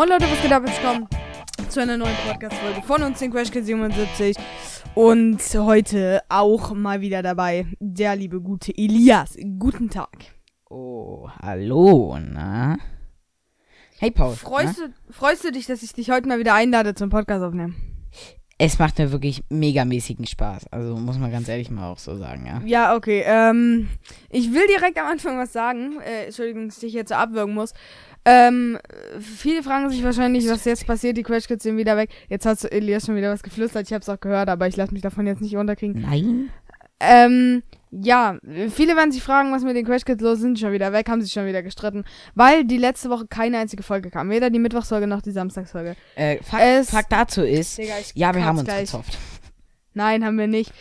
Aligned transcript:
Moin 0.00 0.08
Leute, 0.08 0.24
was 0.30 0.40
geht 0.40 0.50
ab? 0.50 0.62
Willkommen 0.64 1.06
zu 1.68 1.82
einer 1.82 1.98
neuen 1.98 2.16
Podcast-Folge 2.26 2.80
von 2.86 3.02
uns, 3.02 3.18
den 3.18 3.30
Crash 3.30 3.50
77. 3.50 4.34
Und 4.94 5.38
heute 5.56 6.22
auch 6.30 6.72
mal 6.72 7.02
wieder 7.02 7.22
dabei 7.22 7.66
der 7.80 8.16
liebe 8.16 8.40
gute 8.40 8.72
Elias. 8.74 9.36
Guten 9.58 9.90
Tag. 9.90 10.16
Oh, 10.70 11.28
hallo, 11.42 12.16
na? 12.18 12.78
Hey 13.98 14.10
Paul. 14.10 14.36
Freust, 14.36 14.78
na? 14.80 14.86
du, 14.86 15.12
freust 15.12 15.44
du 15.44 15.52
dich, 15.52 15.66
dass 15.66 15.82
ich 15.82 15.92
dich 15.92 16.10
heute 16.10 16.28
mal 16.28 16.38
wieder 16.38 16.54
einlade 16.54 16.94
zum 16.94 17.10
Podcast 17.10 17.44
aufnehmen? 17.44 17.76
Es 18.62 18.78
macht 18.78 18.98
mir 18.98 19.10
wirklich 19.10 19.42
megamäßigen 19.48 20.26
Spaß. 20.26 20.66
Also 20.70 20.94
muss 20.94 21.18
man 21.18 21.32
ganz 21.32 21.48
ehrlich 21.48 21.70
mal 21.70 21.90
auch 21.90 21.98
so 21.98 22.14
sagen, 22.16 22.44
ja. 22.44 22.60
Ja, 22.66 22.94
okay. 22.94 23.22
Ähm, 23.26 23.88
ich 24.28 24.52
will 24.52 24.66
direkt 24.66 24.98
am 24.98 25.06
Anfang 25.06 25.38
was 25.38 25.54
sagen. 25.54 25.98
Äh, 26.00 26.26
Entschuldigung, 26.26 26.68
dass 26.68 26.76
ich 26.76 26.80
dich 26.82 26.92
jetzt 26.92 27.08
so 27.08 27.14
abwürgen 27.14 27.54
muss. 27.54 27.72
Ähm, 28.24 28.78
viele 29.18 29.62
fragen 29.62 29.88
sich 29.90 30.04
wahrscheinlich, 30.04 30.48
was 30.48 30.64
jetzt 30.64 30.86
passiert. 30.86 31.16
Die 31.16 31.22
Crash 31.22 31.46
Kids 31.46 31.62
sind 31.62 31.76
wieder 31.78 31.96
weg. 31.96 32.10
Jetzt 32.28 32.44
hat 32.46 32.62
Elias 32.70 33.06
schon 33.06 33.16
wieder 33.16 33.32
was 33.32 33.42
geflüstert. 33.42 33.86
Ich 33.86 33.92
hab's 33.94 34.08
auch 34.08 34.20
gehört, 34.20 34.48
aber 34.48 34.66
ich 34.68 34.76
lasse 34.76 34.92
mich 34.92 35.02
davon 35.02 35.26
jetzt 35.26 35.40
nicht 35.40 35.56
unterkriegen. 35.56 36.02
Nein? 36.02 36.50
Ähm, 37.00 37.62
ja, 37.90 38.36
viele 38.68 38.94
werden 38.94 39.10
sich 39.10 39.22
fragen, 39.22 39.52
was 39.52 39.62
mit 39.64 39.74
den 39.74 39.86
Crash 39.86 40.04
Kids 40.04 40.22
los 40.22 40.34
ist. 40.34 40.42
sind 40.42 40.58
schon 40.60 40.72
wieder 40.72 40.92
weg, 40.92 41.08
haben 41.08 41.22
sich 41.22 41.32
schon 41.32 41.46
wieder 41.46 41.62
gestritten, 41.62 42.04
weil 42.34 42.64
die 42.64 42.76
letzte 42.76 43.08
Woche 43.08 43.26
keine 43.26 43.56
einzige 43.58 43.82
Folge 43.82 44.10
kam. 44.10 44.28
Weder 44.28 44.50
die 44.50 44.58
Mittwochsfolge 44.58 45.06
noch 45.06 45.22
die 45.22 45.30
Samstagsfolge. 45.32 45.96
Äh, 46.14 46.42
Fakt, 46.42 46.62
Es- 46.62 46.90
Fakt 46.90 47.10
dazu 47.10 47.42
ist, 47.42 47.78
Digga, 47.78 47.94
ja, 48.14 48.34
wir 48.34 48.44
haben 48.44 48.58
uns 48.58 48.68
gleich. 48.68 48.80
gezopft. 48.82 49.16
Nein, 49.94 50.24
haben 50.24 50.38
wir 50.38 50.46
nicht. 50.46 50.72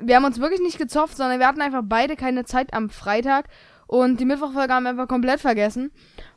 Wir 0.00 0.16
haben 0.16 0.24
uns 0.24 0.40
wirklich 0.40 0.60
nicht 0.60 0.78
gezopft, 0.78 1.16
sondern 1.16 1.40
wir 1.40 1.46
hatten 1.48 1.60
einfach 1.60 1.82
beide 1.84 2.14
keine 2.16 2.44
Zeit 2.44 2.72
am 2.72 2.88
Freitag 2.88 3.46
und 3.88 4.18
die 4.20 4.24
Mittwochfolge 4.24 4.72
haben 4.72 4.84
wir 4.84 4.90
einfach 4.90 5.08
komplett 5.08 5.40
vergessen. 5.40 5.90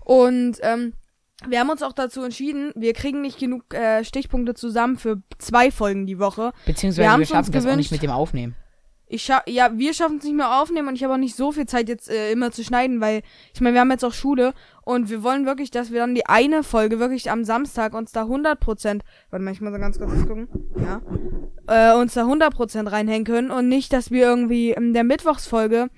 Und 0.10 0.58
ähm, 0.64 0.94
wir 1.48 1.60
haben 1.60 1.70
uns 1.70 1.84
auch 1.84 1.94
dazu 1.94 2.24
entschieden, 2.24 2.72
wir 2.76 2.94
kriegen 2.94 3.22
nicht 3.22 3.38
genug 3.38 3.72
äh, 3.76 4.04
Stichpunkte 4.04 4.56
zusammen 4.56 4.98
für 4.98 5.22
zwei 5.38 5.70
Folgen 5.70 6.08
die 6.08 6.18
Woche. 6.18 6.52
Wir 6.66 6.74
Beziehungsweise 6.74 7.08
wir, 7.08 7.16
uns 7.16 7.30
schaffen 7.30 7.52
das 7.52 7.68
auch 7.68 7.76
nicht 7.76 7.92
mit 7.92 8.02
dem 8.02 8.10
Aufnehmen. 8.10 8.56
Ich 9.06 9.22
scha 9.22 9.44
ja, 9.46 9.70
wir 9.78 9.94
schaffen 9.94 10.18
es 10.18 10.24
nicht 10.24 10.36
mehr 10.36 10.60
aufnehmen 10.60 10.88
und 10.88 10.96
ich 10.96 11.04
habe 11.04 11.14
auch 11.14 11.20
nicht 11.20 11.36
so 11.36 11.52
viel 11.52 11.68
Zeit 11.68 11.90
jetzt 11.90 12.10
äh, 12.10 12.32
immer 12.32 12.50
zu 12.52 12.64
schneiden, 12.64 13.02
weil 13.02 13.22
ich 13.54 13.62
meine, 13.62 13.76
wir 13.76 13.82
haben 13.82 13.92
jetzt 13.92 14.04
auch 14.04 14.14
Schule 14.14 14.56
und 14.84 15.12
wir 15.12 15.22
wollen 15.22 15.46
wirklich, 15.46 15.70
dass 15.70 15.92
wir 15.92 16.00
dann 16.00 16.16
die 16.16 16.26
eine 16.26 16.64
Folge 16.64 17.00
wirklich 17.00 17.30
am 17.30 17.44
Samstag 17.44 17.94
uns 17.94 18.12
da 18.12 18.24
100%, 18.24 19.02
warte 19.30 19.46
mal, 19.46 19.52
ich 19.52 19.62
muss 19.62 19.70
mal 19.70 19.78
ganz 19.78 20.00
kurz 20.00 20.26
gucken, 20.26 20.48
ja, 20.76 21.02
äh, 21.68 21.96
uns 21.96 22.16
da 22.16 22.24
100% 22.26 22.92
reinhängen 22.92 23.26
können 23.26 23.52
und 23.52 23.70
nicht, 23.70 23.94
dass 23.94 24.10
wir 24.10 24.24
irgendwie 24.24 24.72
in 24.72 24.96
der 24.96 25.04
Mittwochsfolge 25.04 25.90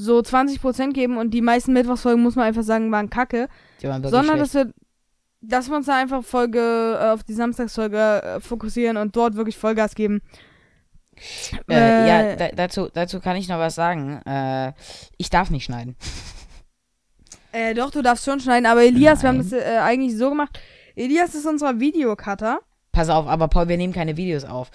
so 0.00 0.18
20% 0.18 0.92
geben 0.92 1.16
und 1.18 1.32
die 1.32 1.42
meisten 1.42 1.72
Mittwochsfolgen, 1.72 2.22
muss 2.22 2.36
man 2.36 2.46
einfach 2.46 2.62
sagen, 2.62 2.90
waren 2.90 3.10
kacke, 3.10 3.48
waren 3.82 4.02
sondern 4.02 4.36
schlecht. 4.36 4.42
dass 4.42 4.54
wir 4.54 4.72
dass 5.42 5.68
wir 5.68 5.76
uns 5.76 5.86
da 5.86 5.96
einfach 5.96 6.22
Folge 6.22 6.98
äh, 7.00 7.10
auf 7.10 7.22
die 7.22 7.32
Samstagsfolge 7.32 8.22
äh, 8.22 8.40
fokussieren 8.40 8.96
und 8.96 9.16
dort 9.16 9.36
wirklich 9.36 9.56
Vollgas 9.56 9.94
geben. 9.94 10.20
Äh, 11.68 12.08
ja, 12.08 12.20
äh, 12.22 12.36
da, 12.36 12.48
dazu, 12.48 12.88
dazu 12.92 13.20
kann 13.20 13.36
ich 13.36 13.48
noch 13.48 13.58
was 13.58 13.74
sagen. 13.74 14.20
Äh, 14.26 14.72
ich 15.16 15.30
darf 15.30 15.50
nicht 15.50 15.64
schneiden. 15.64 15.96
Äh, 17.52 17.74
doch, 17.74 17.90
du 17.90 18.00
darfst 18.00 18.24
schon 18.24 18.38
schneiden, 18.38 18.64
aber 18.64 18.84
Elias, 18.84 19.22
wir 19.22 19.28
haben 19.28 19.38
Nein. 19.38 19.50
das 19.50 19.82
eigentlich 19.82 20.16
so 20.16 20.28
gemacht. 20.28 20.56
Elias 20.94 21.34
ist 21.34 21.46
unser 21.46 21.80
Videocutter. 21.80 22.60
Pass 22.92 23.08
auf, 23.08 23.26
aber 23.26 23.48
Paul, 23.48 23.66
wir 23.66 23.76
nehmen 23.76 23.92
keine 23.92 24.16
Videos 24.16 24.44
auf. 24.44 24.70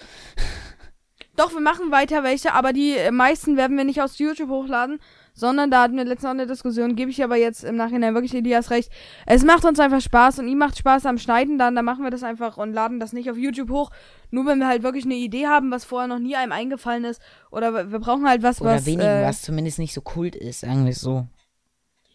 Doch, 1.36 1.54
wir 1.54 1.62
machen 1.62 1.90
weiter 1.90 2.22
welche, 2.22 2.52
aber 2.52 2.74
die 2.74 2.96
meisten 3.10 3.56
werden 3.56 3.78
wir 3.78 3.84
nicht 3.84 4.02
aus 4.02 4.18
YouTube 4.18 4.50
hochladen, 4.50 4.98
sondern 5.38 5.70
da 5.70 5.82
hatten 5.82 5.96
wir 5.98 6.04
letztens 6.04 6.24
auch 6.24 6.30
eine 6.30 6.46
Diskussion, 6.46 6.96
gebe 6.96 7.10
ich 7.10 7.22
aber 7.22 7.36
jetzt 7.36 7.62
im 7.62 7.76
Nachhinein 7.76 8.14
wirklich 8.14 8.34
Elias 8.34 8.70
recht. 8.70 8.90
Es 9.26 9.44
macht 9.44 9.64
uns 9.66 9.78
einfach 9.78 10.00
Spaß 10.00 10.38
und 10.38 10.48
ihm 10.48 10.56
macht 10.58 10.78
Spaß 10.78 11.04
am 11.04 11.18
Schneiden, 11.18 11.58
dann, 11.58 11.76
dann 11.76 11.84
machen 11.84 12.02
wir 12.02 12.10
das 12.10 12.22
einfach 12.22 12.56
und 12.56 12.72
laden 12.72 12.98
das 12.98 13.12
nicht 13.12 13.30
auf 13.30 13.36
YouTube 13.36 13.68
hoch. 13.70 13.90
Nur 14.30 14.46
wenn 14.46 14.58
wir 14.58 14.66
halt 14.66 14.82
wirklich 14.82 15.04
eine 15.04 15.14
Idee 15.14 15.46
haben, 15.46 15.70
was 15.70 15.84
vorher 15.84 16.08
noch 16.08 16.18
nie 16.18 16.34
einem 16.36 16.52
eingefallen 16.52 17.04
ist. 17.04 17.20
Oder 17.50 17.90
wir- 17.92 17.98
brauchen 18.00 18.26
halt 18.26 18.42
was, 18.42 18.60
Oder 18.62 18.76
was. 18.76 18.86
wenigen, 18.86 19.02
äh, 19.08 19.24
was 19.24 19.42
zumindest 19.42 19.78
nicht 19.78 19.92
so 19.92 20.00
kult 20.00 20.34
ist, 20.34 20.60
sagen 20.60 20.84
wir 20.84 20.90
es 20.92 21.00
so. 21.00 21.26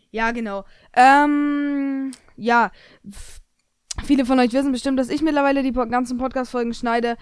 Ja, 0.09 0.31
genau. 0.31 0.65
Ähm, 0.93 2.11
ja. 2.35 2.71
Viele 4.03 4.25
von 4.25 4.39
euch 4.39 4.51
wissen 4.51 4.71
bestimmt, 4.71 4.97
dass 4.99 5.09
ich 5.09 5.21
mittlerweile 5.21 5.63
die 5.63 5.73
ganzen 5.73 6.17
Podcast-Folgen 6.17 6.73
schneide. 6.73 7.17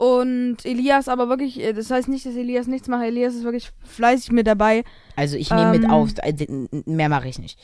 Und 0.00 0.64
Elias 0.64 1.08
aber 1.08 1.28
wirklich, 1.28 1.60
äh, 1.60 1.74
das 1.74 1.90
heißt 1.90 2.08
nicht, 2.08 2.24
dass 2.24 2.34
Elias 2.34 2.66
nichts 2.66 2.88
macht. 2.88 3.04
Elias 3.04 3.34
ist 3.34 3.44
wirklich 3.44 3.70
fleißig 3.84 4.32
mit 4.32 4.46
dabei. 4.46 4.82
Also 5.14 5.36
ich 5.36 5.50
nehme 5.50 5.72
mit 5.72 5.84
Ähm. 5.84 5.90
auf, 5.90 6.12
äh, 6.22 6.46
mehr 6.86 7.10
mache 7.10 7.28
ich 7.28 7.38
nicht. 7.38 7.60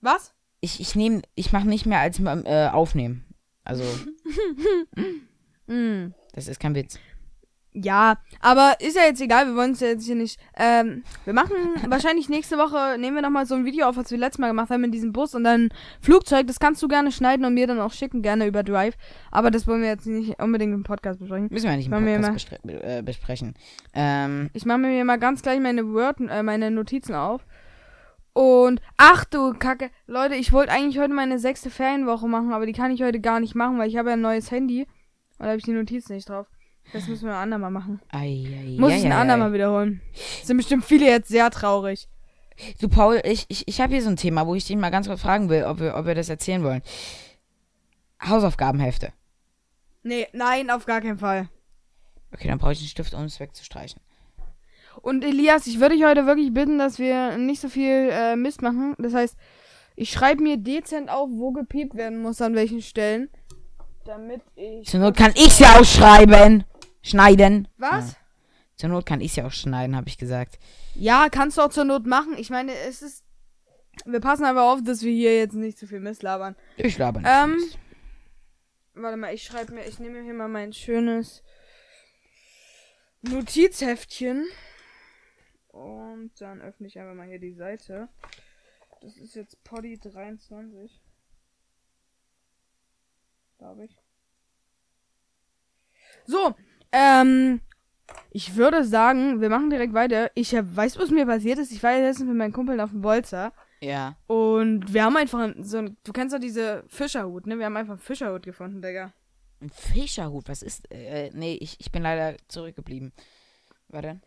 Was? 0.00 0.32
Ich, 0.62 0.80
ich 0.80 0.94
nehme, 0.94 1.20
ich 1.34 1.52
mache 1.52 1.68
nicht 1.68 1.84
mehr 1.84 2.00
als 2.00 2.20
äh, 2.20 2.70
aufnehmen. 2.72 3.26
Also, 3.64 3.84
Hm. 5.68 6.14
das 6.32 6.48
ist 6.48 6.58
kein 6.58 6.74
Witz. 6.74 6.98
Ja, 7.76 8.18
aber 8.40 8.76
ist 8.78 8.94
ja 8.96 9.02
jetzt 9.02 9.20
egal, 9.20 9.48
wir 9.48 9.56
wollen 9.56 9.72
es 9.72 9.80
ja 9.80 9.88
jetzt 9.88 10.06
hier 10.06 10.14
nicht. 10.14 10.38
Ähm, 10.56 11.02
wir 11.24 11.32
machen 11.34 11.50
wahrscheinlich 11.88 12.28
nächste 12.28 12.56
Woche, 12.56 12.96
nehmen 12.98 13.16
wir 13.16 13.22
nochmal 13.22 13.46
so 13.46 13.56
ein 13.56 13.64
Video 13.64 13.86
auf, 13.88 13.96
was 13.96 14.12
wir 14.12 14.18
letztes 14.18 14.38
Mal 14.38 14.46
gemacht 14.46 14.70
haben 14.70 14.80
mit 14.80 14.94
diesem 14.94 15.12
Bus 15.12 15.34
und 15.34 15.42
dann 15.42 15.70
Flugzeug. 16.00 16.46
Das 16.46 16.60
kannst 16.60 16.80
du 16.84 16.88
gerne 16.88 17.10
schneiden 17.10 17.44
und 17.44 17.52
mir 17.54 17.66
dann 17.66 17.80
auch 17.80 17.92
schicken, 17.92 18.22
gerne 18.22 18.46
über 18.46 18.62
Drive. 18.62 18.94
Aber 19.32 19.50
das 19.50 19.66
wollen 19.66 19.82
wir 19.82 19.88
jetzt 19.88 20.06
nicht 20.06 20.40
unbedingt 20.40 20.72
im 20.72 20.84
Podcast 20.84 21.18
besprechen. 21.18 21.48
Müssen 21.50 21.68
wir 21.68 21.76
nicht 21.76 21.86
im 21.88 21.92
Podcast 21.92 22.48
bestre- 22.64 22.98
äh, 22.98 23.02
besprechen. 23.02 23.54
Ähm, 23.92 24.50
Ich 24.52 24.64
mache 24.64 24.78
mir 24.78 25.04
mal 25.04 25.18
ganz 25.18 25.42
gleich 25.42 25.58
meine 25.58 25.84
Word, 25.92 26.20
äh, 26.20 26.44
meine 26.44 26.70
Notizen 26.70 27.16
auf. 27.16 27.44
Und 28.34 28.80
ach 28.96 29.24
du 29.24 29.52
Kacke, 29.52 29.90
Leute, 30.06 30.36
ich 30.36 30.52
wollte 30.52 30.70
eigentlich 30.72 30.98
heute 31.00 31.12
meine 31.12 31.40
sechste 31.40 31.70
Ferienwoche 31.70 32.28
machen, 32.28 32.52
aber 32.52 32.66
die 32.66 32.72
kann 32.72 32.92
ich 32.92 33.02
heute 33.02 33.18
gar 33.20 33.40
nicht 33.40 33.54
machen, 33.56 33.78
weil 33.78 33.88
ich 33.88 33.96
habe 33.96 34.10
ja 34.10 34.14
ein 34.14 34.20
neues 34.20 34.50
Handy 34.52 34.82
und 34.82 35.40
da 35.40 35.46
habe 35.46 35.58
ich 35.58 35.64
die 35.64 35.72
Notizen 35.72 36.14
nicht 36.14 36.28
drauf. 36.28 36.46
Das 36.92 37.08
müssen 37.08 37.26
wir 37.26 37.32
ein 37.32 37.42
andermal 37.42 37.70
machen. 37.70 38.00
ei, 38.12 38.44
ei, 38.46 38.76
Muss 38.78 38.92
ei, 38.92 38.98
ich 38.98 39.04
ein 39.04 39.12
ei, 39.12 39.16
andermal 39.16 39.52
wiederholen. 39.52 40.00
Sind 40.42 40.56
bestimmt 40.56 40.84
viele 40.84 41.06
jetzt 41.06 41.28
sehr 41.28 41.50
traurig. 41.50 42.08
Du, 42.80 42.88
Paul, 42.88 43.20
ich, 43.24 43.46
ich, 43.48 43.66
ich 43.66 43.80
habe 43.80 43.92
hier 43.92 44.02
so 44.02 44.10
ein 44.10 44.16
Thema, 44.16 44.46
wo 44.46 44.54
ich 44.54 44.64
dich 44.64 44.76
mal 44.76 44.90
ganz 44.90 45.08
kurz 45.08 45.22
fragen 45.22 45.48
will, 45.48 45.64
ob 45.64 45.80
wir, 45.80 45.96
ob 45.96 46.06
wir 46.06 46.14
das 46.14 46.28
erzählen 46.28 46.62
wollen. 46.62 46.82
Hausaufgabenhefte. 48.24 49.12
Nee, 50.02 50.28
nein, 50.32 50.70
auf 50.70 50.86
gar 50.86 51.00
keinen 51.00 51.18
Fall. 51.18 51.48
Okay, 52.32 52.48
dann 52.48 52.58
brauche 52.58 52.72
ich 52.72 52.78
einen 52.78 52.88
Stift, 52.88 53.14
um 53.14 53.24
es 53.24 53.40
wegzustreichen. 53.40 54.00
Und 55.02 55.24
Elias, 55.24 55.66
ich 55.66 55.80
würde 55.80 55.96
dich 55.96 56.04
heute 56.04 56.26
wirklich 56.26 56.52
bitten, 56.54 56.78
dass 56.78 56.98
wir 56.98 57.36
nicht 57.36 57.60
so 57.60 57.68
viel 57.68 58.08
äh, 58.12 58.36
Mist 58.36 58.62
machen. 58.62 58.94
Das 58.98 59.14
heißt, 59.14 59.36
ich 59.96 60.10
schreibe 60.10 60.42
mir 60.42 60.56
dezent 60.56 61.10
auf, 61.10 61.28
wo 61.32 61.52
gepiept 61.52 61.94
werden 61.94 62.22
muss, 62.22 62.40
an 62.40 62.54
welchen 62.54 62.82
Stellen. 62.82 63.28
Damit 64.04 64.42
ich. 64.54 64.86
Zur 64.86 65.00
Not 65.00 65.16
kann 65.16 65.32
ich 65.34 65.58
ja 65.58 65.78
auch 65.78 65.84
schreiben. 65.84 66.64
Schneiden. 67.04 67.68
Was? 67.76 68.16
Zur 68.76 68.88
Not 68.88 69.06
kann 69.06 69.20
ich 69.20 69.36
ja 69.36 69.46
auch 69.46 69.52
schneiden, 69.52 69.94
habe 69.94 70.08
ich 70.08 70.18
gesagt. 70.18 70.58
Ja, 70.94 71.28
kannst 71.28 71.58
du 71.58 71.62
auch 71.62 71.68
zur 71.70 71.84
Not 71.84 72.06
machen. 72.06 72.36
Ich 72.38 72.50
meine, 72.50 72.74
es 72.74 73.02
ist. 73.02 73.22
Wir 74.06 74.20
passen 74.20 74.44
einfach 74.44 74.72
auf, 74.72 74.82
dass 74.82 75.02
wir 75.02 75.12
hier 75.12 75.36
jetzt 75.36 75.54
nicht 75.54 75.78
zu 75.78 75.86
viel 75.86 76.00
Mist 76.00 76.22
labern. 76.22 76.56
Ich 76.76 76.98
laber 76.98 77.20
nicht. 77.20 77.30
Ähm. 77.30 77.56
Mist. 77.56 77.78
Warte 78.94 79.16
mal, 79.16 79.34
ich 79.34 79.44
schreibe 79.44 79.72
mir, 79.72 79.84
ich 79.86 79.98
nehme 79.98 80.18
mir 80.18 80.24
hier 80.24 80.34
mal 80.34 80.48
mein 80.48 80.72
schönes 80.72 81.42
Notizheftchen. 83.22 84.46
Und 85.68 86.32
dann 86.40 86.62
öffne 86.62 86.86
ich 86.86 86.98
einfach 86.98 87.14
mal 87.14 87.26
hier 87.26 87.40
die 87.40 87.54
Seite. 87.54 88.08
Das 89.02 89.16
ist 89.16 89.34
jetzt 89.34 89.62
Poddy 89.62 89.98
23. 89.98 91.02
Glaube 93.58 93.84
ich. 93.84 93.96
So, 96.26 96.54
ähm, 96.94 97.60
ich 98.30 98.56
würde 98.56 98.84
sagen, 98.84 99.40
wir 99.40 99.48
machen 99.50 99.70
direkt 99.70 99.92
weiter. 99.94 100.30
Ich 100.34 100.54
hab, 100.54 100.74
weiß, 100.74 100.98
was 100.98 101.10
mir 101.10 101.26
passiert 101.26 101.58
ist. 101.58 101.72
Ich 101.72 101.82
war 101.82 101.92
ja 101.92 102.00
letztens 102.06 102.28
mit 102.28 102.36
meinen 102.36 102.52
Kumpeln 102.52 102.80
auf 102.80 102.90
dem 102.90 103.00
Bolzer. 103.02 103.52
Ja. 103.80 104.16
Und 104.26 104.92
wir 104.94 105.04
haben 105.04 105.16
einfach 105.16 105.40
ein- 105.40 105.62
so 105.62 105.78
ein, 105.78 105.96
du 106.04 106.12
kennst 106.12 106.34
doch 106.34 106.40
diese 106.40 106.84
Fischerhut, 106.88 107.46
ne? 107.46 107.58
Wir 107.58 107.66
haben 107.66 107.76
einfach 107.76 107.92
einen 107.94 108.00
Fischerhut 108.00 108.42
gefunden, 108.44 108.80
Digga. 108.80 109.12
Ein 109.60 109.70
Fischerhut, 109.70 110.48
was 110.48 110.62
ist. 110.62 110.90
Äh, 110.90 111.30
nee, 111.34 111.54
ich, 111.60 111.78
ich 111.80 111.92
bin 111.92 112.02
leider 112.02 112.36
zurückgeblieben. 112.48 113.12
Warte. 113.88 114.20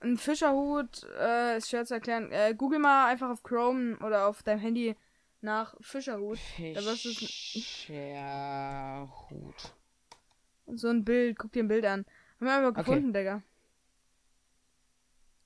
Ein 0.00 0.16
Fischerhut, 0.18 1.04
äh, 1.20 1.56
ist 1.58 1.70
schwer 1.70 1.84
zu 1.86 1.94
erklären. 1.94 2.30
Äh, 2.32 2.54
google 2.56 2.78
mal 2.78 3.06
einfach 3.08 3.30
auf 3.30 3.42
Chrome 3.42 3.96
oder 3.98 4.26
auf 4.28 4.42
deinem 4.42 4.60
Handy 4.60 4.94
nach 5.40 5.74
Fischerhut. 5.80 6.38
Fischerhut. 7.96 9.72
So 10.74 10.88
ein 10.88 11.04
Bild, 11.04 11.38
guck 11.38 11.52
dir 11.52 11.62
ein 11.62 11.68
Bild 11.68 11.84
an. 11.84 12.04
Haben 12.40 12.46
wir 12.46 12.52
aber 12.52 12.68
Okay. 12.68 12.80
gefunden, 12.82 13.12
Digga. 13.12 13.42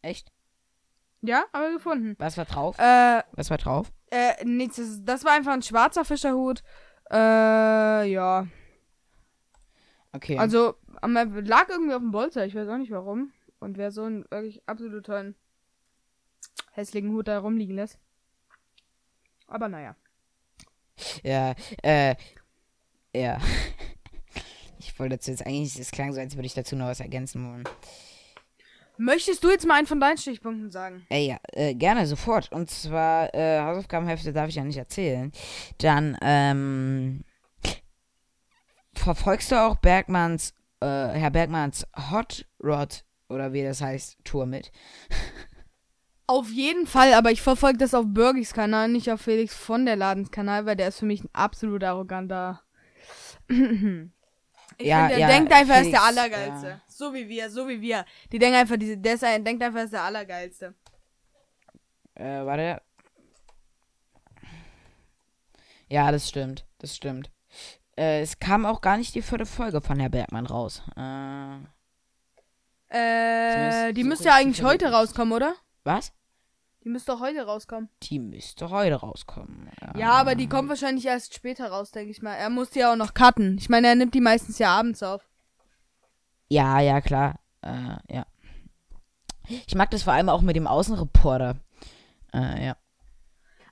Echt? 0.03 0.33
Ja, 1.23 1.45
haben 1.53 1.63
wir 1.65 1.73
gefunden. 1.75 2.15
Was 2.19 2.37
war 2.39 2.47
drauf? 2.47 2.79
Äh, 2.79 3.23
Was 3.33 3.51
war 3.51 3.59
drauf? 3.59 3.93
äh, 4.11 4.43
nichts, 4.45 4.77
das, 4.77 5.05
das 5.05 5.25
war 5.25 5.33
einfach 5.33 5.53
ein 5.53 5.63
schwarzer 5.63 6.05
Fischerhut. 6.05 6.63
Äh, 7.11 7.15
ja. 8.11 8.47
Okay. 10.13 10.39
Also, 10.39 10.75
lag 11.03 11.69
irgendwie 11.69 11.95
auf 11.95 12.01
dem 12.01 12.11
Bolzer, 12.11 12.47
ich 12.47 12.55
weiß 12.55 12.69
auch 12.69 12.79
nicht 12.79 12.91
warum. 12.91 13.33
Und 13.61 13.77
wer 13.77 13.91
so 13.93 14.05
einen 14.05 14.25
wirklich 14.31 14.63
absolut 14.67 15.05
tollen 15.07 15.37
hässlichen 16.73 17.13
Hut 17.13 17.29
da 17.29 17.39
rumliegen 17.39 17.77
lässt. 17.77 17.99
Aber 19.47 19.69
naja. 19.69 19.95
Ja, 21.23 21.55
äh, 21.83 22.15
ja. 23.15 23.39
Wollte 25.01 25.17
dazu 25.17 25.31
jetzt 25.31 25.47
eigentlich, 25.47 25.79
es 25.79 25.91
klang 25.91 26.13
so, 26.13 26.21
als 26.21 26.37
würde 26.37 26.45
ich 26.45 26.53
dazu 26.53 26.77
noch 26.77 26.87
was 26.87 27.01
ergänzen 27.01 27.49
wollen. 27.49 27.65
Möchtest 28.99 29.43
du 29.43 29.49
jetzt 29.49 29.67
mal 29.67 29.79
einen 29.79 29.87
von 29.87 29.99
deinen 29.99 30.19
Stichpunkten 30.19 30.71
sagen? 30.71 31.07
Ey, 31.09 31.29
ja, 31.29 31.39
äh, 31.53 31.75
gerne, 31.75 32.07
sofort. 32.07 32.53
Und 32.53 32.69
zwar, 32.69 33.35
äh, 33.35 33.61
Hausaufgabenhefte 33.61 34.35
darf 34.35 34.51
ich 34.51 34.57
ja 34.57 34.65
nicht 34.65 34.77
erzählen. 34.77 35.33
Dann, 35.79 36.19
ähm, 36.21 37.25
verfolgst 38.93 39.51
du 39.53 39.57
auch 39.57 39.77
Bergmanns, 39.77 40.53
äh, 40.81 40.87
Herr 40.87 41.31
Bergmanns 41.31 41.87
Hot 42.11 42.45
Rod, 42.63 43.07
oder 43.31 43.55
wie 43.55 43.63
das 43.63 43.81
heißt, 43.81 44.19
Tour 44.23 44.45
mit? 44.45 44.71
Auf 46.27 46.51
jeden 46.51 46.87
Fall, 46.87 47.15
aber 47.15 47.31
ich 47.31 47.41
verfolge 47.41 47.79
das 47.79 47.95
auf 47.95 48.05
Burgis 48.07 48.53
Kanal, 48.53 48.89
nicht 48.89 49.11
auf 49.11 49.23
Felix 49.23 49.55
von 49.55 49.87
der 49.87 49.97
Ladens 49.97 50.31
Kanal, 50.31 50.67
weil 50.67 50.77
der 50.77 50.89
ist 50.89 50.99
für 50.99 51.07
mich 51.07 51.25
ein 51.25 51.31
absolut 51.33 51.83
arroganter. 51.85 52.61
Ich 54.81 54.87
Ja, 54.87 54.99
finde, 55.01 55.09
der 55.17 55.19
ja, 55.19 55.27
denkt 55.29 55.53
einfach, 55.53 55.75
er 55.77 55.83
ist 55.83 55.93
der 55.93 56.03
Allergeilste. 56.03 56.69
ja. 56.69 56.81
So 56.89 57.13
wie 57.15 57.29
wir, 57.29 57.51
so 57.51 57.69
wie 57.69 57.81
wir. 57.81 58.05
Die 58.33 58.39
denken 58.39 58.57
einfach, 58.59 58.77
diese, 58.79 59.27
ein- 59.27 59.45
denkt 59.45 59.63
einfach, 59.63 59.79
er 59.81 59.85
ist 59.85 59.93
der 59.93 60.03
Allergeilste. 60.03 60.75
Äh, 62.15 62.45
warte. 62.45 62.81
Ja, 65.89 66.11
das 66.13 66.29
stimmt. 66.29 66.67
Das 66.79 66.95
stimmt. 66.97 67.31
Äh, 67.97 68.21
es 68.23 68.39
kam 68.39 68.65
auch 68.65 68.81
gar 68.81 68.97
nicht 68.97 69.15
die 69.15 69.23
vierte 69.23 69.47
Folge 69.47 69.81
von 69.81 69.99
Herr 69.99 70.09
Bergmann 70.11 70.47
raus. 70.47 70.83
Äh, 70.97 71.57
Äh, 72.93 73.93
die 73.93 74.03
so 74.03 74.09
müsste 74.09 74.29
ja 74.29 74.35
eigentlich 74.35 74.63
heute 74.63 74.91
rauskommen, 74.93 75.33
oder? 75.33 75.55
was? 75.85 76.13
Die 76.83 76.89
müsste 76.89 77.13
doch 77.13 77.21
heute 77.21 77.45
rauskommen. 77.45 77.91
Die 78.05 78.19
müsste 78.19 78.71
heute 78.71 78.95
rauskommen. 78.95 79.71
Ja, 79.97 80.13
aber 80.13 80.35
die 80.35 80.49
kommt 80.49 80.71
wahrscheinlich 80.71 81.05
erst 81.05 81.35
später 81.35 81.69
raus, 81.69 81.91
denke 81.91 82.11
ich 82.11 82.23
mal. 82.23 82.35
Er 82.35 82.49
muss 82.49 82.71
die 82.71 82.79
ja 82.79 82.93
auch 82.93 82.97
noch 82.97 83.13
cutten. 83.13 83.59
Ich 83.59 83.69
meine, 83.69 83.89
er 83.89 83.95
nimmt 83.95 84.15
die 84.15 84.23
meistens 84.23 84.59
ja 84.59 84.71
abends 84.71 85.03
auf. 85.03 85.29
Ja, 86.49 86.81
ja, 86.81 87.03
klar. 87.03 87.39
Äh, 87.61 87.97
ja. 88.09 88.27
Ich 89.67 89.75
mag 89.75 89.91
das 89.91 90.05
vor 90.05 90.15
allem 90.15 90.31
auch 90.31 90.41
mit 90.41 90.57
dem 90.57 90.67
Außenreporter. 90.67 91.57
Äh, 92.33 92.67
ja. 92.67 92.77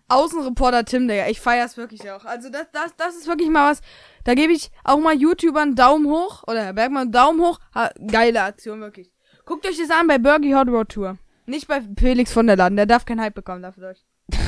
Außenreporter 0.09 0.85
Tim, 0.85 1.09
Digga. 1.09 1.29
Ich 1.29 1.41
feier's 1.41 1.77
wirklich 1.79 2.11
auch. 2.11 2.27
Also 2.27 2.51
das, 2.51 2.67
das, 2.73 2.95
das 2.97 3.17
ist 3.17 3.27
wirklich 3.27 3.49
mal 3.49 3.71
was. 3.71 3.81
Da 4.25 4.35
gebe 4.35 4.53
ich 4.53 4.71
auch 4.85 4.99
mal 4.99 5.15
YouTubern 5.15 5.69
einen 5.69 5.77
Daumen 5.77 6.07
hoch. 6.07 6.43
Oder 6.47 6.65
Herr 6.65 6.73
Bergmann 6.75 7.03
einen 7.03 7.13
Daumen 7.13 7.41
hoch. 7.41 7.59
Ha, 7.75 7.91
geile 8.07 8.43
Aktion, 8.43 8.81
wirklich. 8.81 9.11
Guckt 9.47 9.67
euch 9.67 9.79
das 9.79 9.91
an 9.91 10.07
bei 10.07 10.19
Burgi 10.19 10.53
Hot 10.53 10.69
Road 10.69 10.91
Tour. 10.91 11.19
Nicht 11.49 11.67
bei 11.67 11.81
Felix 11.99 12.31
von 12.31 12.47
der 12.47 12.57
Laden. 12.57 12.77
Der 12.77 12.85
darf 12.85 13.07
keinen 13.07 13.23
Hype 13.23 13.35
bekommen 13.35 13.63
dafür. 13.63 13.89
Euch. 13.89 14.05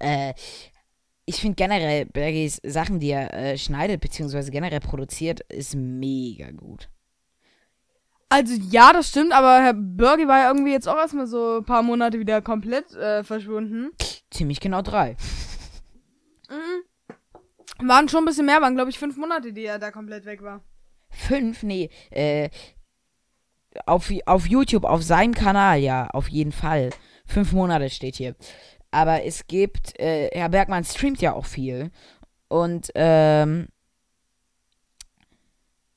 Äh, 0.00 0.32
ich 1.26 1.40
finde 1.40 1.56
generell 1.56 2.06
Bergis 2.06 2.60
Sachen, 2.64 3.00
die 3.00 3.10
er 3.10 3.34
äh, 3.34 3.58
schneidet, 3.58 4.00
beziehungsweise 4.00 4.52
generell 4.52 4.78
produziert, 4.78 5.40
ist 5.48 5.74
mega 5.74 6.52
gut. 6.52 6.88
Also 8.28 8.54
ja, 8.70 8.92
das 8.92 9.08
stimmt, 9.08 9.32
aber 9.32 9.60
Herr 9.60 9.74
Burgi 9.74 10.28
war 10.28 10.38
ja 10.38 10.48
irgendwie 10.48 10.70
jetzt 10.70 10.86
auch 10.88 10.96
erstmal 10.96 11.26
so 11.26 11.58
ein 11.58 11.64
paar 11.64 11.82
Monate 11.82 12.20
wieder 12.20 12.40
komplett 12.40 12.94
äh, 12.94 13.24
verschwunden. 13.24 13.90
Ziemlich 14.30 14.60
genau 14.60 14.82
drei. 14.82 15.16
Mhm. 16.48 17.88
Waren 17.88 18.08
schon 18.08 18.22
ein 18.22 18.26
bisschen 18.26 18.46
mehr, 18.46 18.62
waren 18.62 18.76
glaube 18.76 18.90
ich 18.90 19.00
fünf 19.00 19.16
Monate, 19.16 19.52
die 19.52 19.64
er 19.64 19.80
da 19.80 19.90
komplett 19.90 20.26
weg 20.26 20.42
war. 20.42 20.62
Fünf? 21.10 21.64
Nee, 21.64 21.90
äh, 22.10 22.50
auf, 23.86 24.12
auf 24.26 24.46
YouTube, 24.46 24.84
auf 24.84 25.02
seinem 25.02 25.34
Kanal, 25.34 25.78
ja, 25.78 26.08
auf 26.10 26.28
jeden 26.28 26.52
Fall. 26.52 26.90
Fünf 27.26 27.52
Monate 27.52 27.90
steht 27.90 28.16
hier. 28.16 28.34
Aber 28.90 29.24
es 29.24 29.46
gibt, 29.46 29.98
äh, 30.00 30.30
Herr 30.32 30.48
Bergmann 30.48 30.84
streamt 30.84 31.20
ja 31.20 31.34
auch 31.34 31.46
viel. 31.46 31.90
Und, 32.48 32.90
ähm, 32.94 33.68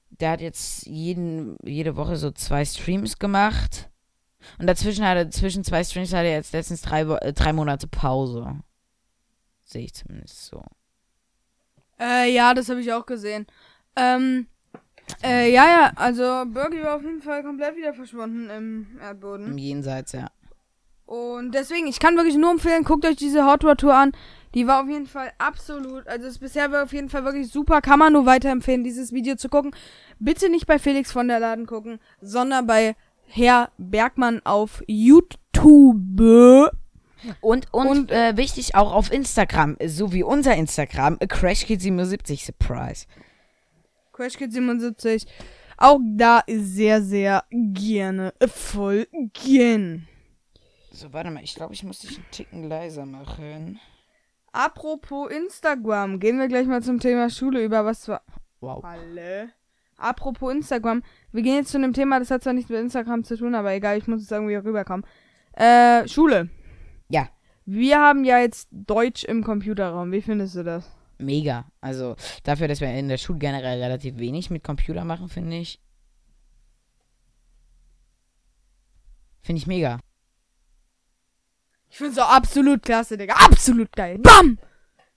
der 0.10 0.31
hat 0.31 0.42
jetzt 0.42 0.86
jeden, 0.86 1.57
jede 1.63 1.95
Woche 1.95 2.16
so 2.16 2.31
zwei 2.31 2.63
Streams 2.63 3.18
gemacht. 3.18 3.89
Und 4.60 4.68
dazwischen 4.68 5.06
hat 5.06 5.18
er, 5.18 5.30
zwischen 5.31 5.63
zwei 5.63 5.84
Streams 5.84 6.13
hat 6.13 6.25
er 6.25 6.34
jetzt 6.34 6.54
letztens 6.54 6.81
drei, 6.81 7.01
äh, 7.01 7.34
drei 7.34 7.54
Monate 7.54 7.88
Pause. 7.88 8.60
Sehe 9.63 9.86
ich 9.86 9.94
zumindest 9.94 10.45
so. 10.45 10.63
Äh, 12.00 12.34
ja, 12.34 12.54
das 12.54 12.69
habe 12.69 12.81
ich 12.81 12.92
auch 12.92 13.06
gesehen. 13.06 13.48
Ähm, 13.95 14.48
äh, 15.24 15.52
ja, 15.52 15.66
ja, 15.66 15.92
also 15.96 16.44
Burgi 16.46 16.81
war 16.84 16.96
auf 16.98 17.04
jeden 17.04 17.22
Fall 17.22 17.44
komplett 17.44 17.75
wieder 17.78 17.94
verschwunden 17.94 18.50
im 18.50 18.88
Erdboden. 19.02 19.48
Im 19.48 19.58
Jenseits, 19.58 20.12
ja. 20.13 20.28
Und 21.06 21.54
deswegen, 21.54 21.88
ich 21.88 22.00
kann 22.00 22.16
wirklich 22.16 22.38
nur 22.38 22.52
empfehlen, 22.52 22.84
guckt 22.84 23.06
euch 23.06 23.18
diese 23.18 23.46
Hot 23.46 23.66
Rod 23.66 23.80
Tour 23.80 23.94
an. 23.94 24.13
Die 24.54 24.68
war 24.68 24.81
auf 24.81 24.90
jeden 24.90 25.08
Fall 25.08 25.31
absolut, 25.38 26.08
also 26.08 26.28
ist 26.28 26.40
bisher 26.40 26.72
war 26.72 26.84
auf 26.84 26.94
jeden 26.94 27.10
Fall 27.10 27.24
wirklich 27.25 27.50
super. 27.52 27.81
Kann 27.81 28.00
man 28.00 28.13
nur 28.13 28.25
weiterempfehlen, 28.25 28.84
dieses 28.84 29.12
Video 29.13 29.36
zu 29.36 29.50
gucken. 29.50 29.72
Bitte 30.19 30.50
nicht 30.50 30.68
bei 30.68 30.80
Felix 30.80 31.12
von 31.12 31.28
der 31.28 31.40
Laden 31.40 31.66
gucken, 31.66 32.00
sondern 32.22 32.68
bei 32.68 32.96
Herr 33.28 33.72
Bergmann 33.78 34.42
auf 34.46 34.84
YouTube. 34.88 36.72
Und, 37.40 37.68
und, 37.72 37.88
Und- 37.88 38.12
äh, 38.12 38.36
wichtig 38.36 38.75
auch 38.75 38.94
auf 38.94 39.12
Instagram, 39.12 39.78
so 39.86 40.12
wie 40.12 40.24
unser 40.24 40.56
Instagram, 40.56 41.16
CrashKid77 41.18 42.46
Surprise. 42.46 43.06
Crash 44.21 44.38
Kid 44.38 44.53
77. 44.53 45.25
Auch 45.77 46.00
da 46.03 46.41
ist 46.45 46.75
sehr, 46.75 47.01
sehr 47.01 47.44
gerne 47.50 48.35
folgen. 48.45 50.07
So, 50.91 51.12
warte 51.12 51.31
mal, 51.31 51.44
ich 51.44 51.56
glaube, 51.56 51.73
ich 51.73 51.83
muss 51.83 52.00
dich 52.00 52.18
einen 52.18 52.29
Ticken 52.29 52.69
leiser 52.69 53.07
machen. 53.07 53.79
Apropos 54.51 55.31
Instagram, 55.31 56.19
gehen 56.19 56.38
wir 56.38 56.47
gleich 56.50 56.68
mal 56.68 56.83
zum 56.83 57.00
Thema 57.00 57.31
Schule 57.31 57.63
über, 57.63 57.83
was 57.83 58.07
war. 58.07 58.21
Wow. 58.59 58.83
Alle. 58.83 59.50
Apropos 59.97 60.53
Instagram, 60.53 61.01
wir 61.31 61.41
gehen 61.41 61.56
jetzt 61.56 61.71
zu 61.71 61.79
einem 61.79 61.94
Thema, 61.94 62.19
das 62.19 62.29
hat 62.29 62.44
zwar 62.44 62.53
nichts 62.53 62.69
mit 62.69 62.79
Instagram 62.79 63.24
zu 63.24 63.38
tun, 63.38 63.56
aber 63.56 63.71
egal, 63.74 63.97
ich 63.97 64.07
muss 64.07 64.21
jetzt 64.21 64.31
irgendwie 64.31 64.53
rüberkommen. 64.53 65.03
Äh, 65.53 66.07
Schule. 66.07 66.50
Ja, 67.09 67.27
Wir 67.65 68.00
haben 68.00 68.24
ja 68.24 68.38
jetzt 68.38 68.69
Deutsch 68.71 69.24
im 69.24 69.43
Computerraum. 69.43 70.12
Wie 70.12 70.22
findest 70.22 70.55
du 70.55 70.63
das? 70.63 71.00
Mega. 71.22 71.66
Also, 71.80 72.16
dafür, 72.44 72.68
dass 72.68 72.82
wir 72.82 72.94
in 72.94 73.10
der 73.10 73.18
Schule 73.18 73.40
generell 73.40 73.82
relativ 73.82 74.18
wenig 74.18 74.50
mit 74.50 74.63
Computer 74.63 75.04
machen, 75.04 75.30
finde 75.30 75.58
ich. 75.58 75.80
Finde 79.42 79.60
ich 79.60 79.68
mega. 79.68 80.00
Ich 81.90 81.98
find's 81.98 82.18
auch 82.18 82.30
absolut 82.30 82.84
klasse, 82.84 83.18
Digga. 83.18 83.34
Absolut 83.34 83.92
geil. 83.92 84.18
Bam! 84.20 84.58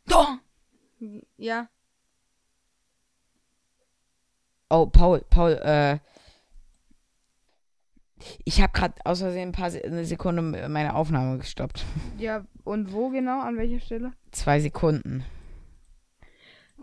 Doch! 0.06 0.38
Ja. 1.36 1.68
Oh, 4.70 4.86
Paul, 4.86 5.24
Paul, 5.30 5.52
äh. 5.62 5.98
Ich 8.44 8.60
habe 8.62 8.72
gerade 8.72 8.94
aus 9.04 9.20
Versehen 9.20 9.50
ein 9.50 9.52
paar 9.52 9.70
Se 9.70 9.84
eine 9.84 10.04
Sekunde 10.04 10.68
meine 10.68 10.94
Aufnahme 10.94 11.38
gestoppt. 11.38 11.84
Ja, 12.18 12.44
und 12.64 12.92
wo 12.92 13.10
genau? 13.10 13.40
An 13.40 13.58
welcher 13.58 13.80
Stelle? 13.80 14.12
Zwei 14.32 14.60
Sekunden. 14.60 15.24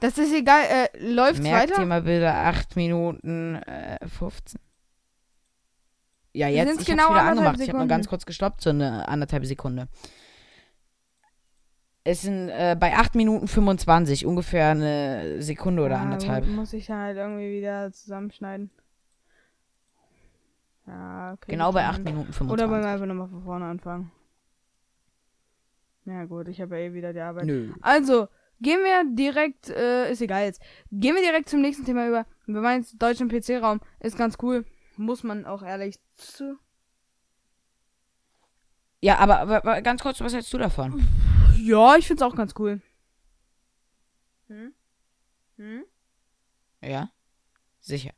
Das 0.01 0.17
ist 0.17 0.34
egal. 0.34 0.63
Äh, 0.93 1.13
läuft's 1.13 1.41
Merkt 1.41 1.70
weiter? 1.72 1.81
ihr 1.81 1.86
mal 1.88 2.01
Bilder, 2.01 2.36
8 2.36 2.75
Minuten 2.75 3.55
äh, 3.55 3.98
15. 4.08 4.60
Ja, 6.34 6.48
jetzt, 6.48 6.79
ich 6.81 6.86
genau 6.88 7.03
hab's 7.03 7.12
wieder 7.12 7.22
anderthalb 7.22 7.27
angemacht. 7.29 7.55
Ich 7.62 7.67
habe 7.70 7.77
nur 7.77 7.84
Sekunden. 7.84 7.88
ganz 7.89 8.08
kurz 8.08 8.25
gestoppt, 8.25 8.62
so 8.62 8.70
eine 8.72 9.08
anderthalb 9.08 9.46
Sekunde. 9.46 9.88
Es 12.03 12.22
sind 12.24 12.50
äh, 12.50 12.75
bei 12.79 12.96
8 12.96 13.13
Minuten 13.15 13.48
25, 13.48 14.25
ungefähr 14.25 14.70
eine 14.72 15.41
Sekunde 15.41 15.84
oder 15.84 15.96
Ja, 15.98 16.01
anderthalb. 16.01 16.48
mu- 16.48 16.53
Muss 16.53 16.74
ich 16.74 16.89
halt 16.89 17.15
irgendwie 17.17 17.51
wieder 17.51 17.91
zusammenschneiden. 17.91 18.72
Ja, 20.88 21.34
okay. 21.34 21.51
Genau 21.51 21.72
bei 21.72 21.81
dann- 21.81 21.91
8 21.91 22.03
Minuten 22.03 22.31
Oder 22.50 22.70
wollen 22.70 22.81
wir 22.81 22.88
25. 22.88 22.91
einfach 22.91 23.05
nochmal 23.05 23.27
von 23.29 23.43
vorne 23.43 23.65
anfangen? 23.65 24.12
Ja 26.05 26.25
gut, 26.25 26.48
ich 26.48 26.60
habe 26.60 26.75
ja 26.79 26.86
eh 26.88 26.93
wieder 26.93 27.13
die 27.13 27.20
Arbeit. 27.20 27.46
Nö. 27.46 27.72
Also, 27.81 28.27
gehen 28.62 28.80
wir 28.80 29.03
direkt, 29.15 29.70
äh, 29.70 30.12
ist 30.12 30.22
egal 30.22 30.46
jetzt. 30.46 30.62
Gehen 30.91 31.15
wir 31.15 31.22
direkt 31.22 31.50
zum 31.50 31.62
nächsten 31.62 31.86
Thema 31.86 32.08
über. 32.08 32.25
Wir 32.46 32.62
meinen 32.62 32.82
jetzt 32.82 33.01
Deutsch 33.01 33.20
im 33.20 33.30
PC-Raum. 33.30 33.82
Ist 34.00 34.18
ganz 34.18 34.38
cool. 34.41 34.65
Muss 34.98 35.24
man 35.24 35.46
auch 35.46 35.63
ehrlich 35.63 36.00
zu. 36.15 36.58
Ja, 39.01 39.18
aber, 39.18 39.39
aber, 39.39 39.58
aber 39.58 39.82
ganz 39.82 40.01
kurz, 40.01 40.22
was 40.22 40.34
hältst 40.34 40.53
du 40.53 40.58
davon? 40.58 41.08
Ja, 41.58 41.96
ich 41.96 42.08
find's 42.08 42.22
auch 42.22 42.36
ganz 42.36 42.53
cool. 42.60 42.82
Hm? 44.48 44.74
Hm? 45.58 45.86
Ja? 46.82 47.12
Sicher. 47.80 48.12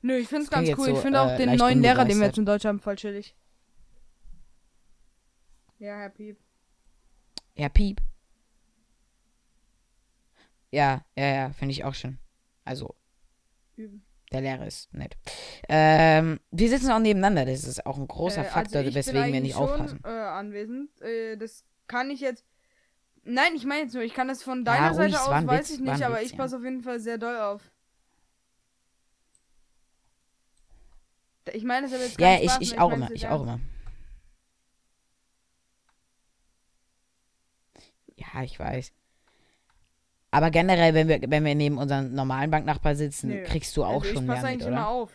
Nö, 0.00 0.16
ich 0.16 0.28
find's 0.28 0.50
ganz 0.50 0.68
cool. 0.68 0.70
jetzt 0.70 0.88
ich 0.88 0.96
so, 0.96 1.02
finde 1.02 1.20
auch 1.20 1.30
äh, 1.30 1.36
den 1.36 1.54
neuen 1.54 1.80
Lehrer, 1.80 2.04
den 2.04 2.18
wir 2.18 2.26
jetzt 2.26 2.38
in 2.38 2.46
Deutsch 2.46 2.64
haben, 2.64 2.80
voll 2.80 2.96
chillig. 2.96 3.36
Ja, 5.78 5.96
Herr 5.96 6.10
Piep. 6.10 6.38
Ja, 7.54 7.68
Piep. 7.68 8.00
Ja, 10.72 11.04
ja, 11.16 11.26
ja, 11.26 11.50
finde 11.52 11.72
ich 11.72 11.84
auch 11.84 11.94
schön. 11.94 12.18
Also, 12.64 12.94
Üben. 13.76 14.04
der 14.32 14.40
Lehrer 14.40 14.66
ist 14.66 14.92
nett. 14.94 15.16
Ähm, 15.68 16.40
wir 16.50 16.68
sitzen 16.70 16.90
auch 16.90 16.98
nebeneinander, 16.98 17.44
das 17.44 17.64
ist 17.64 17.84
auch 17.86 17.98
ein 17.98 18.08
großer 18.08 18.40
Äh, 18.40 18.44
Faktor, 18.44 18.78
also 18.78 18.88
ich 18.88 18.94
bin 18.94 19.14
weswegen 19.14 19.32
wir 19.34 19.40
nicht 19.42 19.54
schon, 19.54 19.62
aufpassen. 19.64 20.00
Äh, 20.04 20.08
anwesend. 20.08 21.00
Äh, 21.02 21.36
das 21.36 21.64
kann 21.86 22.10
ich 22.10 22.20
jetzt. 22.20 22.44
Nein, 23.24 23.54
ich 23.54 23.64
meine 23.66 23.82
jetzt 23.82 23.94
nur, 23.94 24.02
ich 24.02 24.14
kann 24.14 24.28
das 24.28 24.42
von 24.42 24.64
Ja, 24.64 24.72
deiner 24.74 24.90
ruhig, 24.92 25.12
Seite 25.12 25.22
aus, 25.22 25.46
weiß 25.46 25.60
Witz, 25.68 25.70
ich 25.70 25.80
nicht, 25.80 26.02
aber 26.02 26.16
Witz, 26.16 26.24
ich 26.26 26.30
ja. 26.32 26.36
passe 26.38 26.56
auf 26.56 26.64
jeden 26.64 26.82
Fall 26.82 27.00
sehr 27.00 27.18
doll 27.18 27.36
auf. 27.38 27.70
Ich 31.52 31.64
meine, 31.64 31.82
das 31.88 31.92
ist 31.92 31.96
aber 31.96 32.04
jetzt 32.04 32.20
Ja, 32.20 32.36
ich, 32.44 32.50
Spaß, 32.50 32.62
ich 32.62 32.72
ne? 32.72 32.80
auch 32.80 32.90
meine 32.90 33.06
immer, 33.06 33.14
ich 33.14 33.28
auch 33.28 33.42
immer. 33.42 33.60
Ja, 38.16 38.42
ich 38.42 38.58
weiß. 38.58 38.92
Aber 40.34 40.50
generell, 40.50 40.94
wenn 40.94 41.08
wir, 41.08 41.20
wenn 41.28 41.44
wir 41.44 41.54
neben 41.54 41.76
unserem 41.78 42.14
normalen 42.14 42.50
Banknachbar 42.50 42.94
sitzen, 42.96 43.28
Nö. 43.28 43.42
kriegst 43.44 43.76
du 43.76 43.84
auch 43.84 44.02
also 44.02 44.06
schon 44.14 44.22
ich 44.22 44.28
mehr 44.28 44.34
passe 44.36 44.46
mit, 44.46 44.52
eigentlich 44.54 44.66
oder? 44.66 44.76
immer 44.76 44.88
auf. 44.88 45.10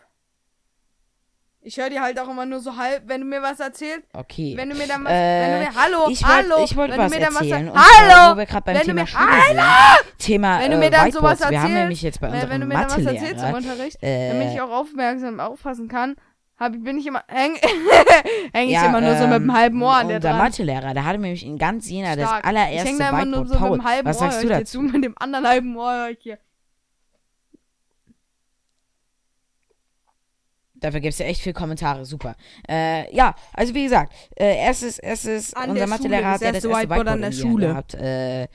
Ich 1.59 1.75
höre 1.77 1.89
dir 1.89 2.01
halt 2.01 2.17
auch 2.19 2.29
immer 2.29 2.45
nur 2.45 2.59
so 2.61 2.77
halb, 2.77 3.09
wenn 3.09 3.21
du 3.21 3.27
mir 3.27 3.41
was 3.41 3.59
erzählst. 3.59 4.07
Okay. 4.13 4.53
Wenn 4.55 4.69
du 4.69 4.75
mir 4.75 4.87
dann 4.87 5.03
was. 5.03 5.11
Äh, 5.11 5.41
wenn 5.41 5.51
du 5.53 5.65
mir. 5.65 5.75
Hallo, 5.75 6.07
ich 6.09 6.23
wollt- 6.23 6.31
hallo! 6.33 6.63
ich 6.63 6.75
wollte 6.77 6.91
wenn 6.93 6.99
du 6.99 7.05
was 7.05 7.11
mir 7.11 7.19
dann 7.19 7.35
erzählen. 7.35 7.71
Was, 7.73 7.89
hallo! 7.99 8.33
wo 8.33 8.37
wir 8.37 8.45
gerade 8.45 8.61
beim 8.63 8.75
Wenn 8.75 8.81
du 8.81 8.87
Thema 8.87 9.01
mir- 9.01 9.07
Schule 9.07 9.45
sind. 9.47 10.17
Thema 10.19 10.59
Wenn 10.59 10.71
du 10.71 10.77
äh, 10.77 10.79
mir 10.79 10.89
dann 10.91 11.11
sowas 11.11 11.39
Whiteboards. 11.39 11.39
Wir 11.39 11.45
haben 11.47 11.55
erzählst, 11.55 11.73
nämlich 11.81 12.01
jetzt 12.03 12.21
bei 12.21 12.27
unserem 12.29 12.49
wenn 12.51 12.61
du 12.61 12.67
mir 12.67 12.73
dann 12.75 12.85
was 12.85 12.97
erzählst 12.97 13.43
im 13.43 13.53
Unterricht, 13.55 13.97
damit 14.01 14.47
ich 14.51 14.55
äh, 14.55 14.61
auch 14.61 14.71
aufmerksam 14.71 15.39
aufpassen 15.41 15.87
kann, 15.89 16.15
hab, 16.59 16.71
bin 16.83 16.97
ich 16.97 17.05
immer. 17.05 17.23
Häng, 17.27 17.55
häng 18.53 18.67
ich 18.67 18.73
ja, 18.73 18.87
immer 18.87 19.01
nur 19.01 19.15
so 19.15 19.27
mit 19.27 19.35
ähm, 19.35 19.43
dem 19.43 19.53
halben 19.53 19.81
Ohr 19.81 19.93
an 19.95 20.07
der 20.07 20.17
Unser 20.17 20.29
dran. 20.29 20.37
Mathelehrer, 20.39 20.93
der 20.93 21.05
hatte 21.05 21.19
nämlich 21.19 21.45
in 21.45 21.57
ganz 21.57 21.89
Jena 21.89 22.15
das 22.15 22.25
Stark. 22.27 22.43
Ich 22.43 22.47
allererste 22.49 22.87
häng 22.87 22.97
da 22.99 23.09
immer 23.09 23.25
nur 23.25 23.45
so 23.47 23.55
Paul, 23.55 23.69
mit 23.71 23.79
dem 23.81 23.85
halben 23.85 24.07
was 24.09 24.15
Ohr. 24.17 24.21
sagst 24.23 24.43
du 24.43 24.47
ich 24.47 24.53
dazu? 24.53 24.79
zu, 24.79 24.81
mit 24.81 25.03
dem 25.03 25.15
anderen 25.17 25.47
halben 25.47 25.75
Ohr 25.77 25.91
hör 25.91 26.09
ich 26.09 26.19
hier. 26.21 26.39
Dafür 30.79 30.99
gibt 30.99 31.13
es 31.13 31.19
ja 31.19 31.25
echt 31.25 31.41
viele 31.41 31.53
Kommentare, 31.53 32.05
super. 32.05 32.35
Äh, 32.69 33.13
ja, 33.15 33.33
also 33.53 33.73
wie 33.73 33.83
gesagt, 33.83 34.13
äh, 34.35 34.57
erstes, 34.57 34.99
erstes, 34.99 35.53
An 35.55 35.71
unser 35.71 35.79
der 35.79 35.87
Mathelehrer 35.87 36.19
Schule, 36.19 36.27
hat 36.27 36.35
das 36.35 36.41
ja 36.41 36.51
das 36.51 36.63
erste 36.63 36.69
Whiteboard 36.69 36.89
Whiteboard 36.89 37.07
an 37.07 37.21
der 37.21 37.31
Schule. 37.31 37.67
gehabt. 37.67 37.93
Äh, 37.95 38.47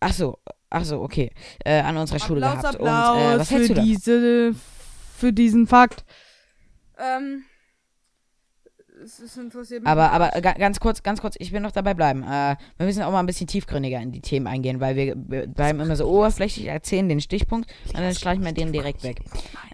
ach 0.00 0.12
so, 0.12 0.38
ach 0.70 0.84
so, 0.84 1.02
okay. 1.02 1.30
Äh, 1.64 1.80
an 1.80 1.96
unserer 1.98 2.18
Schule 2.18 2.46
Applaus, 2.46 2.62
gehabt. 2.62 2.76
Applaus 2.76 3.16
Und 3.16 3.22
äh, 3.22 3.38
was 3.38 3.48
für 3.48 3.54
hältst 3.54 3.70
du 3.70 3.74
da? 3.74 3.82
diese, 3.82 4.54
für 5.22 5.32
diesen 5.32 5.68
Fakt. 5.68 6.04
Ähm, 6.98 7.44
es 9.04 9.20
ist 9.20 9.36
interessiert 9.36 9.82
mich. 9.84 9.88
Aber, 9.88 10.10
aber 10.10 10.30
ga- 10.40 10.54
ganz 10.54 10.80
kurz, 10.80 11.04
ganz 11.04 11.20
kurz, 11.20 11.36
ich 11.38 11.52
will 11.52 11.60
noch 11.60 11.70
dabei 11.70 11.94
bleiben. 11.94 12.24
Äh, 12.24 12.56
wir 12.76 12.86
müssen 12.86 13.02
auch 13.04 13.12
mal 13.12 13.20
ein 13.20 13.26
bisschen 13.26 13.46
tiefgründiger 13.46 14.00
in 14.00 14.10
die 14.10 14.20
Themen 14.20 14.48
eingehen, 14.48 14.80
weil 14.80 14.96
wir, 14.96 15.14
bleiben 15.14 15.78
immer 15.78 15.94
so 15.94 16.08
oberflächlich, 16.08 16.66
erzählen 16.66 17.08
den 17.08 17.20
Stichpunkt 17.20 17.72
und 17.86 17.98
dann 18.00 18.12
streichen 18.16 18.44
wir 18.44 18.52
den 18.52 18.72
direkt 18.72 19.04
weg. 19.04 19.20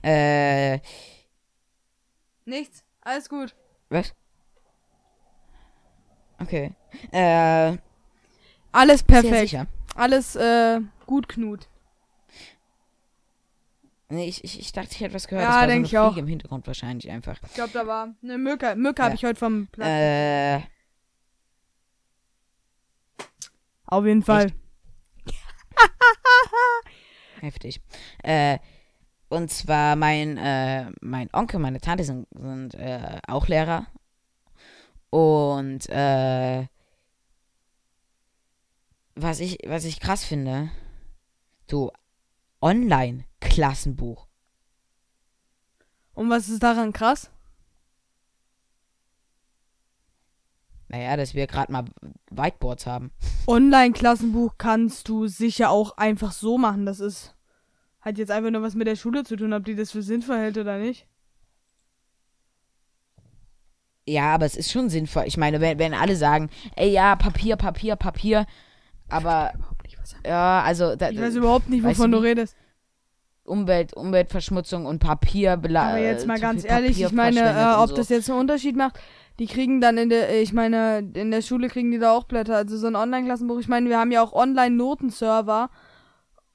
Äh, 0.02 0.80
Nichts, 2.44 2.84
alles 3.00 3.28
gut. 3.30 3.54
was? 3.88 4.14
Okay. 6.40 6.72
Äh, 7.10 7.78
Alles 8.72 9.02
perfekt. 9.02 9.66
Alles 9.94 10.36
äh, 10.36 10.80
gut, 11.06 11.26
Knut. 11.26 11.68
Nee, 14.10 14.26
ich, 14.26 14.42
ich, 14.42 14.58
ich 14.58 14.72
dachte, 14.72 14.88
ich 14.92 15.00
hätte 15.00 15.14
was 15.14 15.28
gehört. 15.28 15.44
Ja, 15.46 15.66
war 15.68 15.68
so 15.70 15.82
ich 15.82 15.98
auch. 15.98 16.16
Im 16.16 16.26
Hintergrund 16.26 16.66
wahrscheinlich 16.66 17.10
einfach. 17.10 17.38
Ich 17.46 17.54
glaube, 17.54 17.72
da 17.74 17.86
war 17.86 18.14
eine 18.22 18.38
Mücke. 18.38 18.74
Mücke 18.74 19.02
habe 19.02 19.12
Ja. 19.12 19.14
ich 19.16 19.24
heute 19.24 19.38
vom 19.38 19.66
Platz. 19.66 19.88
Äh, 19.88 20.60
Auf 23.84 24.04
jeden 24.06 24.22
Fall. 24.22 24.52
heftig. 27.40 27.80
Äh, 28.22 28.58
und 29.28 29.50
zwar 29.50 29.94
mein, 29.96 30.38
äh, 30.38 30.90
mein 31.02 31.28
Onkel, 31.34 31.60
meine 31.60 31.80
Tante 31.80 32.04
sind, 32.04 32.26
sind 32.34 32.74
äh, 32.74 33.20
auch 33.26 33.46
Lehrer. 33.48 33.86
Und 35.10 35.86
äh, 35.90 36.66
was 39.14 39.40
ich, 39.40 39.58
was 39.66 39.84
ich 39.84 40.00
krass 40.00 40.24
finde, 40.24 40.70
so 41.70 41.92
Online-Klassenbuch. 42.60 44.26
Und 46.14 46.30
was 46.30 46.48
ist 46.48 46.62
daran 46.62 46.92
krass? 46.92 47.30
Naja, 50.88 51.16
dass 51.16 51.34
wir 51.34 51.46
gerade 51.46 51.70
mal 51.70 51.84
Whiteboards 52.30 52.86
haben. 52.86 53.12
Online-Klassenbuch 53.46 54.54
kannst 54.56 55.08
du 55.08 55.26
sicher 55.26 55.70
auch 55.70 55.96
einfach 55.96 56.32
so 56.32 56.58
machen. 56.58 56.86
Das 56.86 57.00
ist. 57.00 57.34
Hat 58.00 58.16
jetzt 58.16 58.30
einfach 58.30 58.50
nur 58.50 58.62
was 58.62 58.74
mit 58.74 58.86
der 58.86 58.96
Schule 58.96 59.24
zu 59.24 59.36
tun, 59.36 59.52
ob 59.52 59.64
die 59.64 59.74
das 59.74 59.90
für 59.90 60.02
sinnvoll 60.02 60.38
hält 60.38 60.56
oder 60.56 60.78
nicht. 60.78 61.06
Ja, 64.06 64.34
aber 64.34 64.46
es 64.46 64.56
ist 64.56 64.72
schon 64.72 64.88
sinnvoll. 64.88 65.24
Ich 65.26 65.36
meine, 65.36 65.60
wenn, 65.60 65.78
wenn 65.78 65.92
alle 65.92 66.16
sagen, 66.16 66.48
ey, 66.76 66.90
ja, 66.90 67.16
Papier, 67.16 67.56
Papier, 67.56 67.96
Papier, 67.96 68.46
aber 69.08 69.52
Ja, 70.26 70.62
also 70.62 70.96
da, 70.96 71.10
Ich 71.10 71.20
weiß 71.20 71.34
überhaupt 71.36 71.68
nicht, 71.68 71.84
wovon 71.84 72.12
du 72.12 72.18
redest. 72.18 72.56
Umwelt, 73.44 73.94
Umweltverschmutzung 73.94 74.86
und 74.86 74.98
Papier 74.98 75.52
Aber 75.52 75.98
jetzt 75.98 76.26
mal 76.26 76.38
ganz 76.38 76.64
ehrlich, 76.64 77.00
ich 77.02 77.12
meine, 77.12 77.40
äh, 77.40 77.74
ob 77.78 77.94
das 77.94 78.10
jetzt 78.10 78.30
einen 78.30 78.40
Unterschied 78.40 78.76
macht, 78.76 78.98
die 79.38 79.46
kriegen 79.46 79.80
dann 79.80 79.96
in 79.98 80.10
der, 80.10 80.40
ich 80.42 80.52
meine, 80.52 80.98
in 81.14 81.30
der 81.30 81.42
Schule 81.42 81.68
kriegen 81.68 81.90
die 81.90 81.98
da 81.98 82.12
auch 82.12 82.24
Blätter. 82.24 82.56
Also 82.56 82.76
so 82.76 82.86
ein 82.86 82.96
Online-Klassenbuch, 82.96 83.58
ich 83.58 83.68
meine, 83.68 83.88
wir 83.88 83.98
haben 83.98 84.10
ja 84.10 84.22
auch 84.22 84.32
Online-Notenserver. 84.32 85.70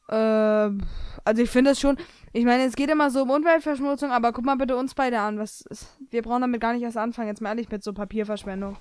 Äh, 0.10 0.16
also 0.16 1.42
ich 1.42 1.50
finde 1.50 1.72
das 1.72 1.80
schon, 1.80 1.98
ich 2.34 2.46
meine, 2.46 2.64
es 2.64 2.76
geht 2.76 2.90
immer 2.90 3.10
so 3.10 3.24
um 3.24 3.30
Umweltverschmutzung, 3.30 4.12
aber 4.12 4.34
guck 4.34 4.46
mal 4.46 4.58
bitte 4.58 4.76
uns 4.76 4.94
beide 4.94 5.20
an. 5.20 5.40
Was 5.40 5.62
ist, 5.62 5.98
wir 6.10 6.22
brauchen 6.22 6.42
damit 6.42 6.62
gar 6.62 6.74
nicht 6.74 6.84
erst 6.84 6.98
anfangen, 6.98 7.30
jetzt 7.30 7.42
mal 7.42 7.50
ehrlich 7.50 7.70
mit 7.70 7.84
so 7.84 7.94
Papierverschwendung. 7.94 8.78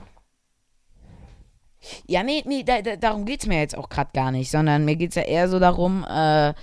Ja, 2.06 2.22
nee, 2.22 2.42
nee, 2.46 2.62
da, 2.62 2.82
da, 2.82 2.96
darum 2.96 3.24
geht's 3.24 3.46
mir 3.46 3.58
jetzt 3.58 3.76
auch 3.76 3.88
gerade 3.88 4.10
gar 4.14 4.30
nicht, 4.30 4.50
sondern 4.50 4.84
mir 4.84 4.96
geht's 4.96 5.16
ja 5.16 5.22
eher 5.22 5.48
so 5.48 5.58
darum, 5.58 6.04
äh, 6.08 6.54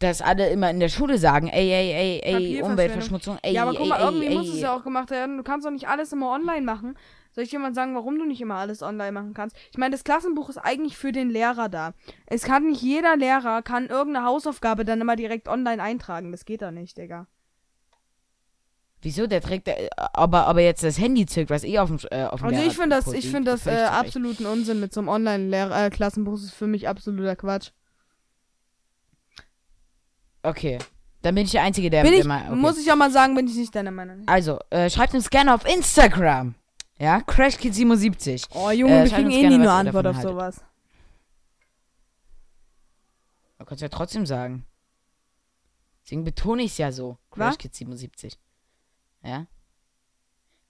dass 0.00 0.22
alle 0.22 0.48
immer 0.48 0.70
in 0.70 0.80
der 0.80 0.88
Schule 0.88 1.18
sagen, 1.18 1.48
ey, 1.48 1.70
ey, 1.70 1.92
ey, 1.92 2.20
ey. 2.24 2.62
Umweltverschmutzung, 2.62 3.38
ey, 3.42 3.52
ja, 3.52 3.62
aber 3.62 3.72
guck 3.72 3.82
ey, 3.82 3.88
mal, 3.88 3.96
ey, 3.96 4.04
irgendwie 4.04 4.26
ey, 4.26 4.34
muss 4.34 4.48
es 4.48 4.60
ja 4.60 4.74
auch 4.74 4.82
gemacht 4.82 5.10
werden. 5.10 5.36
Du 5.36 5.42
kannst 5.42 5.66
doch 5.66 5.70
nicht 5.70 5.88
alles 5.88 6.12
immer 6.12 6.30
online 6.30 6.62
machen. 6.62 6.96
Soll 7.32 7.44
ich 7.44 7.52
mal 7.52 7.74
sagen, 7.74 7.94
warum 7.94 8.18
du 8.18 8.24
nicht 8.24 8.40
immer 8.40 8.56
alles 8.56 8.82
online 8.82 9.12
machen 9.12 9.34
kannst? 9.34 9.56
Ich 9.70 9.78
meine, 9.78 9.92
das 9.92 10.02
Klassenbuch 10.02 10.48
ist 10.48 10.58
eigentlich 10.58 10.96
für 10.96 11.12
den 11.12 11.30
Lehrer 11.30 11.68
da. 11.68 11.92
Es 12.26 12.42
kann 12.42 12.66
nicht 12.66 12.82
jeder 12.82 13.16
Lehrer 13.16 13.62
kann 13.62 13.86
irgendeine 13.86 14.26
Hausaufgabe 14.26 14.84
dann 14.84 15.00
immer 15.00 15.16
direkt 15.16 15.48
online 15.48 15.82
eintragen. 15.82 16.32
Das 16.32 16.44
geht 16.44 16.62
doch 16.62 16.72
nicht, 16.72 16.98
Digga. 16.98 17.28
Wieso? 19.02 19.26
Der 19.26 19.40
trägt, 19.40 19.68
äh, 19.68 19.88
aber, 19.96 20.46
aber 20.46 20.60
jetzt 20.60 20.82
das 20.82 20.98
Handy 20.98 21.24
zückt, 21.26 21.48
was 21.50 21.64
eh 21.64 21.78
auf 21.78 21.88
dem, 21.88 21.98
äh, 22.10 22.24
auf 22.24 22.40
dem 22.40 22.48
Also 22.48 22.62
ich 22.62 22.76
finde 22.76 22.96
das, 22.96 23.06
ich 23.06 23.22
liegt, 23.24 23.34
finde 23.34 23.50
das 23.50 23.66
äh, 23.66 23.84
absoluten 23.84 24.44
Unsinn 24.46 24.78
mit 24.80 24.92
so 24.92 25.00
einem 25.00 25.08
Online-Klassenbuch. 25.08 26.32
Das 26.34 26.42
ist 26.44 26.54
für 26.54 26.66
mich 26.66 26.86
absoluter 26.88 27.34
Quatsch. 27.36 27.70
Okay, 30.42 30.78
dann 31.22 31.34
bin 31.34 31.44
ich 31.44 31.50
der 31.52 31.62
Einzige, 31.62 31.90
der, 31.90 32.02
Bin 32.02 32.12
der 32.12 32.20
ich, 32.20 32.26
mal, 32.26 32.46
okay. 32.46 32.56
muss 32.56 32.78
ich 32.78 32.90
auch 32.90 32.96
mal 32.96 33.10
sagen, 33.10 33.34
bin 33.34 33.46
ich 33.46 33.56
nicht 33.56 33.74
deiner 33.74 33.90
Meinung. 33.90 34.22
Also, 34.26 34.58
äh, 34.70 34.88
schreibt 34.88 35.14
uns 35.14 35.28
gerne 35.30 35.54
auf 35.54 35.66
Instagram. 35.66 36.54
Ja, 36.98 37.18
CrashKid77. 37.18 38.48
Oh, 38.54 38.70
Junge, 38.70 39.00
Äh, 39.00 39.04
wir 39.04 39.10
kriegen 39.12 39.30
eh 39.30 39.48
nie 39.48 39.62
ihr 39.62 39.70
Antwort 39.70 40.06
auf 40.06 40.16
haltet. 40.16 40.30
sowas. 40.30 40.60
Du 43.58 43.64
kannst 43.64 43.82
ja 43.82 43.88
trotzdem 43.88 44.26
sagen. 44.26 44.64
Deswegen 46.04 46.24
betone 46.24 46.62
ich 46.62 46.72
es 46.72 46.78
ja 46.78 46.92
so. 46.92 47.18
Was? 47.30 47.56
CrashKid77. 47.56 48.36
Ja? 49.22 49.46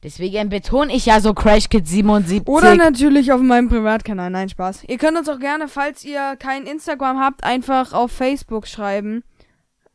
Deswegen 0.03 0.49
betone 0.49 0.95
ich 0.95 1.07
ja 1.07 1.21
so 1.21 1.31
CrashKid77. 1.31 2.47
Oder 2.47 2.75
natürlich 2.75 3.33
auf 3.33 3.43
meinem 3.43 3.69
Privatkanal. 3.69 4.31
Nein, 4.31 4.49
Spaß. 4.49 4.85
Ihr 4.85 4.97
könnt 4.97 5.19
uns 5.19 5.29
auch 5.29 5.39
gerne, 5.39 5.69
falls 5.69 6.05
ihr 6.05 6.37
kein 6.37 6.65
Instagram 6.67 7.21
habt, 7.21 7.45
einfach 7.45 7.93
auf 7.93 8.11
Facebook 8.11 8.67
schreiben. 8.67 9.23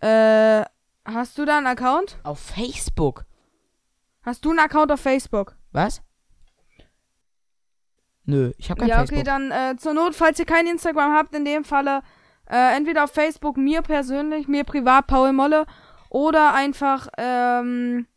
Äh, 0.02 0.64
hast 1.06 1.38
du 1.38 1.46
da 1.46 1.58
einen 1.58 1.68
Account? 1.68 2.20
Auf 2.24 2.40
Facebook. 2.40 3.26
Hast 4.22 4.46
du 4.46 4.52
einen 4.52 4.60
Account 4.60 4.92
auf 4.92 5.00
Facebook? 5.00 5.56
Was? 5.72 6.04
Nö, 8.26 8.54
ich 8.58 8.70
habe 8.70 8.80
kein 8.80 8.90
ja, 8.90 9.00
Facebook. 9.00 9.20
okay, 9.20 9.26
dann 9.26 9.52
äh, 9.52 9.76
zur 9.78 9.94
Not, 9.94 10.16
falls 10.16 10.40
ihr 10.40 10.46
kein 10.46 10.68
Instagram 10.68 11.14
habt, 11.14 11.36
in 11.36 11.46
dem 11.46 11.64
Falle 11.64 12.02
äh, 12.50 12.76
entweder 12.76 13.04
auf 13.04 13.12
Facebook 13.12 13.58
mir 13.58 13.82
persönlich, 13.82 14.48
mir 14.48 14.64
privat, 14.64 15.08
Paul 15.08 15.34
Molle, 15.34 15.66
oder 16.10 16.54
einfach, 16.54 17.08
ähm, 17.18 18.08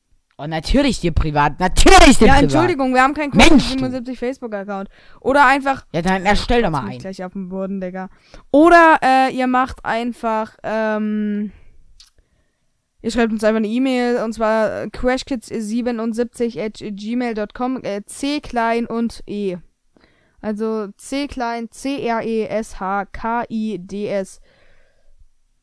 Oh, 0.40 0.47
natürlich 0.47 1.00
dir 1.00 1.11
privat. 1.11 1.59
Natürlich 1.59 2.18
dir 2.18 2.28
ja, 2.28 2.35
privat. 2.35 2.42
Entschuldigung, 2.45 2.95
wir 2.95 3.02
haben 3.02 3.12
keinen 3.14 3.37
Mensch, 3.37 3.73
du. 3.73 3.78
77 3.80 4.16
Facebook-Account. 4.18 4.88
Oder 5.21 5.45
einfach, 5.47 5.85
Ja, 5.92 6.00
dann 6.00 6.25
erstell 6.25 6.62
doch 6.62 6.71
mal 6.71 6.83
bin 6.83 6.90
ich 6.90 6.95
ein. 6.99 7.00
gleich 7.00 7.25
auf 7.25 7.33
dem 7.33 7.49
Boden, 7.49 7.80
Digga. 7.80 8.09
Oder 8.52 9.00
äh, 9.02 9.33
ihr 9.35 9.49
macht 9.49 9.85
einfach, 9.85 10.57
ähm, 10.62 11.50
ihr 13.02 13.11
schreibt 13.11 13.33
uns 13.33 13.42
einfach 13.42 13.57
eine 13.57 13.66
E-Mail 13.66 14.18
und 14.23 14.33
zwar 14.33 14.85
äh, 14.85 14.87
crashkids77 14.87 16.64
at 16.64 16.78
gmail.com, 16.78 17.83
äh, 17.83 18.02
C 18.07 18.38
klein 18.40 18.87
und 18.87 19.25
E. 19.26 19.57
Also 20.40 20.87
C 20.97 21.26
klein, 21.26 21.68
C-R-E-S-H-K-I-D-S 21.73 24.40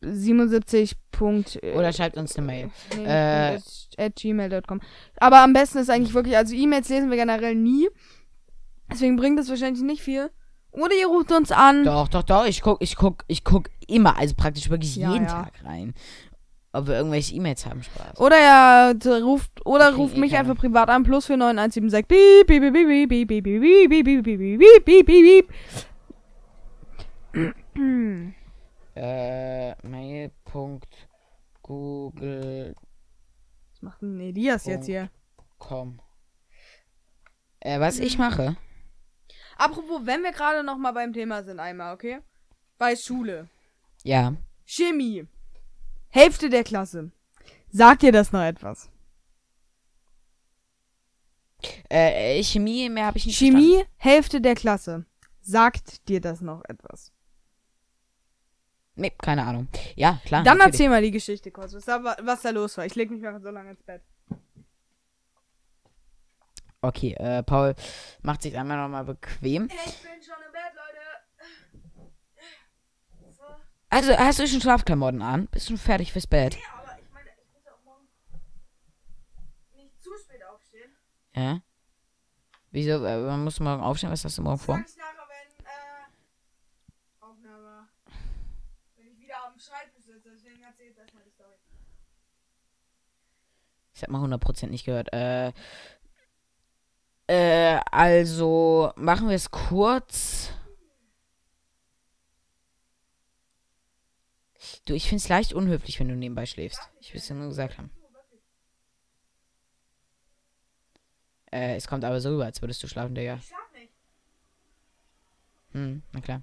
77. 0.05 0.95
Punkt, 1.11 1.57
äh, 1.63 1.73
Oder 1.73 1.93
schreibt 1.93 2.17
uns 2.17 2.35
eine 2.37 2.45
Mail. 2.45 2.71
Nee, 2.97 3.05
Äh, 3.05 3.59
at, 3.97 4.15
gmail.com. 4.15 4.81
Aber 5.17 5.41
am 5.41 5.53
besten 5.53 5.77
ist 5.79 5.89
eigentlich 5.89 6.13
wirklich, 6.13 6.35
also 6.37 6.53
E-Mails 6.55 6.89
lesen 6.89 7.09
wir 7.09 7.17
generell 7.17 7.55
nie. 7.55 7.87
Deswegen 8.91 9.15
bringt 9.15 9.39
es 9.39 9.49
wahrscheinlich 9.49 9.81
nicht 9.83 10.01
viel. 10.01 10.29
Oder 10.71 10.93
ihr 10.99 11.07
ruft 11.07 11.31
uns 11.31 11.51
an. 11.51 11.85
Doch, 11.85 12.09
doch, 12.09 12.23
doch. 12.23 12.45
Ich 12.45 12.61
guck, 12.61 12.81
ich 12.81 12.95
guck, 12.97 13.23
ich 13.27 13.43
guck 13.45 13.69
immer, 13.87 14.17
also 14.17 14.35
praktisch 14.35 14.69
wirklich 14.69 14.95
Ja, 14.97 15.13
jeden 15.13 15.25
ja. 15.25 15.31
Tag 15.43 15.53
rein. 15.63 15.93
Ob 16.73 16.87
wir 16.87 16.95
irgendwelche 16.97 17.33
E-Mails 17.33 17.65
haben, 17.65 17.81
Spaß. 17.81 18.19
Oder 18.19 18.35
er 18.35 18.99
t- 18.99 19.09
ruft 19.21 19.65
oder 19.65 19.87
Okay, 19.87 19.95
ruft 19.95 20.17
mich 20.17 20.31
egal. 20.33 20.41
einfach 20.41 20.57
privat 20.57 20.89
an 20.89 21.03
plus 21.03 21.25
49176 21.27 22.05
piep 22.09 22.47
piep 22.47 22.61
piep 22.61 22.73
piep 22.73 23.09
piep 23.09 23.27
piep 23.29 23.43
piep 23.47 24.03
piep 24.03 24.05
piep 24.05 24.23
piep 24.25 24.59
piep 24.59 24.85
piep 24.85 25.05
piep 25.05 25.47
piep 27.73 28.35
Äh, 28.95 29.75
mail.google.com. 29.85 32.75
Was 33.71 33.81
macht 33.81 34.01
denn 34.01 34.19
Elias 34.19 34.65
jetzt 34.65 34.85
hier? 34.85 35.09
Äh, 37.59 37.79
was 37.79 37.99
ich 37.99 38.17
mache? 38.17 38.55
Apropos, 39.57 40.05
wenn 40.05 40.23
wir 40.23 40.31
gerade 40.31 40.63
noch 40.63 40.77
mal 40.77 40.91
beim 40.91 41.13
Thema 41.13 41.43
sind 41.43 41.59
einmal, 41.59 41.93
okay? 41.93 42.19
Bei 42.77 42.95
Schule. 42.95 43.49
Ja. 44.03 44.35
Chemie. 44.65 45.27
Hälfte 46.09 46.49
der 46.49 46.63
Klasse. 46.63 47.11
Sagt 47.69 48.03
dir 48.03 48.11
das 48.11 48.31
noch 48.31 48.41
etwas? 48.41 48.89
Äh, 51.89 52.41
Chemie, 52.43 52.89
mehr 52.89 53.07
habe 53.07 53.17
ich 53.17 53.25
nicht 53.25 53.37
Chemie, 53.37 53.85
Hälfte 53.97 54.41
der 54.41 54.55
Klasse. 54.55 55.05
Sagt 55.41 56.07
dir 56.07 56.21
das 56.21 56.41
noch 56.41 56.63
etwas? 56.65 57.11
Nee, 58.95 59.11
keine 59.21 59.45
Ahnung. 59.45 59.67
Ja, 59.95 60.19
klar. 60.25 60.43
Dann 60.43 60.57
natürlich. 60.57 60.79
erzähl 60.79 60.89
mal 60.89 61.01
die 61.01 61.11
Geschichte 61.11 61.51
kurz, 61.51 61.73
was 61.73 61.85
da, 61.85 62.01
was 62.21 62.41
da 62.41 62.49
los 62.51 62.77
war. 62.77 62.85
Ich 62.85 62.95
leg 62.95 63.11
mich 63.11 63.21
mal 63.21 63.39
so 63.41 63.49
lange 63.49 63.71
ins 63.71 63.83
Bett. 63.83 64.01
Okay, 66.81 67.13
äh, 67.13 67.41
Paul 67.43 67.73
macht 68.21 68.43
sich 68.43 68.55
einmal 68.57 68.77
nochmal 68.77 69.03
bequem. 69.05 69.65
Ich 69.65 70.01
bin 70.01 70.21
schon 70.21 70.35
im 70.45 70.51
Bett, 70.51 70.71
Leute. 70.75 70.99
Also, 73.89 74.15
hast 74.17 74.39
du 74.39 74.47
schon 74.47 74.61
Schlafklamotten 74.61 75.21
an? 75.21 75.47
Bist 75.47 75.69
du 75.69 75.77
fertig 75.77 76.11
fürs 76.11 76.27
Bett? 76.27 76.55
Ja, 76.55 76.61
aber 76.77 76.97
ich 77.01 77.09
meine, 77.11 77.29
ich 77.41 77.51
muss 77.51 77.63
ja 77.65 77.71
auch 77.71 77.83
morgen 77.83 78.07
nicht 79.75 80.01
zu 80.01 80.11
spät 80.23 80.41
aufstehen. 80.45 80.91
Ja. 81.35 81.61
Wieso? 82.71 83.03
Äh, 83.03 83.17
man 83.19 83.43
muss 83.43 83.59
morgen 83.59 83.81
aufstehen. 83.81 84.11
Was 84.11 84.23
hast 84.23 84.37
du 84.37 84.41
morgen 84.43 84.59
vor? 84.59 84.77
Ich 84.85 84.95
nachher, 84.97 85.27
wenn, 85.27 85.65
äh, 85.65 87.21
Aufnahme. 87.21 87.87
Wenn 88.97 89.07
ich 89.07 89.17
wieder 89.17 89.43
am 89.43 89.57
Schreibtisch 89.57 90.05
sitze, 90.05 90.29
deswegen 90.29 90.61
erzähl 90.61 90.63
jetzt 90.63 90.63
erstmal 90.63 90.63
die 90.63 90.63
Story. 90.63 90.64
Ich 93.93 94.01
hab 94.03 94.09
mal 94.09 94.21
100% 94.21 94.67
nicht 94.67 94.85
gehört. 94.85 95.13
Äh, 95.13 95.53
äh, 97.27 97.79
also 97.91 98.91
machen 98.97 99.29
wir 99.29 99.35
es 99.35 99.51
kurz. 99.51 100.51
Du, 104.85 104.93
ich 104.93 105.07
find's 105.07 105.29
leicht 105.29 105.53
unhöflich, 105.53 105.99
wenn 105.99 106.09
du 106.09 106.15
nebenbei 106.15 106.45
schläfst. 106.45 106.89
Ich 106.99 107.13
will 107.13 107.21
es 107.21 107.27
dir 107.27 107.35
nur 107.35 107.47
gesagt 107.47 107.77
haben. 107.77 107.89
Äh, 111.51 111.75
es 111.75 111.87
kommt 111.87 112.03
aber 112.03 112.19
so 112.19 112.29
rüber, 112.29 112.45
als 112.45 112.61
würdest 112.61 112.83
du 112.83 112.87
schlafen, 112.87 113.15
Digga. 113.15 113.35
Ich 113.35 113.47
schlaf 113.47 113.71
nicht. 113.73 113.93
Hm, 115.71 116.03
na 116.11 116.19
klar. 116.19 116.41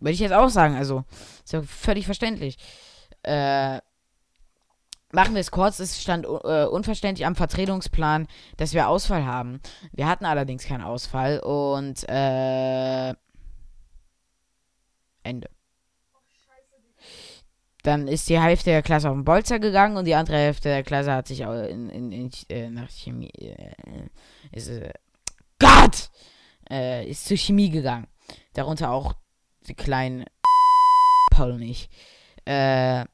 Würde 0.00 0.12
ich 0.12 0.20
jetzt 0.20 0.32
auch 0.32 0.48
sagen, 0.48 0.76
also. 0.76 1.04
Ist 1.44 1.52
ja 1.52 1.62
völlig 1.62 2.06
verständlich. 2.06 2.56
Äh. 3.22 3.78
Machen 5.12 5.34
wir 5.34 5.40
es 5.40 5.50
kurz. 5.50 5.80
Es 5.80 6.00
stand 6.00 6.24
äh, 6.24 6.64
unverständlich 6.66 7.26
am 7.26 7.34
Vertretungsplan, 7.34 8.28
dass 8.56 8.74
wir 8.74 8.88
Ausfall 8.88 9.26
haben. 9.26 9.60
Wir 9.92 10.06
hatten 10.06 10.24
allerdings 10.24 10.64
keinen 10.64 10.82
Ausfall 10.82 11.40
und 11.40 12.08
äh. 12.08 13.14
Ende. 15.22 15.50
Dann 17.82 18.08
ist 18.08 18.28
die 18.28 18.38
Hälfte 18.40 18.70
der 18.70 18.82
Klasse 18.82 19.08
auf 19.08 19.14
den 19.16 19.24
Bolzer 19.24 19.58
gegangen 19.58 19.96
und 19.96 20.04
die 20.04 20.14
andere 20.14 20.36
Hälfte 20.36 20.68
der 20.68 20.82
Klasse 20.82 21.12
hat 21.12 21.26
sich 21.26 21.46
au- 21.46 21.62
in, 21.62 21.88
in, 21.88 22.12
in, 22.12 22.30
äh, 22.50 22.68
nach 22.68 22.90
Chemie. 22.90 23.30
Äh, 23.30 23.74
ist, 24.52 24.68
äh, 24.68 24.92
Gott! 25.58 26.10
Äh, 26.70 27.08
ist 27.08 27.24
zur 27.26 27.38
Chemie 27.38 27.70
gegangen. 27.70 28.06
Darunter 28.52 28.90
auch 28.90 29.14
die 29.68 29.74
kleinen 29.74 30.24
Paul 31.30 31.56
nicht. 31.56 31.90
Äh, 32.44 33.04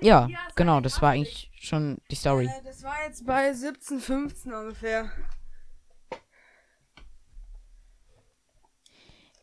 ja, 0.00 0.28
genau, 0.56 0.80
das 0.80 1.00
war 1.02 1.10
eigentlich 1.10 1.50
schon 1.60 1.98
die 2.10 2.16
Story. 2.16 2.46
Äh, 2.46 2.62
das 2.64 2.82
war 2.82 2.96
jetzt 3.06 3.24
bei 3.26 3.52
17, 3.52 4.00
15 4.00 4.52
ungefähr. 4.52 5.10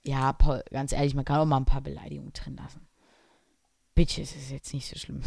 Ja, 0.04 0.34
Paul, 0.34 0.64
ganz 0.70 0.92
ehrlich, 0.92 1.16
man 1.16 1.26
kann 1.26 1.40
auch 1.40 1.46
mal 1.46 1.58
ein 1.58 1.66
paar 1.66 1.82
Beleidigungen 1.82 2.32
drin 2.34 2.58
lassen. 2.58 2.88
Bitches 3.96 4.36
ist 4.36 4.52
jetzt 4.52 4.74
nicht 4.74 4.88
so 4.88 4.98
schlimm. 5.00 5.22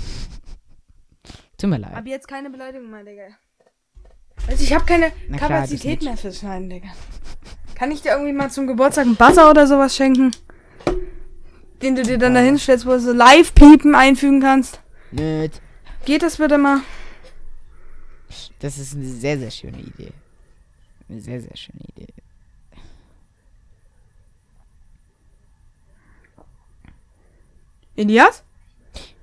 Tut 1.59 1.71
mir 1.71 1.79
leid. 1.79 1.95
Ab 1.95 2.07
jetzt 2.07 2.29
keine 2.29 2.49
Beleidigung 2.49 2.91
mehr, 2.91 3.03
Digga. 3.03 3.29
Also 4.47 4.63
ich 4.63 4.73
habe 4.73 4.85
keine 4.85 5.13
Na 5.29 5.37
klar, 5.37 5.51
Kapazität 5.51 6.03
mehr 6.03 6.17
fürs 6.17 6.39
Schneiden, 6.39 6.71
Digga. 6.71 6.89
Kann 7.75 7.91
ich 7.91 8.03
dir 8.03 8.13
irgendwie 8.13 8.33
mal 8.33 8.51
zum 8.51 8.67
Geburtstag 8.67 9.07
einen 9.07 9.17
Buzzer 9.17 9.51
oder 9.51 9.67
sowas 9.67 9.97
schenken? 9.97 10.31
Den 11.83 11.95
du 11.95 12.03
dir 12.03 12.19
dann 12.19 12.35
da 12.35 12.41
hinstellst, 12.41 12.87
wo 12.87 12.91
du 12.91 13.01
so 13.01 13.13
Live-Piepen 13.13 13.95
einfügen 13.95 14.41
kannst? 14.41 14.81
Nöt. 15.13 15.61
Geht 16.05 16.23
das 16.23 16.39
bitte 16.39 16.59
mal? 16.59 16.81
Das 18.61 18.79
ist 18.79 18.95
eine 18.95 19.07
sehr, 19.07 19.39
sehr 19.39 19.51
schöne 19.51 19.79
Idee. 19.79 20.13
Eine 21.09 21.21
sehr, 21.21 21.41
sehr 21.41 21.57
schöne 21.57 21.81
Idee. 21.97 22.13
Elias? 27.97 28.43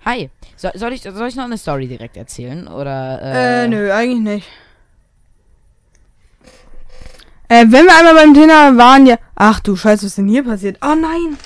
Hi. 0.05 0.29
So, 0.55 0.69
soll, 0.75 0.93
ich, 0.93 1.01
soll 1.01 1.27
ich 1.27 1.35
noch 1.35 1.45
eine 1.45 1.57
Story 1.57 1.87
direkt 1.87 2.17
erzählen? 2.17 2.67
Oder, 2.67 3.21
äh, 3.21 3.65
Äh, 3.65 3.67
nö, 3.67 3.91
eigentlich 3.91 4.19
nicht. 4.21 4.47
Äh, 7.47 7.65
wenn 7.69 7.85
wir 7.85 7.97
einmal 7.97 8.15
beim 8.15 8.33
Thema 8.33 8.75
waren, 8.77 9.05
ja. 9.05 9.17
Ach 9.35 9.59
du 9.59 9.75
Scheiße, 9.75 10.03
was 10.05 10.11
ist 10.11 10.17
denn 10.17 10.27
hier 10.27 10.43
passiert? 10.43 10.77
Oh 10.81 10.95
nein! 10.95 11.37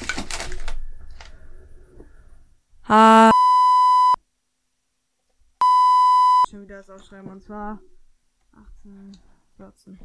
Ha. 2.89 3.29
Schon 6.49 6.63
wieder 6.63 6.77
das 6.77 6.89
aufschreiben 6.89 7.29
und 7.29 7.43
zwar 7.43 7.79
18, 8.51 9.17
14. 9.57 9.99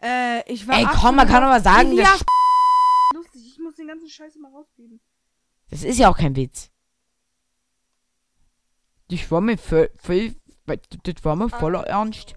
Äh, 0.00 0.52
ich 0.52 0.68
war. 0.68 0.76
Ey, 0.76 0.84
18 0.84 1.00
komm, 1.00 1.16
man 1.16 1.26
kann 1.26 1.42
doch 1.42 1.48
mal 1.48 1.60
sagen, 1.62 1.90
Elias, 1.90 2.20
das, 2.20 2.24
lustig, 3.14 3.42
ich 3.44 3.58
muss 3.58 3.74
den 3.74 3.88
ganzen 3.88 4.08
Scheiß 4.08 4.36
mal 4.36 4.52
rausbieben. 4.52 5.00
das 5.70 5.82
ist 5.82 5.98
ja 5.98 6.08
auch 6.08 6.16
kein 6.16 6.36
Witz. 6.36 6.70
Das 9.10 9.28
war 9.32 9.40
mir 9.40 9.58
voll, 9.58 9.90
voll 9.96 10.36
das 11.02 11.24
war 11.24 11.34
mir 11.34 11.48
voller 11.48 11.88
Ernst. 11.88 12.36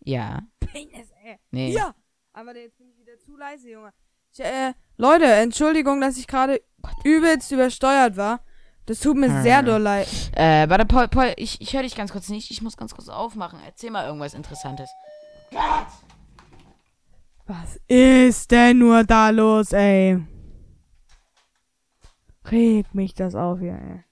Ja. 0.00 0.42
Penis, 0.60 1.10
ey. 1.24 1.38
Nee. 1.50 1.72
Ja. 1.72 1.94
Aber 2.34 2.54
jetzt 2.54 2.76
bin 2.76 2.90
ich 2.90 2.98
wieder 2.98 3.18
zu 3.18 3.36
leise, 3.36 3.70
Junge. 3.70 3.94
Ich, 4.32 4.40
äh, 4.40 4.74
Leute, 4.98 5.24
Entschuldigung, 5.24 6.00
dass 6.02 6.18
ich 6.18 6.26
gerade 6.26 6.60
übelst 7.04 7.50
übersteuert 7.52 8.16
war. 8.16 8.40
Das 8.86 9.00
tut 9.00 9.16
mir 9.16 9.42
sehr 9.42 9.58
Hm. 9.60 9.66
doll 9.66 9.80
leid. 9.80 10.08
Äh, 10.34 10.68
warte, 10.68 10.84
Paul, 10.84 11.08
Paul, 11.08 11.32
ich, 11.36 11.60
ich 11.60 11.72
höre 11.74 11.82
dich 11.82 11.96
ganz 11.96 12.12
kurz 12.12 12.28
nicht. 12.28 12.50
Ich 12.50 12.60
muss 12.60 12.76
ganz 12.76 12.94
kurz 12.94 13.08
aufmachen. 13.08 13.58
Erzähl 13.64 13.90
mal 13.90 14.06
irgendwas 14.06 14.34
Interessantes. 14.34 14.90
Was 17.46 17.78
ist 17.88 18.50
denn 18.50 18.78
nur 18.78 19.04
da 19.04 19.30
los, 19.30 19.72
ey? 19.72 20.22
Regt 22.50 22.94
mich 22.94 23.14
das 23.14 23.34
auf 23.34 23.58
hier, 23.60 23.72
ey. 23.74 24.04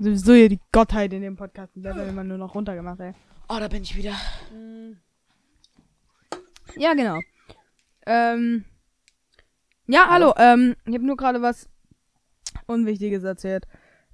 Sowieso 0.00 0.32
hier 0.32 0.48
die 0.48 0.60
Gottheit 0.72 1.12
in 1.12 1.22
dem 1.22 1.36
Podcast. 1.36 1.74
Die 1.76 1.82
wird 1.82 1.96
immer 1.96 2.24
nur 2.24 2.38
noch 2.38 2.54
runtergemacht, 2.54 3.00
ey. 3.00 3.12
Oh, 3.48 3.56
da 3.58 3.68
bin 3.68 3.82
ich 3.82 3.94
wieder. 3.96 4.14
Ja, 6.76 6.94
genau. 6.94 7.20
Ähm. 8.06 8.64
Ja, 9.92 10.06
hallo, 10.08 10.32
ähm, 10.36 10.76
ich 10.86 10.94
habe 10.94 11.04
nur 11.04 11.16
gerade 11.16 11.42
was 11.42 11.68
Unwichtiges 12.66 13.24
erzählt. 13.24 13.66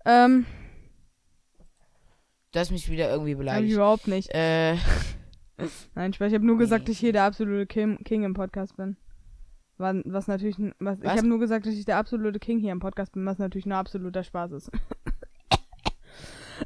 Ähm, 0.04 0.46
Du 2.52 2.60
hast 2.60 2.70
mich 2.70 2.90
wieder 2.90 3.10
irgendwie 3.10 3.32
hab 3.32 3.40
ich 3.40 3.44
beleidigt. 3.46 3.74
überhaupt 3.74 4.08
nicht. 4.08 4.30
Äh, 4.34 4.76
Nein, 5.94 6.14
Spaß, 6.14 6.28
ich 6.28 6.34
habe 6.34 6.46
nur 6.46 6.56
gesagt, 6.56 6.84
dass 6.88 6.92
ich 6.94 6.98
hier 7.00 7.12
der 7.12 7.24
absolute 7.24 7.66
King, 7.66 7.98
King 8.04 8.22
im 8.24 8.32
Podcast 8.32 8.76
bin. 8.78 8.96
Was, 9.76 9.96
was 10.06 10.26
natürlich, 10.26 10.58
n- 10.58 10.74
was, 10.78 10.96
ich 10.98 11.04
Was? 11.04 11.18
habe 11.18 11.26
nur 11.28 11.38
gesagt, 11.38 11.66
dass 11.66 11.74
ich 11.74 11.84
der 11.84 11.98
absolute 11.98 12.38
King 12.38 12.58
hier 12.58 12.72
im 12.72 12.80
Podcast 12.80 13.12
bin, 13.12 13.26
was 13.26 13.36
natürlich 13.38 13.66
nur 13.66 13.76
absoluter 13.76 14.24
Spaß 14.24 14.52
ist. 14.52 14.70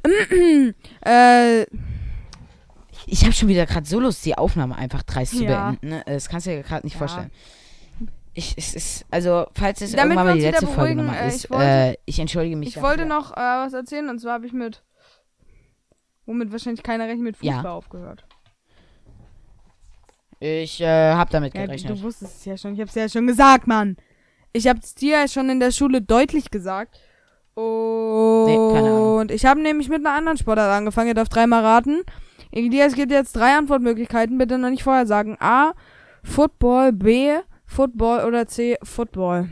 äh, 1.05 1.63
ich 3.07 3.23
habe 3.23 3.33
schon 3.33 3.49
wieder 3.49 3.65
gerade 3.65 3.85
so 3.85 3.99
Lust, 3.99 4.25
die 4.25 4.37
Aufnahme 4.37 4.77
einfach 4.77 5.03
dreist 5.03 5.35
zu 5.35 5.43
Ja. 5.43 5.71
beenden. 5.71 5.89
Ne? 5.89 6.03
Das 6.05 6.29
kannst 6.29 6.47
du 6.47 6.51
dir 6.51 6.63
gerade 6.63 6.85
nicht 6.85 6.93
Ja. 6.93 6.99
vorstellen. 6.99 7.31
Ich, 8.33 8.55
es 8.57 8.73
ist, 8.75 9.05
also, 9.11 9.45
falls 9.53 9.81
es 9.81 9.91
Damit 9.91 10.15
irgendwann 10.17 10.27
mal 10.27 10.35
die 10.35 10.41
letzte 10.45 10.67
Folge 10.67 10.95
nochmal 10.95 11.23
äh, 11.23 11.27
ist, 11.27 11.43
ich 11.45 11.49
wollte- 11.51 11.63
äh, 11.65 11.95
ich 12.05 12.17
entschuldige 12.19 12.55
mich. 12.55 12.69
ich 12.69 12.73
dafür. 12.75 12.89
wollte 12.89 13.05
noch 13.05 13.33
äh, 13.33 13.35
was 13.39 13.73
erzählen 13.73 14.07
und 14.09 14.19
zwar 14.19 14.33
habe 14.35 14.45
ich 14.45 14.53
mit, 14.53 14.83
womit 16.25 16.51
wahrscheinlich 16.51 16.81
keiner 16.81 17.05
rechnet, 17.07 17.23
mit 17.23 17.43
Ja. 17.43 17.55
Fußball 17.55 17.71
aufgehört. 17.71 18.23
Ich 20.39 20.81
äh, 20.81 21.13
hab 21.13 21.29
damit 21.29 21.53
Ja, 21.53 21.65
gerechnet. 21.65 21.97
du 21.97 22.01
wusstest 22.03 22.37
es 22.37 22.45
ja 22.45 22.57
schon. 22.57 22.73
Ich 22.73 22.81
hab's 22.81 22.95
ja 22.95 23.07
schon 23.09 23.27
gesagt, 23.27 23.67
Mann. 23.67 23.97
Ich 24.53 24.67
hab's 24.67 24.95
dir 24.95 25.19
ja 25.19 25.27
schon 25.27 25.49
in 25.49 25.59
der 25.59 25.71
Schule 25.71 26.01
deutlich 26.01 26.49
gesagt. 26.49 26.99
Und 27.53 28.47
keine 28.73 28.87
Ahnung. 28.89 29.29
ich 29.29 29.45
habe 29.45 29.61
nämlich 29.61 29.87
mit 29.89 29.99
einer 30.05 30.15
anderen 30.15 30.37
Sportart 30.37 30.71
angefangen. 30.71 31.09
Ihr 31.09 31.13
dürft 31.13 31.35
dreimal 31.35 31.63
raten. 31.63 31.99
Elias 32.51 32.95
gibt 32.95 33.11
jetzt 33.11 33.35
drei 33.35 33.55
Antwortmöglichkeiten. 33.55 34.37
Bitte 34.37 34.57
noch 34.57 34.69
nicht 34.69 34.83
vorher 34.83 35.05
sagen. 35.05 35.37
A. 35.39 35.73
Football. 36.23 36.91
B. 36.93 37.33
Football. 37.71 38.25
Oder 38.25 38.47
C. 38.47 38.77
Football. 38.83 39.49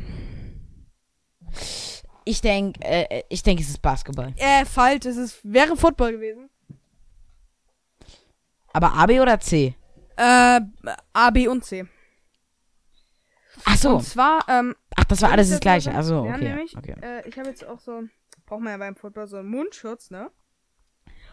Ich 2.25 2.41
denke, 2.41 2.79
äh, 2.83 3.23
ich 3.29 3.41
denke, 3.43 3.63
es 3.63 3.69
ist 3.69 3.81
Basketball. 3.81 4.33
Äh, 4.37 4.65
falsch. 4.65 5.05
Es 5.05 5.17
ist, 5.17 5.39
wäre 5.43 5.75
Football 5.75 6.11
gewesen. 6.13 6.49
Aber 8.73 8.93
A, 8.93 9.05
B 9.07 9.19
oder 9.19 9.39
C? 9.39 9.75
Äh, 10.15 10.61
A, 11.13 11.29
B 11.31 11.47
und 11.47 11.63
C. 11.65 11.85
Ach 13.65 13.75
so. 13.77 13.95
Und 13.95 14.03
zwar, 14.03 14.47
ähm, 14.47 14.75
Ach, 14.95 15.05
das 15.05 15.21
war 15.21 15.31
alles 15.31 15.49
das 15.49 15.59
gleiche. 15.59 15.85
sagen? 15.85 15.97
Ach 15.97 16.03
so, 16.03 16.23
Wir 16.23 16.33
haben 16.33 16.39
okay. 16.41 16.49
nämlich, 16.49 16.77
okay. 16.77 16.95
Äh, 17.01 17.27
ich 17.27 17.37
habe 17.39 17.49
jetzt 17.49 17.65
auch 17.65 17.79
so, 17.79 18.03
braucht 18.45 18.61
man 18.61 18.71
ja 18.73 18.77
beim 18.77 18.95
Football 18.95 19.27
so 19.27 19.37
einen 19.37 19.49
Mundschutz, 19.49 20.11
ne? 20.11 20.29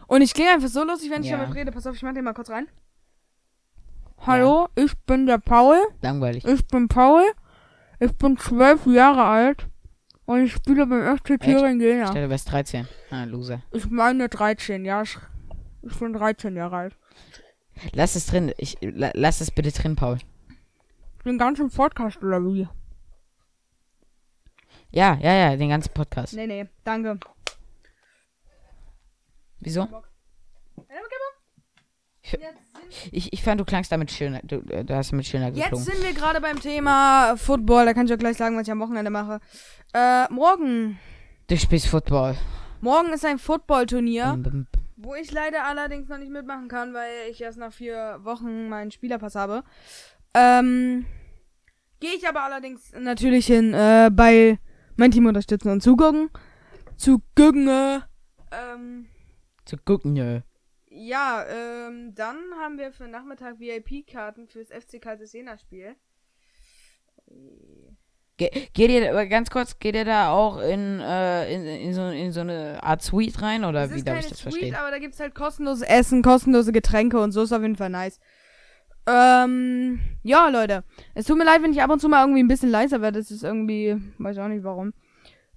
Und 0.07 0.21
ich 0.21 0.33
klinge 0.33 0.51
einfach 0.51 0.67
so 0.69 0.83
lustig, 0.83 1.11
wenn 1.11 1.21
ich 1.23 1.29
Ja. 1.29 1.37
damit 1.37 1.55
rede. 1.55 1.71
Pass 1.71 1.85
auf, 1.85 1.95
ich 1.95 2.01
mach 2.03 2.13
den 2.13 2.23
mal 2.23 2.33
kurz 2.33 2.49
rein. 2.49 2.67
Hallo, 4.25 4.67
ich 4.75 4.97
bin 5.05 5.25
der 5.25 5.37
Paul. 5.37 5.77
Langweilig. 6.01 6.43
Ich 6.45 6.65
bin 6.67 6.87
Paul. 6.87 7.23
Ich 7.99 8.11
bin 8.17 8.37
zwölf 8.37 8.85
Jahre 8.85 9.23
alt. 9.23 9.67
Und 10.25 10.43
ich 10.43 10.53
spiele 10.53 10.85
beim 10.85 11.17
FC 11.17 11.31
Ich 11.31 11.39
Thüringen 11.39 11.79
Jena. 11.79 12.05
dachte, 12.07 12.21
du 12.23 12.29
wärst 12.29 12.51
13. 12.51 12.87
Ah, 13.11 13.23
Loser. 13.23 13.61
Ich 13.71 13.89
meine 13.89 14.27
13, 14.27 14.83
ja. 14.83 15.01
Ich, 15.03 15.17
ich 15.83 15.97
bin 15.97 16.13
13 16.13 16.55
Jahre 16.55 16.75
alt. 16.75 16.97
Lass 17.93 18.15
es 18.15 18.25
drin. 18.25 18.51
Ich, 18.57 18.77
la, 18.81 19.11
lass 19.13 19.39
es 19.39 19.51
bitte 19.51 19.71
drin, 19.71 19.95
Paul. 19.95 20.17
Den 21.23 21.37
ganzen 21.37 21.69
Podcast 21.69 22.21
oder 22.21 22.43
wie? 22.43 22.67
Ja, 24.91 25.17
ja, 25.21 25.33
ja, 25.33 25.55
den 25.55 25.69
ganzen 25.69 25.93
Podcast. 25.93 26.33
Nee, 26.33 26.47
nee, 26.47 26.67
danke. 26.83 27.19
Wieso? 29.59 29.87
Ich, 33.11 33.33
ich 33.33 33.43
fand, 33.43 33.59
du 33.59 33.65
klangst 33.65 33.91
damit 33.91 34.11
schöner. 34.11 34.39
Du, 34.43 34.61
du 34.61 34.95
hast 34.95 35.11
damit 35.11 35.25
schöner 35.25 35.47
Jetzt 35.47 35.55
geklungen. 35.63 35.85
sind 35.85 36.03
wir 36.03 36.13
gerade 36.13 36.39
beim 36.41 36.59
Thema 36.59 37.35
Football. 37.37 37.85
Da 37.85 37.93
kann 37.93 38.05
ich 38.05 38.13
auch 38.13 38.17
gleich 38.17 38.37
sagen, 38.37 38.55
was 38.55 38.67
ich 38.67 38.71
am 38.71 38.79
Wochenende 38.79 39.09
mache. 39.11 39.39
Äh, 39.93 40.31
morgen. 40.31 40.99
Du 41.47 41.57
spielst 41.57 41.87
Football. 41.87 42.35
Morgen 42.81 43.11
ist 43.13 43.25
ein 43.25 43.39
Footballturnier, 43.39 44.37
wo 44.97 45.15
ich 45.15 45.31
leider 45.31 45.65
allerdings 45.65 46.07
noch 46.09 46.17
nicht 46.17 46.31
mitmachen 46.31 46.67
kann, 46.67 46.93
weil 46.93 47.29
ich 47.31 47.41
erst 47.41 47.57
nach 47.57 47.73
vier 47.73 48.19
Wochen 48.23 48.69
meinen 48.69 48.91
Spielerpass 48.91 49.35
habe. 49.35 49.63
Ähm, 50.33 51.05
gehe 51.99 52.13
ich 52.15 52.27
aber 52.27 52.43
allerdings 52.43 52.91
natürlich 52.97 53.47
hin, 53.47 53.73
äh, 53.73 54.09
bei 54.11 54.59
mein 54.95 55.11
Team 55.11 55.25
unterstützen 55.25 55.69
und 55.69 55.81
zugucken. 55.81 56.29
Zugucken, 56.97 57.67
äh, 57.67 57.99
ähm, 58.51 59.07
Zu 59.65 59.77
gucken, 59.77 60.13
nö. 60.13 60.41
Ja, 60.97 61.45
ähm, 61.47 62.13
dann 62.15 62.37
haben 62.59 62.77
wir 62.77 62.91
für 62.91 63.07
Nachmittag 63.07 63.59
VIP-Karten 63.59 64.47
fürs 64.47 64.69
FC 64.69 65.01
Kaiserslautern 65.01 65.59
Spiel. 65.59 65.95
Ge 68.37 68.49
geht 68.73 68.91
ihr, 68.91 69.25
ganz 69.25 69.49
kurz, 69.49 69.79
geht 69.79 69.95
ihr 69.95 70.05
da 70.05 70.31
auch 70.31 70.59
in, 70.59 70.99
äh, 70.99 71.53
in, 71.53 71.65
in, 71.65 71.93
so, 71.93 72.07
in 72.07 72.31
so 72.31 72.41
eine 72.41 72.83
Art 72.83 73.01
Suite 73.01 73.41
rein 73.41 73.65
oder 73.65 73.91
wie 73.91 74.03
darf 74.03 74.19
ich 74.19 74.27
das 74.27 74.39
Suite, 74.39 74.53
verstehen? 74.53 74.75
aber 74.75 74.91
da 74.91 74.99
gibt's 74.99 75.19
halt 75.19 75.33
kostenloses 75.33 75.81
Essen, 75.81 76.21
kostenlose 76.21 76.71
Getränke 76.71 77.19
und 77.19 77.31
so 77.31 77.41
ist 77.41 77.51
auf 77.51 77.61
jeden 77.63 77.75
Fall 77.75 77.89
nice. 77.89 78.19
Ähm, 79.07 79.99
ja, 80.21 80.49
Leute. 80.49 80.83
Es 81.15 81.25
tut 81.25 81.37
mir 81.37 81.45
leid, 81.45 81.63
wenn 81.63 81.71
ich 81.71 81.81
ab 81.81 81.89
und 81.89 81.99
zu 81.99 82.09
mal 82.09 82.21
irgendwie 82.21 82.43
ein 82.43 82.47
bisschen 82.47 82.69
leiser 82.69 83.01
werde. 83.01 83.19
Das 83.19 83.31
ist 83.31 83.43
irgendwie, 83.43 83.95
weiß 84.17 84.37
auch 84.37 84.49
nicht 84.49 84.63
warum. 84.63 84.93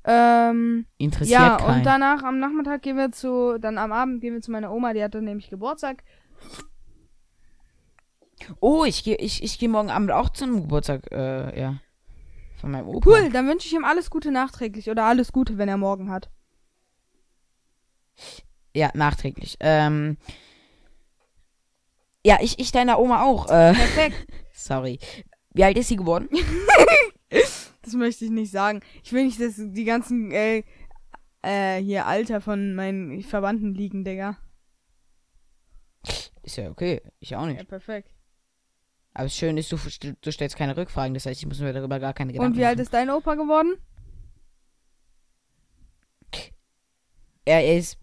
Ähm, 0.04 0.86
Interessiert 0.96 1.40
ja, 1.40 1.56
keinen. 1.56 1.78
und 1.78 1.86
danach 1.86 2.22
am 2.22 2.38
Nachmittag 2.38 2.82
gehen 2.82 2.96
wir 2.96 3.12
zu, 3.12 3.58
dann 3.58 3.76
am 3.76 3.92
Abend 3.92 4.20
gehen 4.20 4.34
wir 4.34 4.40
zu 4.40 4.50
meiner 4.50 4.72
Oma, 4.72 4.94
die 4.94 5.02
hatte 5.02 5.20
nämlich 5.20 5.50
Geburtstag. 5.50 6.02
oh, 8.60 8.84
ich 8.84 9.04
gehe 9.04 9.16
ich, 9.16 9.42
ich 9.42 9.58
geh 9.58 9.68
morgen 9.68 9.90
Abend 9.90 10.10
auch 10.10 10.30
zu 10.30 10.44
einem 10.44 10.62
Geburtstag, 10.62 11.10
äh, 11.12 11.60
ja. 11.60 11.80
Von 12.60 12.70
meinem 12.72 12.88
Opa. 12.88 13.08
Cool, 13.08 13.30
dann 13.30 13.46
wünsche 13.48 13.66
ich 13.66 13.74
ihm 13.74 13.84
alles 13.84 14.10
Gute 14.10 14.30
nachträglich 14.30 14.90
oder 14.90 15.04
alles 15.04 15.32
Gute, 15.32 15.56
wenn 15.56 15.68
er 15.68 15.78
morgen 15.78 16.10
hat. 16.10 16.30
Ja, 18.74 18.90
nachträglich. 18.94 19.56
Ähm. 19.60 20.18
Ja, 22.24 22.38
ich, 22.42 22.58
ich 22.58 22.70
deiner 22.70 22.98
Oma 22.98 23.22
auch. 23.22 23.46
Äh, 23.46 23.72
Perfekt. 23.72 24.26
sorry. 24.52 24.98
Wie 25.52 25.64
alt 25.64 25.78
ist 25.78 25.88
sie 25.88 25.96
geworden? 25.96 26.28
Das 27.82 27.94
möchte 27.94 28.24
ich 28.24 28.30
nicht 28.30 28.50
sagen. 28.50 28.80
Ich 29.02 29.12
will 29.12 29.24
nicht, 29.24 29.40
dass 29.40 29.54
die 29.56 29.84
ganzen, 29.84 30.30
äh, 30.32 30.62
äh, 31.42 31.82
hier 31.82 32.06
Alter 32.06 32.40
von 32.40 32.74
meinen 32.74 33.22
Verwandten 33.22 33.74
liegen, 33.74 34.04
Digga. 34.04 34.36
Ist 36.42 36.56
ja 36.56 36.70
okay. 36.70 37.00
Ich 37.20 37.34
auch 37.36 37.42
Ja, 37.46 37.52
nicht. 37.52 37.68
perfekt. 37.68 38.10
Aber 39.14 39.24
das 39.24 39.34
Schöne 39.36 39.60
ist, 39.60 39.72
du, 39.72 39.78
du 40.20 40.32
stellst 40.32 40.56
keine 40.56 40.76
Rückfragen. 40.76 41.14
Das 41.14 41.26
heißt, 41.26 41.40
ich 41.40 41.46
muss 41.46 41.58
mir 41.60 41.72
darüber 41.72 41.98
gar 41.98 42.12
keine 42.14 42.32
Gedanken 42.32 42.52
Und 42.52 42.58
wie 42.58 42.64
alt 42.64 42.76
machen. 42.76 42.82
ist 42.82 42.94
dein 42.94 43.10
Opa 43.10 43.34
geworden? 43.34 43.74
Er 47.44 47.76
ist 47.76 47.98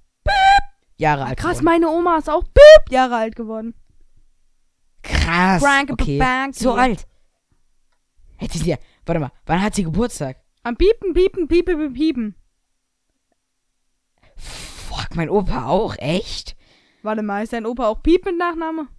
Jahre 0.98 1.26
alt. 1.26 1.38
Krass, 1.38 1.60
geworden. 1.60 1.66
meine 1.66 1.90
Oma 1.90 2.18
ist 2.18 2.30
auch 2.30 2.44
Jahre 2.90 3.16
alt 3.16 3.36
geworden. 3.36 3.74
Krass. 5.04 5.62
Frank 5.64 5.92
okay. 5.92 6.18
Bank 6.18 6.56
So 6.56 6.74
alt. 6.74 7.08
Hätte 8.38 8.58
sie. 8.58 8.76
Warte 9.08 9.20
mal, 9.22 9.32
wann 9.46 9.62
hat 9.62 9.74
sie 9.74 9.84
Geburtstag? 9.84 10.38
Am 10.64 10.76
Piepen, 10.76 11.14
Piepen, 11.14 11.48
Piepen, 11.48 11.78
Piepen, 11.78 11.94
Piepen. 11.94 12.36
Fuck, 14.36 15.16
mein 15.16 15.30
Opa 15.30 15.68
auch, 15.68 15.96
echt? 15.98 16.58
Warte 17.04 17.24
mal, 17.24 17.42
ist 17.42 17.54
dein 17.54 17.66
Opa 17.66 17.88
auch 17.88 18.04
Piep 18.04 18.26
mit 18.26 18.38
Nachname? 18.38 18.90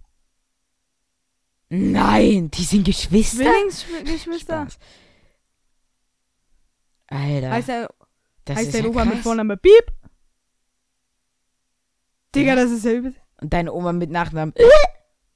Nein, 1.69 2.49
die 2.49 2.63
sind 2.63 2.85
Geschwister. 2.85 3.43
Zwillingsgeschwister. 3.43 4.67
Alter, 7.07 7.51
Heißt, 7.51 7.69
dein, 7.69 7.87
das 8.45 8.57
heißt 8.57 8.73
dein 8.73 8.83
ja 8.85 8.89
Opa 8.89 9.05
mit 9.05 9.13
krass. 9.15 9.23
Vorname 9.23 9.57
Piep? 9.57 9.93
Digga, 12.33 12.55
das 12.55 12.71
ist 12.71 12.83
ja 12.85 12.93
übel. 12.93 13.15
Und 13.41 13.53
deine 13.53 13.71
Oma 13.73 13.93
mit 13.93 14.09
Nachnamen. 14.09 14.53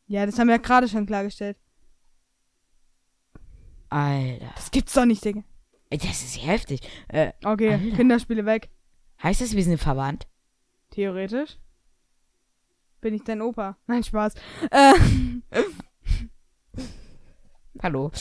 Ja, 0.08 0.26
das 0.26 0.38
haben 0.40 0.48
wir 0.48 0.56
ja 0.56 0.62
gerade 0.62 0.88
schon 0.88 1.06
klargestellt. 1.06 1.58
Alter, 3.94 4.52
Das 4.56 4.72
gibt's 4.72 4.94
doch 4.94 5.06
nicht, 5.06 5.24
Digga. 5.24 5.44
Das 5.90 6.04
ist 6.24 6.44
heftig. 6.46 6.82
Äh, 7.10 7.34
Okay, 7.44 7.74
Alter. 7.74 7.96
Kinderspiele 7.96 8.46
weg. 8.46 8.70
heißt 9.22 9.42
das, 9.42 9.56
wir 9.56 9.64
sind 9.64 9.78
verwandt? 9.80 10.28
Theoretisch. 10.92 11.58
Bin 13.02 13.14
ich 13.14 13.24
dein 13.24 13.42
Opa? 13.42 13.78
Nein, 13.88 14.04
Spaß. 14.04 14.34
Äh, 14.72 14.94
Hallo. 17.82 18.12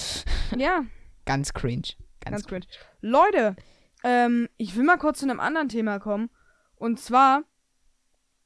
ja, 0.56 0.85
Ganz 1.24 1.52
cringe. 1.52 1.82
ganz 2.20 2.42
Ganz, 2.42 2.46
cringe. 2.46 2.66
Leute, 3.00 3.54
ähm, 4.02 4.48
ich 4.56 4.74
will 4.76 4.85
mal 4.85 4.98
kurz 4.98 5.20
zu 5.20 5.26
einem 5.26 5.40
anderen 5.40 5.68
Thema 5.68 5.98
kommen. 6.00 6.30
Und 6.74 6.98
zwar 6.98 7.44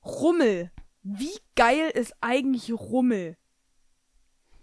Rummel. 0.04 0.70
Wie 1.02 1.38
geil 1.54 1.90
ist 1.94 2.14
eigentlich 2.20 2.70
Rummel? 2.72 3.36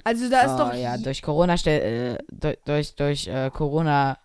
Also 0.03 0.29
da 0.29 0.41
ist 0.41 0.53
oh, 0.53 0.57
doch 0.57 0.73
ja, 0.73 0.97
durch 0.97 1.21
Corona 1.21 1.57
stell, 1.57 2.17
äh, 2.19 2.23
durch, 2.29 2.57
durch, 2.65 2.95
durch 2.95 3.27
äh, 3.27 3.49
Corona 3.51 4.17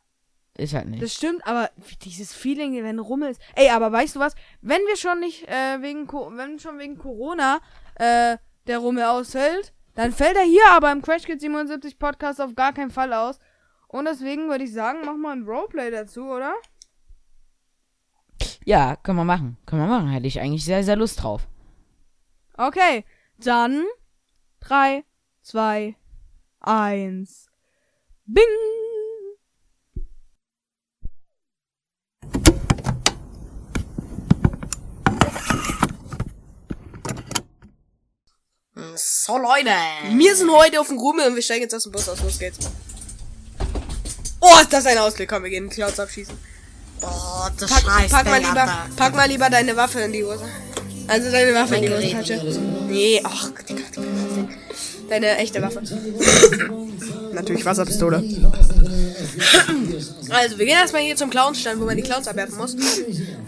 ist 0.57 0.75
halt 0.75 0.89
nicht. 0.89 1.03
Das 1.03 1.15
stimmt, 1.15 1.47
aber 1.47 1.71
dieses 2.03 2.35
Feeling, 2.35 2.83
wenn 2.83 2.99
Rummel 2.99 3.31
ist. 3.31 3.41
Ey, 3.55 3.71
aber 3.71 3.93
weißt 3.93 4.17
du 4.17 4.21
was? 4.21 4.35
Wenn 4.61 4.81
wir 4.83 4.97
schon 4.97 5.21
nicht 5.21 5.47
äh, 5.49 5.81
wegen 5.81 6.07
Co 6.07 6.33
wenn 6.35 6.59
schon 6.59 6.79
wegen 6.79 6.99
Corona 6.99 7.61
äh, 7.95 8.37
der 8.67 8.79
Rummel 8.79 9.05
ausfällt, 9.05 9.73
dann 9.95 10.13
fällt 10.13 10.37
er 10.37 10.43
hier 10.43 10.69
aber 10.71 10.91
im 10.91 11.01
Crash 11.01 11.23
Kids 11.23 11.43
77 11.43 11.99
Podcast 11.99 12.41
auf 12.41 12.55
gar 12.55 12.73
keinen 12.73 12.91
Fall 12.91 13.13
aus. 13.13 13.39
Und 13.87 14.05
deswegen 14.05 14.49
würde 14.49 14.65
ich 14.65 14.73
sagen, 14.73 15.01
mach 15.05 15.17
mal 15.17 15.33
ein 15.33 15.45
Roleplay 15.45 15.91
dazu, 15.91 16.25
oder? 16.25 16.55
Ja, 18.65 18.97
können 18.97 19.19
wir 19.19 19.25
machen. 19.25 19.57
Können 19.65 19.83
wir 19.83 19.89
machen. 19.89 20.11
Hätte 20.11 20.27
ich 20.27 20.41
eigentlich 20.41 20.65
sehr, 20.65 20.85
sehr 20.85 20.97
Lust 20.97 21.23
drauf. 21.23 21.49
Okay, 22.57 23.05
dann 23.39 23.85
3, 24.61 25.05
2, 25.49 25.97
1. 26.61 27.47
Bing! 28.27 28.45
So, 38.95 39.39
Leute. 39.39 39.71
Wir 40.11 40.37
sind 40.37 40.51
heute 40.51 40.81
auf 40.81 40.89
dem 40.89 40.99
Rummel 40.99 41.29
und 41.29 41.35
wir 41.35 41.41
steigen 41.41 41.63
jetzt 41.63 41.75
aus 41.75 41.85
dem 41.85 41.93
Bus 41.93 42.11
aus. 42.11 42.21
Los 42.23 42.39
geht's. 42.39 42.59
Oh, 44.41 44.51
ist 44.61 44.71
das 44.71 44.85
ein 44.85 44.99
Ausblick. 44.99 45.31
Komm, 45.31 45.45
wir 45.45 45.51
gehen 45.51 45.71
Clouds 45.71 45.99
abschießen. 45.99 46.37
Boah, 47.01 47.51
das 47.59 47.71
Pack, 47.71 47.85
Scheiß, 47.85 48.11
pack, 48.11 48.27
mal 48.27 48.39
lieber, 48.39 48.55
da. 48.55 48.87
pack 48.97 49.15
mal 49.15 49.27
lieber 49.27 49.49
deine 49.49 49.75
Waffe 49.75 50.01
in 50.01 50.13
die 50.13 50.25
Hose. 50.25 50.47
Also 51.07 51.31
deine 51.31 51.55
Waffe 51.55 51.77
in 51.77 51.83
die 51.83 51.89
Mein 51.89 52.03
in 52.03 52.23
die 52.23 52.39
Hose. 52.39 52.61
Nee, 52.87 53.23
ach, 53.25 53.51
Digga, 53.67 53.83
Digga, 53.97 54.03
Digga. 54.03 54.49
Deine 55.09 55.37
echte 55.39 55.63
Waffe. 55.63 55.83
Natürlich 57.33 57.65
Wasserpistole. 57.65 58.23
Also, 60.31 60.59
wir 60.59 60.67
gehen 60.67 60.77
erstmal 60.77 61.03
hier 61.03 61.17
zum 61.17 61.31
Clownstand, 61.31 61.81
wo 61.81 61.85
man 61.87 61.97
die 61.97 62.03
Clowns 62.03 62.29
abwerfen 62.29 62.59
muss. 62.59 62.77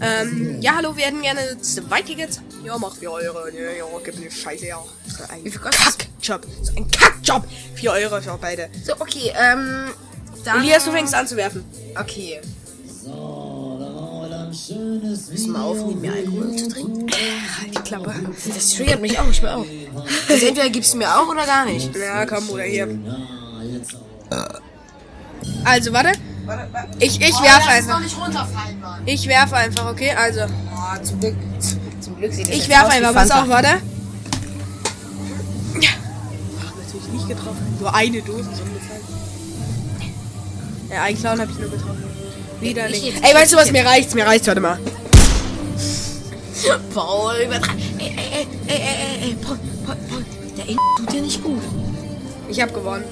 Ähm, 0.00 0.58
ja, 0.60 0.76
hallo, 0.76 0.96
wir 0.96 1.04
hätten 1.04 1.20
gerne 1.20 1.60
zwei 1.60 2.00
Tickets. 2.00 2.40
Ja, 2.64 2.78
mach 2.78 2.96
4 2.96 3.10
Euro. 3.10 3.48
Ja, 3.48 3.70
ja, 3.78 3.84
gib 4.02 4.18
mir 4.18 4.30
Scheiße, 4.30 4.66
ja. 4.66 4.78
So 5.06 5.24
ein? 5.28 5.44
Kackjob. 5.44 6.46
So 6.62 6.72
ein 6.76 6.90
Kackjob. 6.90 7.44
4 7.74 7.90
Euro 7.92 8.20
für 8.20 8.38
beide. 8.40 8.68
So, 8.84 8.94
okay, 8.94 9.32
ähm. 9.38 9.88
Dann, 10.44 10.60
Elias, 10.62 10.84
du 10.84 10.90
fängst 10.90 11.14
an 11.14 11.26
zu 11.26 11.36
werfen. 11.36 11.64
Okay. 11.98 12.40
Müssen 14.50 15.52
wir 15.52 15.62
aufnehmen, 15.62 16.00
mir 16.00 16.12
Alkohol 16.12 16.56
zu 16.56 16.68
trinken? 16.68 17.06
Halt 17.60 17.74
die 17.74 17.82
Klappe. 17.82 18.14
Das 18.54 18.70
triggert 18.70 19.00
mich 19.00 19.18
auch, 19.18 19.28
ich 19.30 19.42
will 19.42 19.48
auch. 19.48 19.66
Also 20.28 20.46
entweder 20.46 20.70
gibst 20.70 20.92
du 20.94 20.98
mir 20.98 21.08
auch 21.08 21.28
oder 21.28 21.46
gar 21.46 21.64
nicht. 21.66 21.94
Ja, 21.94 22.26
komm, 22.26 22.46
Bruder, 22.46 22.64
hier. 22.64 22.88
Also, 25.64 25.92
warte. 25.92 26.12
Ich, 26.98 27.20
ich 27.20 27.42
werfe 27.42 27.68
einfach. 27.70 28.00
nicht 28.00 28.16
runterfallen, 28.18 28.80
Mann. 28.80 29.02
Ich 29.06 29.26
werfe 29.28 29.56
einfach, 29.56 29.90
okay? 29.90 30.10
Also, 30.10 30.40
Oh, 30.80 31.02
zum 31.02 31.20
Glück. 31.20 31.36
Zum 32.00 32.16
Glück 32.16 32.32
sieht 32.32 32.48
ich 32.48 32.68
werfe 32.68 32.88
einfach. 32.88 33.14
Pass 33.14 33.30
auf, 33.30 33.48
warte. 33.48 33.68
Natürlich 35.74 37.12
nicht 37.12 37.28
getroffen. 37.28 37.76
Nur 37.78 37.94
eine 37.94 38.22
Dose 38.22 38.44
so 38.44 38.62
ungefähr. 38.62 39.00
Ja, 40.90 41.02
einen 41.02 41.18
Clown 41.18 41.40
habe 41.40 41.50
ich 41.52 41.58
nur 41.58 41.70
getroffen. 41.70 42.19
Ich 42.62 42.74
jetzt- 42.74 43.22
Ey, 43.24 43.34
weißt 43.34 43.52
du 43.52 43.56
was? 43.56 43.72
Mir 43.72 43.84
reicht's, 43.84 44.14
mir 44.14 44.26
reicht's, 44.26 44.46
warte 44.46 44.60
mal. 44.60 44.78
Paul, 46.94 47.34
übertreiben. 47.46 47.80
Ey, 47.98 48.14
ey, 48.16 48.46
ey, 48.66 48.68
ey, 48.68 48.76
ey, 48.76 49.28
ey, 49.30 49.34
Paul, 49.42 49.58
Paul, 49.86 49.96
Paul. 50.10 50.24
Der 50.58 50.68
Eng 50.68 50.76
tut 50.98 51.10
dir 51.12 51.22
nicht 51.22 51.42
gut. 51.42 51.62
Ich 52.48 52.60
habe 52.60 52.72
gewonnen. 52.72 53.04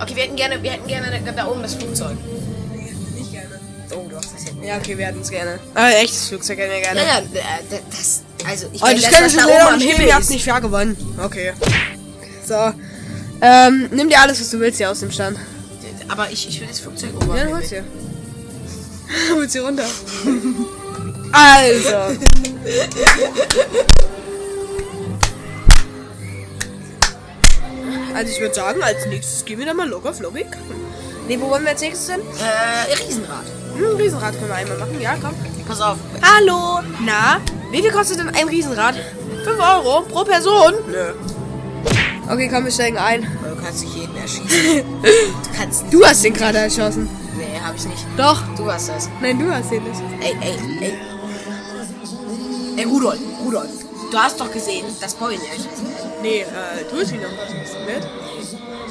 Okay, 0.00 0.16
wir 0.16 0.22
hätten 0.24 0.36
gerne, 0.36 0.62
wir 0.62 0.72
hätten 0.72 0.86
gerne 0.88 1.20
da, 1.24 1.32
da 1.32 1.46
oben 1.46 1.62
das 1.62 1.74
Flugzeug. 1.74 2.16
Nicht 3.16 3.32
gerne. 3.32 3.60
Oh, 3.94 4.06
du 4.08 4.16
hast 4.16 4.34
das 4.34 4.44
jetzt. 4.44 4.56
Ja, 4.64 4.76
okay, 4.76 4.98
wir 4.98 5.06
hätten 5.06 5.20
es 5.20 5.30
gerne. 5.30 5.58
Aber 5.74 5.88
echtes 5.96 6.28
Flugzeug 6.28 6.58
hätten 6.58 6.72
wir 6.72 6.80
gerne. 6.80 7.00
Ja, 7.00 7.06
ja, 7.06 7.18
äh, 7.18 7.80
das, 7.90 8.22
also 8.48 8.66
ich 8.72 8.82
Oh, 8.82 8.86
meine, 8.86 9.00
das 9.00 9.12
was 9.12 9.36
da 9.36 9.44
oben 9.46 9.74
am 9.74 9.80
Himmel. 9.80 10.06
Ihr 10.08 10.14
habt 10.14 10.30
nicht 10.30 10.44
fair 10.44 10.60
gewonnen. 10.60 10.96
Okay. 11.22 11.52
So. 12.46 12.72
Ähm, 13.40 13.88
nimm 13.92 14.08
dir 14.08 14.20
alles, 14.20 14.40
was 14.40 14.50
du 14.50 14.58
willst 14.58 14.78
hier 14.78 14.90
aus 14.90 14.98
dem 15.00 15.12
Stand. 15.12 15.38
Aber 16.08 16.30
ich, 16.30 16.48
ich 16.48 16.60
will 16.60 16.68
das 16.68 16.80
Flugzeug 16.80 17.10
oben. 17.16 17.36
Ja, 17.36 17.44
dann 17.44 17.54
hol's 17.54 17.68
dir. 17.68 17.84
hol's 19.34 19.52
dir 19.52 19.62
runter. 19.62 19.84
also. 21.32 22.18
Also 28.14 28.32
ich 28.32 28.40
würde 28.40 28.54
sagen, 28.54 28.82
als 28.82 29.06
nächstes 29.06 29.44
gehen 29.44 29.58
wir 29.58 29.66
dann 29.66 29.76
mal 29.76 29.88
locker 29.88 30.12
flockig. 30.12 30.46
Ne, 31.28 31.40
wo 31.40 31.50
wollen 31.50 31.62
wir 31.62 31.70
als 31.70 31.80
nächstes 31.80 32.14
hin? 32.14 32.22
Äh, 32.40 32.94
Riesenrad. 32.94 33.44
Hm, 33.76 33.96
Riesenrad 33.96 34.34
können 34.34 34.48
wir 34.48 34.54
einmal 34.54 34.78
machen. 34.78 35.00
Ja, 35.00 35.16
komm. 35.20 35.34
Pass 35.68 35.80
auf. 35.80 35.98
Hallo. 36.22 36.80
Na, 37.04 37.40
wie 37.70 37.82
viel 37.82 37.92
kostet 37.92 38.18
denn 38.18 38.30
ein 38.30 38.48
Riesenrad? 38.48 38.94
5 39.44 39.60
Euro 39.60 40.02
pro 40.02 40.24
Person? 40.24 40.72
Nö. 40.90 41.12
Okay, 42.30 42.48
komm, 42.52 42.64
wir 42.64 42.72
steigen 42.72 42.98
ein. 42.98 43.22
Du 43.22 43.62
kannst 43.62 43.84
nicht 43.84 43.94
jeden 43.96 44.16
erschießen. 44.16 44.48
du 45.02 45.56
kannst 45.56 45.82
nicht. 45.84 45.94
Du 45.94 46.04
hast 46.04 46.24
den 46.24 46.34
gerade 46.34 46.58
erschossen. 46.58 47.08
Nee, 47.36 47.60
hab 47.64 47.74
ich 47.76 47.84
nicht. 47.86 48.04
Doch. 48.16 48.42
Du 48.56 48.70
hast 48.70 48.88
das. 48.88 49.08
Nein, 49.20 49.38
du 49.38 49.52
hast 49.52 49.70
den 49.70 49.84
nicht. 49.84 50.00
Ey, 50.20 50.36
ey, 50.40 50.58
ey. 50.80 50.98
Ey, 52.76 52.84
Rudolf, 52.84 53.18
Rudolf. 53.44 53.70
Du 54.10 54.18
hast 54.18 54.40
doch 54.40 54.50
gesehen, 54.52 54.86
dass 55.00 55.14
Paul 55.14 55.32
ihn 55.32 55.40
erschossen 55.40 55.86
hat. 55.94 56.22
Nee, 56.22 56.40
äh, 56.40 56.44
du 56.90 57.00
hast 57.00 57.12
ihn 57.12 57.20
noch 57.20 57.30
erschossen, 57.30 57.84
nicht? 57.86 58.08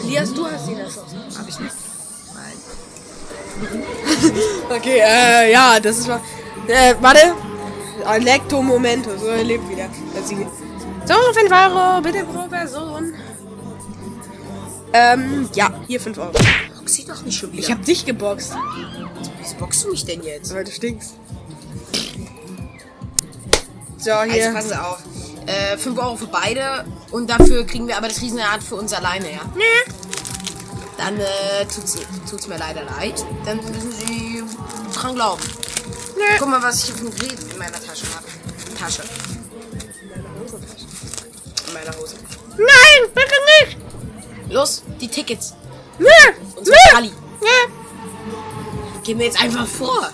Elias, 0.03 0.33
du 0.33 0.45
hast 0.45 0.67
ihn 0.69 0.77
erschossen. 0.77 1.17
Hab 1.37 1.47
ich 1.47 1.59
nicht. 1.59 1.73
Okay, 4.69 4.99
äh, 5.03 5.51
ja, 5.51 5.79
das 5.79 5.97
ist 5.99 6.07
mal. 6.07 6.21
Äh, 6.67 6.93
warte. 7.01 7.33
Electo 8.15 8.61
Momento, 8.61 9.09
so 9.17 9.25
er 9.27 9.43
lebt 9.43 9.67
wieder. 9.69 9.87
Das 10.15 10.29
sieht- 10.29 10.47
So, 11.05 11.13
5 11.33 11.51
Euro, 11.51 12.01
bitte 12.01 12.23
pro 12.25 12.47
Person. 12.47 13.13
Ähm, 14.93 15.49
ja, 15.53 15.71
hier 15.87 15.99
5 15.99 16.17
Euro. 16.17 16.31
Box 16.31 16.93
sie 16.93 17.05
doch 17.05 17.21
nicht 17.23 17.37
schon 17.39 17.51
wieder. 17.51 17.59
Ich 17.61 17.71
hab 17.71 17.83
dich 17.83 18.05
geboxt, 18.05 18.53
Wieso 19.41 19.55
boxst 19.55 19.83
du 19.85 19.91
mich 19.91 20.05
denn 20.05 20.23
jetzt? 20.23 20.53
weil 20.53 20.63
du 20.63 20.71
stinkst. 20.71 21.13
So, 23.97 24.11
Also 24.11 24.33
hier. 24.33 24.53
passen 24.53 24.69
Sie 24.69 24.79
auf. 24.81 24.99
Äh, 25.45 25.77
5 25.77 25.97
Euro 25.99 26.15
für 26.17 26.27
beide 26.27 26.85
und 27.11 27.29
dafür 27.29 27.65
kriegen 27.65 27.87
wir 27.87 27.97
aber 27.97 28.07
das 28.09 28.21
Riesenrad 28.21 28.61
für 28.63 28.75
uns 28.75 28.93
alleine, 28.93 29.31
ja? 29.31 29.39
Nee. 29.55 29.63
Dann 30.97 31.17
äh, 31.19 31.65
tut's, 31.73 31.95
tut's 32.29 32.47
mir 32.47 32.57
leider 32.57 32.83
leid. 32.83 33.23
Dann 33.45 33.57
müssen 33.57 33.91
Sie 33.91 34.43
dran 34.93 35.15
glauben. 35.15 35.41
Nee. 36.17 36.23
Guck 36.39 36.49
mal, 36.49 36.61
was 36.61 36.79
ich 36.79 36.85
hier 36.85 36.95
für 36.95 37.05
ein 37.07 37.15
Gerät 37.15 37.37
in 37.51 37.57
meiner 37.59 37.73
Tasche 37.73 38.05
habe. 38.15 38.25
Tasche. 38.79 39.03
In 41.67 41.73
meiner 41.73 41.95
Hose. 41.97 42.15
Nein. 42.57 43.11
Los, 44.49 44.83
die 45.01 45.07
Tickets. 45.07 45.53
Unsere. 46.55 46.75
Nee. 47.01 47.11
Gehen 49.03 49.19
wir 49.19 49.25
jetzt 49.25 49.41
einfach 49.41 49.67
vor. 49.67 50.09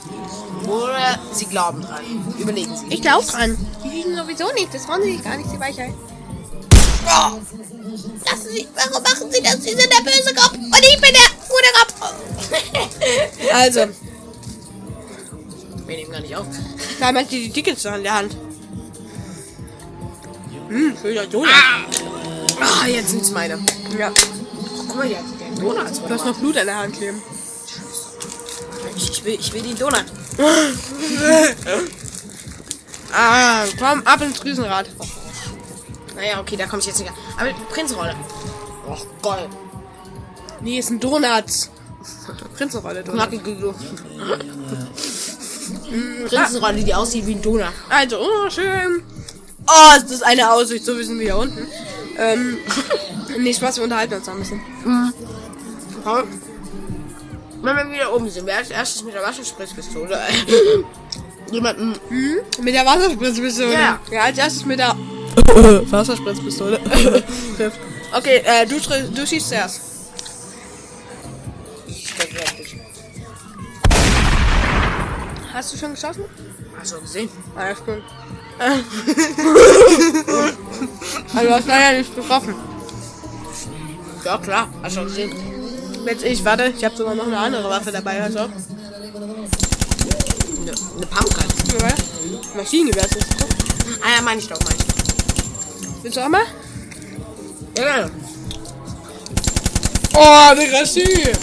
Oder 0.67 1.19
Sie 1.33 1.45
glauben 1.45 1.81
dran. 1.81 2.01
Überlegen 2.37 2.75
Sie. 2.75 2.85
Ich 2.89 3.01
glaub 3.01 3.25
dran. 3.27 3.57
Die 3.83 3.89
liegen 3.89 4.15
sowieso 4.15 4.51
nicht, 4.53 4.73
das 4.73 4.87
wollen 4.87 5.03
sie 5.03 5.17
gar 5.17 5.35
nicht, 5.37 5.51
die 5.51 5.59
Weichheit. 5.59 5.93
Lassen 7.05 8.47
Sie, 8.49 8.67
warum 8.75 9.03
machen 9.03 9.31
Sie 9.31 9.41
das? 9.41 9.55
Sie 9.61 9.71
sind 9.75 9.89
der 9.91 10.03
böse 10.03 10.33
Kopf 10.33 10.53
und 10.53 10.79
ich 10.79 11.01
bin 11.01 11.11
der 11.11 11.29
gute 11.47 11.73
Kopf. 11.79 11.93
Also, 13.53 13.81
Wir 15.85 15.97
nehmen 15.97 16.11
gar 16.11 16.21
nicht 16.21 16.35
auf. 16.35 16.45
da 16.99 17.07
hat 17.13 17.31
die 17.31 17.49
Tickets 17.49 17.83
in 17.85 18.03
der 18.03 18.13
Hand. 18.13 18.37
Hm, 20.69 20.97
schöner 21.01 21.25
Donut. 21.27 21.49
Ah, 21.49 21.85
jetzt 22.87 23.09
sind's 23.09 23.31
meine. 23.31 23.59
Ja, 23.97 24.11
Guck 24.87 24.95
mal, 24.95 25.07
hier 25.07 25.17
hat 25.17 25.25
der 25.39 25.63
Donuts. 25.63 26.01
du 26.01 26.09
hast 26.09 26.25
noch 26.25 26.35
Blut 26.37 26.57
an 26.57 26.65
der 26.65 26.77
Hand 26.77 26.95
kleben. 26.95 27.21
Ich, 28.95 29.09
ich, 29.09 29.23
will, 29.25 29.37
ich 29.39 29.53
will 29.53 29.61
den 29.61 29.77
Donut. 29.77 30.05
Ah, 33.15 33.65
komm, 33.77 34.01
ab 34.07 34.21
ins 34.23 34.43
Riesenrad. 34.43 34.89
Naja, 36.15 36.39
okay, 36.39 36.55
da 36.55 36.65
komme 36.65 36.79
ich 36.79 36.87
jetzt 36.87 36.99
nicht 36.99 37.11
an. 37.11 37.15
Aber 37.39 37.53
Prinzenrolle. 37.69 38.15
Och, 38.89 39.05
geil. 39.21 39.47
Nee, 40.61 40.79
ist 40.79 40.89
ein 40.89 40.99
Donut. 40.99 41.45
Prinzenrolle, 42.57 43.03
Donut. 43.03 43.19
Knackige 43.29 43.55
so. 43.61 43.75
Prinzenrolle, 46.27 46.83
die 46.83 46.95
aussieht 46.95 47.27
wie 47.27 47.35
ein 47.35 47.41
Donut. 47.43 47.67
Also, 47.87 48.17
oh, 48.19 48.49
schön. 48.49 49.03
Oh, 49.67 49.97
ist 49.97 50.11
das 50.11 50.23
eine 50.23 50.51
Aussicht, 50.51 50.83
so 50.83 50.97
wie 50.97 51.03
sind 51.03 51.19
wir 51.19 51.25
hier 51.25 51.37
unten. 51.37 51.67
Ähm, 52.17 52.57
nee, 53.39 53.53
Spaß, 53.53 53.77
wir 53.77 53.83
unterhalten 53.85 54.13
uns 54.15 54.27
noch 54.27 54.33
ein 54.33 54.39
bisschen. 54.39 54.61
Paul, 56.03 56.25
Wenn 57.61 57.75
wir 57.75 57.91
wieder 57.91 58.13
oben 58.13 58.29
sind, 58.29 58.45
wer 58.45 58.57
als 58.57 58.69
erstes 58.69 59.03
mit 59.03 59.13
der 59.13 59.21
Wasserspritzpistole 59.23 60.17
jemanden 61.51 61.93
Hm? 62.09 62.37
Mit 62.63 62.73
der 62.73 62.85
Wasserspritzpistole. 62.85 63.73
Ja. 63.73 63.99
Ja, 64.11 64.21
als 64.23 64.37
erstes 64.37 64.65
mit 64.65 64.79
der 64.79 64.95
Wasserspritzpistole. 65.91 66.79
trifft. 67.57 67.79
okay, 68.15 68.41
äh, 68.45 68.65
du, 68.65 68.79
du 69.13 69.25
schießt 69.25 69.49
zuerst. 69.49 69.81
Hast 75.53 75.73
du 75.73 75.77
schon 75.77 75.91
geschossen? 75.93 76.25
Hast 76.79 76.93
du 76.93 77.01
gesehen? 77.01 77.29
Ah, 77.55 77.69
ja, 77.69 77.75
stimmt. 77.75 78.03
also, 81.35 81.47
du 81.47 81.53
hast 81.53 81.67
leider 81.67 81.97
nicht 81.97 82.15
getroffen. 82.15 82.55
Ja, 84.23 84.37
klar. 84.37 84.69
Hast 84.81 84.97
du 84.97 85.03
gesehen? 85.03 85.31
Jetzt 86.05 86.23
ich, 86.23 86.45
warte, 86.45 86.73
ich 86.75 86.83
habe 86.83 86.95
sogar 86.95 87.15
noch 87.15 87.27
eine 87.27 87.37
andere 87.37 87.69
Waffe 87.69 87.91
dabei, 87.91 88.21
also. 88.21 88.39
Eine, 88.39 88.51
eine 90.61 91.05
Pumpgun. 91.07 91.45
Ja. 91.81 91.93
Maschinengewehr 92.55 93.05
ist 93.05 93.15
das. 93.15 93.25
Ah 94.01 94.15
ja, 94.17 94.21
meine 94.21 94.39
ich 94.39 94.47
doch, 94.47 94.59
meine 94.63 94.75
ich. 94.77 96.03
Willst 96.03 96.17
du 96.17 96.21
auch 96.21 96.29
mal? 96.29 96.45
Ja, 97.77 97.99
ja. 97.99 98.09
Oh, 100.15 100.57
wie 100.57 100.65
Rassi! 100.75 101.33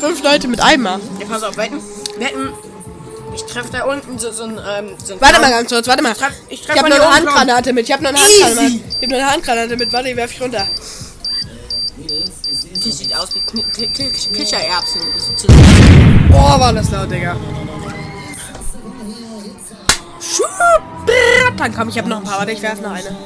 Fünf 0.00 0.22
Leute 0.22 0.48
mit 0.48 0.60
Eimer. 0.60 0.98
Ja, 1.20 1.26
pass 1.26 1.42
auf, 1.42 1.56
wetten. 1.56 1.80
Wetten. 2.18 2.50
Ich 3.46 3.52
treffe 3.52 3.70
da 3.72 3.84
unten 3.84 4.18
so, 4.18 4.30
so 4.32 4.44
ein, 4.44 4.58
ähm, 4.58 4.94
so 5.04 5.14
ein 5.14 5.20
Warte 5.20 5.40
mal 5.40 5.50
ganz 5.50 5.70
kurz, 5.70 5.86
warte 5.88 6.02
mal. 6.02 6.12
treff- 6.12 6.32
ich 6.48 6.60
Ich 6.60 6.66
treff 6.66 6.76
habe 6.78 6.88
von 6.90 6.90
noch 6.90 6.96
hier 6.96 7.06
eine 7.06 7.16
Handgranate 7.16 7.72
mit. 7.72 7.84
Ich 7.86 7.92
habe 7.92 8.02
noch 8.02 8.10
eine. 8.10 8.18
Handgranate 8.18 8.62
mit. 8.70 8.82
Ich 8.90 8.94
habe 9.02 9.06
noch 9.08 9.18
eine 9.18 9.30
Handgranate 9.32 9.76
mit. 9.76 9.92
Warte, 9.92 10.08
die 10.08 10.16
werfe 10.16 10.34
ich 10.34 10.40
runter. 10.42 10.66
Das 12.84 12.98
sieht 12.98 13.14
aus 13.14 13.28
wie 13.34 13.40
Kichererbsen. 14.32 15.00
Oh, 16.32 16.34
war 16.60 16.72
das 16.72 16.90
laut, 16.90 17.10
Digga. 17.10 17.36
Dann 21.56 21.74
komm, 21.74 21.88
ich 21.88 21.98
habe 21.98 22.08
noch 22.08 22.18
ein 22.18 22.24
paar. 22.24 22.38
Warte, 22.38 22.52
ich 22.52 22.62
werfe 22.62 22.82
noch 22.82 22.92
eine. 22.92 23.16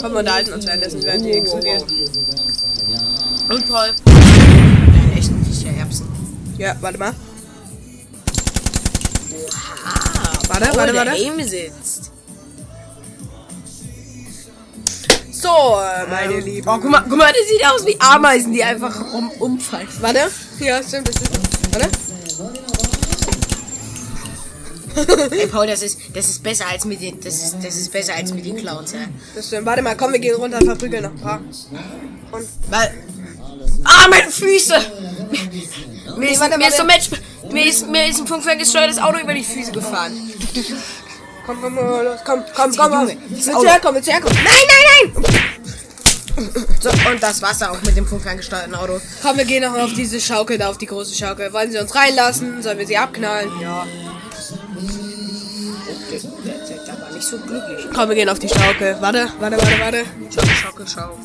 Komm, 0.00 0.12
wir 0.12 0.18
unterhalten 0.20 0.52
uns 0.52 0.66
währenddessen, 0.66 1.02
während 1.02 1.24
die 1.24 1.32
explodiert. 1.32 1.84
Und 3.48 3.68
Paul. 3.68 3.92
Nein, 4.04 5.12
echt 5.16 5.30
nicht 5.32 5.64
der 5.64 5.76
Erbsen. 5.78 6.06
Ja, 6.58 6.76
warte 6.80 6.98
mal. 6.98 7.12
Warte, 10.58 10.70
Paul, 10.70 10.78
warte, 10.78 10.92
der 10.92 11.06
warte. 11.06 11.22
Aim 11.22 11.42
sitzt. 11.46 12.12
So, 15.30 15.48
meine 16.08 16.40
Lieben. 16.40 16.66
Oh, 16.66 16.78
guck 16.80 16.90
mal, 16.90 17.04
guck 17.06 17.18
mal, 17.18 17.30
der 17.30 17.44
sieht 17.44 17.66
aus 17.66 17.86
wie 17.86 17.96
Ameisen, 18.00 18.54
die 18.54 18.64
einfach 18.64 19.12
um, 19.12 19.30
umfallen. 19.32 19.86
Warte. 20.00 20.30
Ja, 20.60 20.82
stimmt, 20.82 21.08
das 21.08 21.16
stimmt. 21.16 21.38
Warte. 21.74 21.90
Ey, 25.36 25.46
Paul, 25.48 25.66
das 25.66 25.82
ist, 25.82 25.98
das 26.14 26.26
ist 26.26 26.42
besser 26.42 26.66
als 26.68 26.86
mit 26.86 27.02
den, 27.02 27.20
das 27.20 27.34
ist, 27.34 27.56
das 27.62 27.76
ist 27.76 27.92
besser 27.92 28.14
als 28.14 28.32
mit 28.32 28.46
den 28.46 28.56
Clowns, 28.56 28.92
ja. 28.92 29.00
Das 29.34 29.48
stimmt. 29.48 29.66
Warte 29.66 29.82
mal, 29.82 29.94
komm, 29.94 30.12
wir 30.12 30.20
gehen 30.20 30.36
runter 30.36 30.56
und 30.58 30.64
verprügeln 30.64 31.02
noch 31.02 31.10
ein 31.10 31.20
paar. 31.20 31.40
Und 32.32 32.48
Weil. 32.70 33.05
Ah, 33.86 34.08
meine 34.08 34.30
Füße! 34.30 34.74
Mir 36.16 36.30
ist, 36.30 36.40
mir, 36.40 36.68
ist 36.68 36.76
so. 36.78 36.84
Match, 36.84 37.10
mir, 37.52 37.66
ist, 37.66 37.86
mir 37.88 38.06
ist 38.06 38.20
ein 38.20 38.26
funkferngesteuertes 38.26 38.98
Auto 38.98 39.18
über 39.18 39.34
die 39.34 39.44
Füße 39.44 39.70
gefahren. 39.70 40.32
komm, 41.44 41.60
komm, 41.60 41.76
komm, 41.76 42.04
los. 42.04 42.20
Komm, 42.24 42.42
komm, 42.54 42.72
komm. 42.74 43.08
Willst 43.28 43.48
du 43.48 43.68
herkommen? 43.68 43.96
Willst 43.96 44.08
du 44.08 44.12
herkommen? 44.12 44.38
Nein, 44.42 44.62
nein, 44.66 45.12
nein! 45.12 45.56
So, 46.80 46.90
und 47.10 47.22
das 47.22 47.40
Wasser 47.42 47.70
auch 47.70 47.82
mit 47.82 47.96
dem 47.96 48.06
funkferngesteuerten 48.06 48.74
Auto. 48.74 49.00
Komm, 49.22 49.38
wir 49.38 49.44
gehen 49.44 49.62
noch 49.62 49.78
auf 49.78 49.92
diese 49.94 50.20
Schaukel 50.20 50.58
da, 50.58 50.68
auf 50.68 50.78
die 50.78 50.86
große 50.86 51.14
Schaukel. 51.14 51.52
Wollen 51.52 51.70
sie 51.70 51.78
uns 51.78 51.94
reinlassen? 51.94 52.62
Sollen 52.62 52.78
wir 52.78 52.86
sie 52.86 52.96
abknallen? 52.96 53.50
Ja. 53.60 53.86
Der, 56.10 57.00
war 57.00 57.10
nicht 57.10 57.26
so 57.26 57.38
glücklich. 57.38 57.86
Komm, 57.94 58.08
wir 58.08 58.16
gehen 58.16 58.28
auf 58.28 58.38
die 58.38 58.48
Schaukel. 58.48 58.96
Warte, 59.00 59.30
warte, 59.38 59.56
warte, 59.56 59.80
warte. 59.80 60.04
Schaukel, 60.30 60.56
Schaukel, 60.56 60.86
schau. 60.86 61.18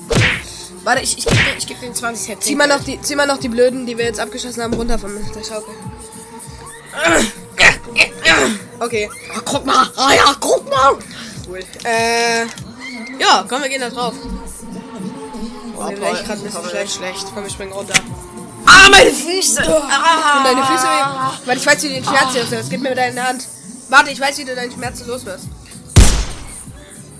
Warte, 0.83 1.01
ich, 1.03 1.17
ich 1.17 1.25
geb 1.25 1.33
dir, 1.33 1.57
ich 1.57 1.67
geb 1.67 1.79
dir 1.79 1.93
20 1.93 2.25
Cent. 2.25 2.43
Zieh 2.43 2.55
mal 2.55 2.67
noch 2.67 2.83
die, 2.83 2.99
zieh 3.01 3.15
mal 3.15 3.27
noch 3.27 3.37
die 3.37 3.49
Blöden, 3.49 3.85
die 3.85 3.97
wir 3.97 4.05
jetzt 4.05 4.19
abgeschossen 4.19 4.63
haben, 4.63 4.73
runter 4.73 4.97
von 4.97 5.11
der 5.15 5.43
Schaukel. 5.43 5.73
Okay, 8.79 9.09
Ah, 9.35 9.41
guck 9.45 9.65
mal! 9.65 9.91
Ah 9.95 10.13
ja, 10.13 10.35
guck 10.39 10.67
mal! 10.69 10.97
cool. 11.47 11.59
Äh, 11.83 12.45
ja, 13.19 13.45
komm, 13.47 13.61
wir 13.61 13.69
gehen 13.69 13.81
da 13.81 13.89
drauf. 13.89 14.13
Oh, 15.75 15.79
Paul, 15.79 15.93
echt 15.93 16.25
grad 16.25 16.37
ein 16.37 16.43
bisschen 16.43 16.69
schlecht. 16.69 16.95
schlecht. 16.95 17.25
Komm, 17.33 17.43
wir 17.43 17.49
springen 17.49 17.73
runter. 17.73 17.93
Ah, 18.65 18.89
meine 18.89 19.11
Füße! 19.11 19.61
Ah. 19.63 20.37
Und 20.37 20.45
deine 20.45 20.65
Füße. 20.65 20.87
Warte, 21.45 21.59
ich 21.59 21.65
weiß, 21.65 21.83
wie 21.83 21.87
du 21.89 21.93
den 21.95 22.03
Schmerz 22.03 22.31
hier 22.33 22.59
hast. 22.59 22.69
Gib 22.69 22.81
mir 22.81 22.95
deine 22.95 23.23
Hand. 23.23 23.47
Warte, 23.89 24.11
ich 24.11 24.19
weiß, 24.19 24.37
wie 24.37 24.45
du 24.45 24.55
deinen 24.55 24.71
Schmerz 24.71 25.05
los 25.05 25.25
wirst. 25.25 25.45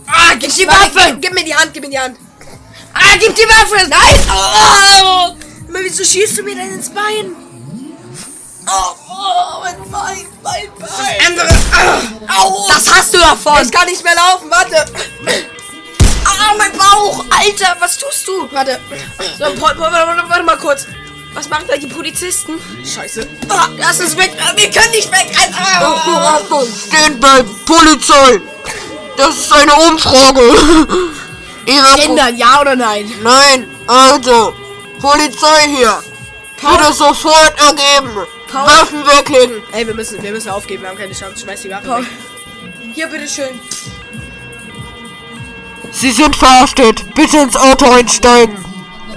Ah, 0.08 0.34
gib 0.40 0.54
die 0.56 0.68
Waffe! 0.68 1.18
gib 1.20 1.34
mir 1.34 1.44
die 1.44 1.56
Hand, 1.56 1.74
gib 1.74 1.84
mir 1.84 1.90
die 1.90 2.00
Hand. 2.00 2.18
Ah, 3.04 3.16
gib 3.20 3.36
die 3.36 3.42
Waffe! 3.44 3.88
Nein! 3.88 4.20
Oh! 4.30 5.36
Aber 5.70 5.80
wieso 5.80 6.04
schießt 6.04 6.38
du 6.38 6.44
mir 6.44 6.56
denn 6.56 6.74
ins 6.74 6.90
Bein? 6.90 7.36
Oh, 8.68 8.96
oh 9.10 9.62
mein 9.64 9.76
Bein, 9.92 10.26
mein 10.44 10.70
Bein. 10.80 11.28
Andere. 11.28 11.50
Ah, 12.28 12.42
Au! 12.44 12.68
Das 12.70 12.88
hast 12.94 13.14
du 13.14 13.18
davon! 13.20 13.62
ich 13.64 13.72
kann 13.72 13.86
nicht 13.88 14.04
mehr 14.04 14.16
laufen, 14.16 14.50
warte. 14.50 14.86
Ah, 16.26 16.54
mein 16.58 16.72
Bauch! 16.78 17.26
Alter, 17.30 17.76
was 17.80 17.98
tust 17.98 18.28
du? 18.28 18.48
Warte. 18.52 18.80
So, 19.38 19.46
warte, 19.62 19.80
warte, 19.80 20.24
warte 20.30 20.44
mal 20.44 20.58
kurz. 20.58 20.86
Was 21.34 21.48
machen 21.50 21.66
da 21.68 21.78
die 21.78 21.88
Polizisten? 21.88 22.60
Scheiße. 22.86 23.26
Ah, 23.50 23.70
lass 23.78 24.00
uns 24.02 24.16
weg! 24.18 24.32
Ah, 24.40 24.52
Wir 24.56 24.70
können 24.70 24.92
nicht 24.92 25.10
weg! 25.12 25.34
Ah, 25.56 26.36
Achtung, 26.36 26.68
stehen 26.88 27.20
bleiben, 27.20 27.50
Polizei! 27.66 28.42
Das 29.18 29.36
ist 29.38 29.52
eine 29.54 29.74
Umfrage. 29.76 30.42
Ihre 31.66 32.02
Ändern, 32.04 32.38
ja 32.38 32.62
oder 32.62 32.76
nein? 32.76 33.12
Nein, 33.22 33.68
also, 33.88 34.54
Polizei 35.00 35.68
hier. 35.76 36.02
Bitte 36.62 36.94
sofort 36.94 37.54
ergeben. 37.60 38.28
Waffen 38.52 39.06
weglegen. 39.06 39.64
Ey, 39.72 39.88
wir 39.88 39.94
müssen, 39.94 40.22
wir 40.22 40.32
müssen 40.32 40.50
aufgeben, 40.50 40.84
wir 40.84 40.90
haben 40.90 40.98
keine 40.98 41.14
Chance. 41.14 41.44
Schmeiß 41.44 41.62
die 41.62 41.70
Waffe 41.70 41.88
Paul. 41.88 42.02
weg. 42.02 42.10
Hier, 42.94 43.08
bitteschön. 43.08 43.60
Sie 45.92 46.12
sind 46.12 46.36
verhaftet. 46.36 47.04
Bitte 47.16 47.38
ins 47.38 47.56
Auto 47.56 47.86
einsteigen. 47.90 48.64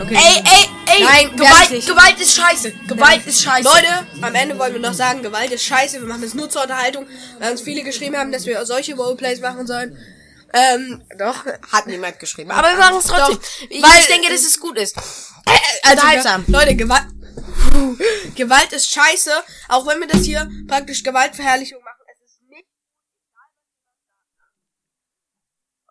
Okay. 0.01 0.17
Ey, 0.17 0.43
ey, 0.45 0.69
ey! 0.87 1.05
Nein, 1.05 1.37
Gewalt. 1.37 1.87
Gewalt 1.87 2.21
ist 2.21 2.35
scheiße! 2.35 2.73
Gewalt 2.89 3.25
ist 3.27 3.45
scheiße! 3.45 3.63
Leute, 3.63 3.87
am 4.23 4.35
Ende 4.35 4.59
wollen 4.59 4.73
wir 4.73 4.81
noch 4.81 4.93
sagen, 4.93 5.23
Gewalt 5.23 5.53
ist 5.53 5.65
scheiße, 5.65 6.01
wir 6.01 6.09
machen 6.09 6.23
das 6.23 6.35
nur 6.35 6.51
zur 6.51 6.63
Unterhaltung, 6.63 7.07
weil 7.39 7.53
uns 7.53 7.63
viele 7.63 7.85
geschrieben 7.85 8.17
haben, 8.17 8.33
dass 8.33 8.45
wir 8.45 8.65
solche 8.67 8.97
Roleplays 8.97 9.41
machen 9.41 9.69
sollen. 9.69 9.97
Ähm, 10.57 11.05
doch, 11.19 11.45
Hat 11.73 11.87
niemand 11.89 12.21
geschrieben. 12.21 12.53
Aber 12.53 12.69
wir 12.69 12.77
machen 12.79 12.99
es 12.99 13.07
trotzdem. 13.07 13.41
Ich, 13.71 13.83
weil- 13.83 13.99
ich 14.01 14.07
denke, 14.07 14.29
dass 14.31 14.43
es 14.43 14.61
gut 14.61 14.79
ist. 14.79 14.97
also, 14.97 15.91
Unterhaltsam. 15.91 16.45
Leute, 16.47 16.77
Gewalt, 16.77 17.07
Gewalt 18.37 18.73
ist 18.73 18.91
scheiße, 18.93 19.33
auch 19.69 19.85
wenn 19.87 19.99
wir 19.99 20.07
das 20.07 20.23
hier 20.23 20.49
praktisch 20.69 21.03
Gewaltverherrlichung 21.03 21.83
machen, 21.83 22.05
es 22.13 22.21
ist 22.31 22.41
nicht 22.49 22.69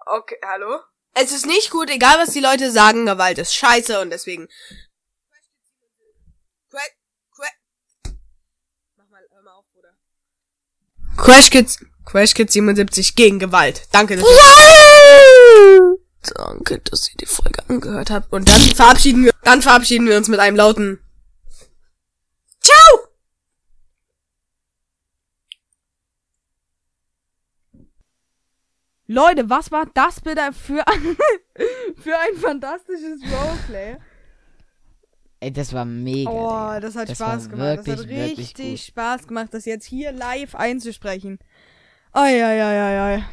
Okay, 0.06 0.38
hallo? 0.46 0.80
Es 1.14 1.32
ist 1.34 1.46
nicht 1.46 1.70
gut, 1.70 1.90
egal 1.90 2.18
was 2.20 2.32
die 2.32 2.40
Leute 2.40 2.72
sagen, 2.72 3.06
Gewalt 3.06 3.38
ist 3.40 3.54
scheiße 3.56 4.00
und 4.00 4.10
deswegen. 4.12 4.48
Crash, 6.70 6.90
Crash, 7.36 8.14
Mach 8.96 9.10
mal, 9.10 9.22
hör 9.32 9.42
mal 9.44 9.52
auf, 9.52 9.66
Bruder. 9.74 9.98
Crash 11.18 11.50
Kids, 11.52 11.78
Crash 12.14 12.36
Kids 12.36 12.54
77 12.54 13.16
gegen 13.16 13.40
Gewalt. 13.40 13.88
Danke, 13.92 14.16
dass 14.16 14.24
Danke, 16.36 16.78
dass 16.78 17.10
ihr 17.10 17.18
die 17.20 17.26
Folge 17.26 17.68
angehört 17.68 18.12
habt. 18.12 18.32
Und 18.32 18.48
dann 18.48 18.62
verabschieden 18.62 19.26
wir, 19.26 19.32
dann 19.42 19.64
verabschieden 19.64 20.08
wir 20.08 20.16
uns 20.16 20.28
mit 20.28 20.40
einem 20.40 20.56
lauten 20.56 21.00
Ciao! 22.62 23.08
Leute, 29.08 29.50
was 29.50 29.72
war 29.72 29.88
das 29.96 30.22
bitte 30.22 30.54
für, 30.54 30.86
für 31.98 32.16
ein 32.16 32.38
fantastisches 32.40 33.22
Roleplay? 33.24 33.98
Ey, 35.40 35.52
das 35.52 35.74
war 35.74 35.84
mega. 35.84 36.30
Oh, 36.30 36.80
das 36.80 36.96
hat 36.96 37.10
Das 37.10 37.18
Spaß 37.18 37.50
gemacht. 37.50 37.80
Das 37.80 37.88
hat 37.88 37.98
wirklich, 37.98 38.08
wirklich 38.08 38.38
richtig. 38.38 38.86
Spaß 38.86 39.28
gemacht, 39.28 39.50
das 39.52 39.66
jetzt 39.66 39.86
hier 39.86 40.12
live 40.12 40.54
einzusprechen. 40.54 41.40
Eieieiei. 42.14 43.24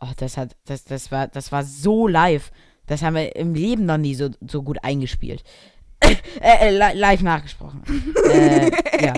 Oh, 0.00 0.12
das 0.16 0.36
hat, 0.36 0.56
das, 0.66 0.84
das 0.84 1.10
war, 1.10 1.28
das 1.28 1.50
war 1.50 1.64
so 1.64 2.06
live. 2.06 2.50
Das 2.86 3.02
haben 3.02 3.14
wir 3.14 3.34
im 3.36 3.54
Leben 3.54 3.86
noch 3.86 3.96
nie 3.96 4.14
so, 4.14 4.28
so 4.46 4.62
gut 4.62 4.78
eingespielt. 4.82 5.42
äh, 6.00 6.16
äh, 6.40 6.70
li 6.70 6.98
live 6.98 7.22
nachgesprochen. 7.22 7.82
äh, 8.30 8.70
ja. 9.04 9.14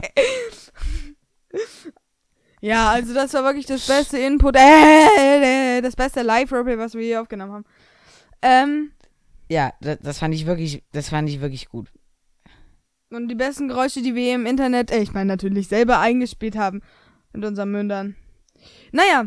Ja, 2.60 2.90
also 2.90 3.14
das 3.14 3.34
war 3.34 3.44
wirklich 3.44 3.66
das 3.66 3.86
beste 3.86 4.18
Input, 4.18 4.56
äh, 4.56 5.80
das 5.82 5.94
beste 5.96 6.22
Live-Roleplay, 6.22 6.78
was 6.78 6.94
wir 6.94 7.02
hier 7.02 7.20
aufgenommen 7.20 7.52
haben. 7.52 7.64
Ähm, 8.42 8.92
Ja, 9.48 9.72
das, 9.80 9.98
das 10.00 10.18
fand 10.18 10.34
ich 10.34 10.46
wirklich, 10.46 10.82
das 10.92 11.08
fand 11.08 11.28
ich 11.28 11.40
wirklich 11.40 11.68
gut. 11.68 11.92
und 13.10 13.28
die 13.28 13.34
besten 13.34 13.68
Geräusche, 13.68 14.02
die 14.02 14.14
wir 14.14 14.22
hier 14.22 14.34
im 14.36 14.46
Internet, 14.46 14.90
äh, 14.90 15.00
ich 15.00 15.12
meine 15.12 15.26
natürlich 15.26 15.68
selber 15.68 15.98
eingespielt 16.00 16.56
haben 16.56 16.82
mit 17.36 17.44
unseren 17.44 17.70
Mündern. 17.70 18.16
Naja, 18.92 19.24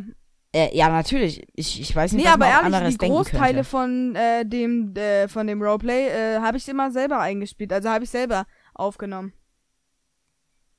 Äh, 0.51 0.75
ja, 0.75 0.89
natürlich. 0.89 1.47
Ich, 1.53 1.79
ich 1.79 1.95
weiß 1.95 2.13
nicht, 2.13 2.23
nee, 2.23 2.27
was 2.27 2.33
aber 2.33 2.45
man 2.45 2.53
ehrlich, 2.53 2.75
anderes 2.75 2.97
die 2.97 3.07
Großteile 3.07 3.63
von 3.63 4.15
äh, 4.15 4.43
dem 4.45 4.95
äh, 4.95 5.27
von 5.27 5.45
dem 5.45 5.61
Roleplay 5.61 6.07
äh, 6.07 6.39
habe 6.39 6.57
ich 6.57 6.67
immer 6.67 6.89
selber 6.89 7.19
eingespielt, 7.19 7.71
also 7.71 7.89
habe 7.89 8.03
ich 8.03 8.09
selber 8.09 8.47
aufgenommen. 8.73 9.33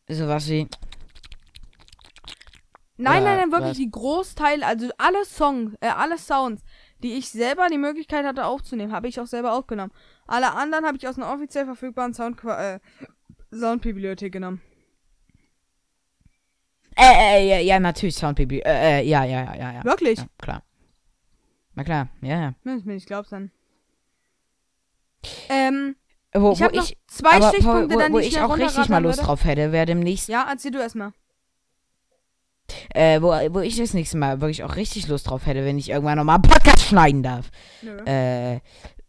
Sowas 0.09 0.49
wie, 0.49 0.67
Nein, 2.97 3.25
nein, 3.25 3.39
nein, 3.39 3.53
wirklich 3.53 3.71
was? 3.71 3.77
die 3.79 3.91
Großteil, 3.91 4.63
also 4.63 4.91
alle 4.99 5.25
Songs, 5.25 5.75
äh, 5.81 5.89
alle 5.89 6.19
Sounds, 6.19 6.63
die 7.03 7.15
ich 7.15 7.31
selber 7.31 7.69
die 7.69 7.79
Möglichkeit 7.79 8.27
hatte 8.27 8.45
aufzunehmen, 8.45 8.93
habe 8.93 9.09
ich 9.09 9.19
auch 9.21 9.27
selber 9.27 9.53
aufgenommen. 9.55 9.93
Alle 10.27 10.53
anderen 10.55 10.85
habe 10.85 10.99
ich 10.99 11.09
aus 11.09 11.17
einer 11.17 11.33
offiziell 11.33 11.65
verfügbaren 11.65 12.13
Sound 12.13 12.45
äh, 12.45 12.79
Soundbibliothek 13.53 14.33
genommen. 14.33 14.61
Äh, 16.97 17.39
äh, 17.39 17.49
ja, 17.49 17.59
ja, 17.59 17.81
natürlich, 17.81 18.17
Soundbibliothek. 18.17 18.67
Äh, 18.67 19.01
äh, 19.01 19.09
ja, 19.09 19.25
ja, 19.25 19.45
ja, 19.45 19.55
ja, 19.57 19.73
ja. 19.75 19.85
Wirklich? 19.85 20.19
Ja, 20.19 20.27
klar. 20.39 20.63
Na 21.75 21.85
klar, 21.85 22.09
ja, 22.23 22.41
ja. 22.41 22.55
Wenn 22.65 22.79
ich 22.79 22.85
mir 22.85 22.95
nicht 22.95 23.07
glaubst, 23.07 23.33
dann. 23.33 23.51
Ähm, 25.49 25.97
Wo, 26.35 26.53
ich 26.53 26.61
wo 26.61 26.65
habe 26.65 26.77
noch 26.77 26.91
zwei 27.07 27.31
aber 27.33 27.49
Stichpunkte, 27.51 27.95
wo, 27.95 27.99
dann 27.99 28.13
wo 28.13 28.19
ich 28.19 28.41
auch 28.41 28.57
richtig 28.57 28.89
mal 28.89 29.03
Lust 29.03 29.19
würde. 29.19 29.27
drauf 29.27 29.45
hätte, 29.45 29.73
wäre 29.73 29.87
demnächst, 29.87 30.29
Ja, 30.29 30.47
erzähl 30.51 30.71
du 30.71 30.79
erstmal. 30.79 31.13
äh, 32.95 33.21
wo, 33.21 33.29
wo 33.55 33.61
ich 33.61 33.77
das 33.77 33.95
nächste 33.95 34.17
Mal 34.17 34.41
wirklich 34.41 34.65
auch 34.65 34.77
richtig 34.77 35.09
Lust 35.09 35.29
drauf 35.29 35.47
hätte, 35.47 35.65
wenn 35.65 35.79
ich 35.79 35.91
irgendwann 35.91 36.17
nochmal 36.19 36.37
einen 36.37 36.43
Podcast 36.43 36.83
schneiden 36.83 37.23
darf, 37.23 37.51
Nö. 37.83 37.97
äh, 38.05 38.61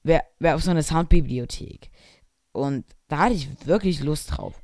wäre 0.03 0.23
wär 0.39 0.55
auf 0.55 0.63
so 0.63 0.71
eine 0.71 0.83
Soundbibliothek. 0.83 1.89
Und 2.53 2.85
da 3.07 3.19
hatte 3.19 3.33
ich 3.35 3.47
wirklich 3.65 4.01
Lust 4.01 4.31
drauf. 4.35 4.61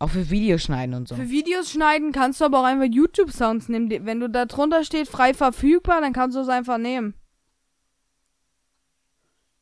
Auch 0.00 0.08
für 0.08 0.30
Videoschneiden 0.30 0.94
und 0.94 1.08
so. 1.08 1.14
Für 1.14 1.28
Videos 1.28 1.70
schneiden 1.70 2.10
kannst 2.10 2.40
du 2.40 2.46
aber 2.46 2.60
auch 2.60 2.64
einfach 2.64 2.86
YouTube-Sounds 2.90 3.68
nehmen. 3.68 4.06
Wenn 4.06 4.18
du 4.18 4.30
da 4.30 4.46
drunter 4.46 4.82
steht, 4.82 5.08
frei 5.08 5.34
verfügbar, 5.34 6.00
dann 6.00 6.14
kannst 6.14 6.36
du 6.36 6.40
es 6.40 6.48
einfach 6.48 6.78
nehmen. 6.78 7.12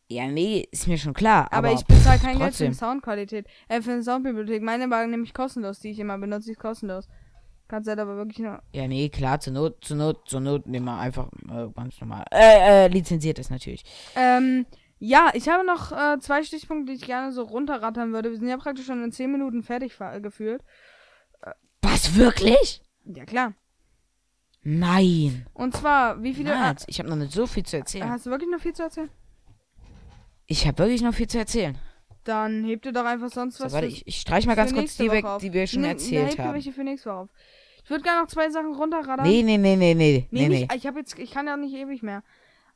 Ja, 0.08 0.28
nee, 0.28 0.68
ist 0.70 0.86
mir 0.86 0.96
schon 0.96 1.12
klar. 1.12 1.48
Aber, 1.52 1.68
Aber, 1.68 1.72
ich 1.76 1.84
bezahle 1.84 2.20
kein 2.20 2.38
Geld 2.38 2.54
für 2.54 2.68
die 2.68 2.72
Soundqualität. 2.72 3.46
Äh, 3.66 3.82
für 3.82 3.90
eine 3.90 4.04
Soundbibliothek. 4.04 4.62
Meine 4.62 4.88
war 4.88 5.04
nämlich 5.08 5.34
kostenlos, 5.34 5.80
die 5.80 5.90
ich 5.90 5.98
immer 5.98 6.16
benutze, 6.16 6.46
die 6.46 6.52
ist 6.52 6.60
kostenlos. 6.60 7.08
Kannst 7.66 7.88
halt 7.88 7.98
aber 7.98 8.16
wirklich 8.16 8.38
nur. 8.38 8.62
Ja, 8.72 8.86
nee, 8.86 9.08
klar, 9.08 9.40
zur 9.40 9.54
Not, 9.54 9.84
zur 9.84 9.96
Not, 9.96 10.28
zur 10.28 10.40
Not 10.40 10.68
nehmen 10.68 10.86
wir 10.86 10.98
einfach 10.98 11.28
äh, 11.50 11.66
ganz 11.74 12.00
normal. 12.00 12.24
Äh, 12.30 12.86
äh, 12.86 12.88
lizenziert 12.88 13.40
ist 13.40 13.50
natürlich. 13.50 13.82
Ähm, 14.14 14.66
ja, 14.98 15.30
ich 15.34 15.48
habe 15.48 15.64
noch 15.64 15.92
äh, 15.92 16.18
zwei 16.20 16.42
Stichpunkte, 16.42 16.92
die 16.92 16.98
ich 16.98 17.04
gerne 17.06 17.32
so 17.32 17.42
runterrattern 17.42 18.12
würde. 18.12 18.30
Wir 18.30 18.38
sind 18.38 18.48
ja 18.48 18.56
praktisch 18.56 18.86
schon 18.86 19.02
in 19.02 19.12
10 19.12 19.30
Minuten 19.30 19.62
fertig 19.62 19.98
äh, 20.00 20.20
gefühlt. 20.20 20.62
Was, 21.82 22.14
wirklich? 22.16 22.82
Ja, 23.04 23.24
klar. 23.24 23.54
Nein. 24.62 25.46
Und 25.54 25.76
zwar, 25.76 26.22
wie 26.22 26.34
viele. 26.34 26.50
Nein, 26.50 26.76
ich 26.88 26.98
habe 26.98 27.08
noch 27.08 27.16
nicht 27.16 27.32
so 27.32 27.46
viel 27.46 27.62
zu 27.64 27.76
Äh, 27.76 27.80
erzählen. 27.80 28.10
hast 28.10 28.26
du 28.26 28.30
wirklich 28.30 28.50
noch 28.50 28.60
viel 28.60 28.72
zu 28.74 28.82
erzählen? 28.82 29.10
Ich 30.46 30.66
habe 30.66 30.78
wirklich 30.78 31.02
noch 31.02 31.14
viel 31.14 31.28
zu 31.28 31.38
erzählen. 31.38 31.78
Dann 32.24 32.64
hebt 32.64 32.84
ihr 32.84 32.92
doch 32.92 33.04
einfach 33.04 33.30
sonst 33.30 33.56
So, 33.58 33.64
was. 33.64 33.72
warte, 33.72 33.86
ich, 33.86 34.06
ich 34.06 34.20
streich 34.20 34.46
mal 34.46 34.56
ganz 34.56 34.74
kurz 34.74 34.96
die 34.96 35.10
weg, 35.10 35.24
auf. 35.24 35.40
die 35.40 35.52
wir 35.52 35.66
schon 35.66 35.82
Ne- 35.82 35.88
erzählt 35.88 36.36
ihr 36.36 36.44
haben. 36.44 36.54
welche 36.54 36.72
für 36.72 36.84
nächste 36.84 37.08
Woche 37.10 37.16
auf. 37.18 37.28
Ich 37.84 37.90
würde 37.90 38.02
gerne 38.02 38.20
noch 38.22 38.28
zwei 38.28 38.50
Sachen 38.50 38.74
runterrattern. 38.74 39.26
Nee, 39.26 39.42
nee, 39.42 39.56
nee, 39.56 39.76
nee, 39.76 39.94
nee, 39.94 39.94
Nee, 39.94 40.26
nee, 40.30 40.48
nee. 40.48 40.58
nicht, 40.62 40.74
ich 40.74 40.86
habe 40.86 40.98
jetzt, 40.98 41.18
ich 41.18 41.30
kann 41.30 41.46
ja 41.46 41.56
nicht 41.56 41.74
ewig 41.74 42.02
mehr. 42.02 42.22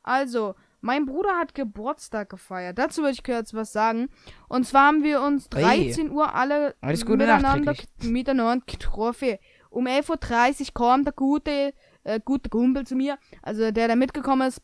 Also, 0.01 0.55
mein 0.83 1.05
Bruder 1.05 1.37
hat 1.37 1.55
Geburtstag 1.55 2.29
gefeiert. 2.29 2.77
Dazu 2.77 3.01
würde 3.01 3.13
ich 3.13 3.23
kurz 3.23 3.53
was 3.53 3.71
sagen. 3.71 4.09
Und 4.49 4.67
zwar 4.67 4.87
haben 4.87 5.03
wir 5.03 5.21
uns 5.21 5.47
Hey. 5.53 5.85
13 5.87 6.11
Uhr 6.11 6.35
alle 6.35 6.75
Alles 6.81 7.05
Gute 7.05 7.19
miteinander, 7.19 7.73
miteinander 8.01 8.65
getroffen. 8.65 9.37
Um 9.69 9.87
11.30 9.87 10.61
Uhr 10.61 10.73
kam 10.73 11.05
der 11.05 11.13
gute, 11.13 11.73
äh, 12.03 12.19
gute 12.23 12.49
Kumpel 12.49 12.85
zu 12.85 12.95
mir, 12.95 13.17
also 13.41 13.71
der, 13.71 13.87
der 13.87 13.95
mitgekommen 13.95 14.49
ist, 14.49 14.61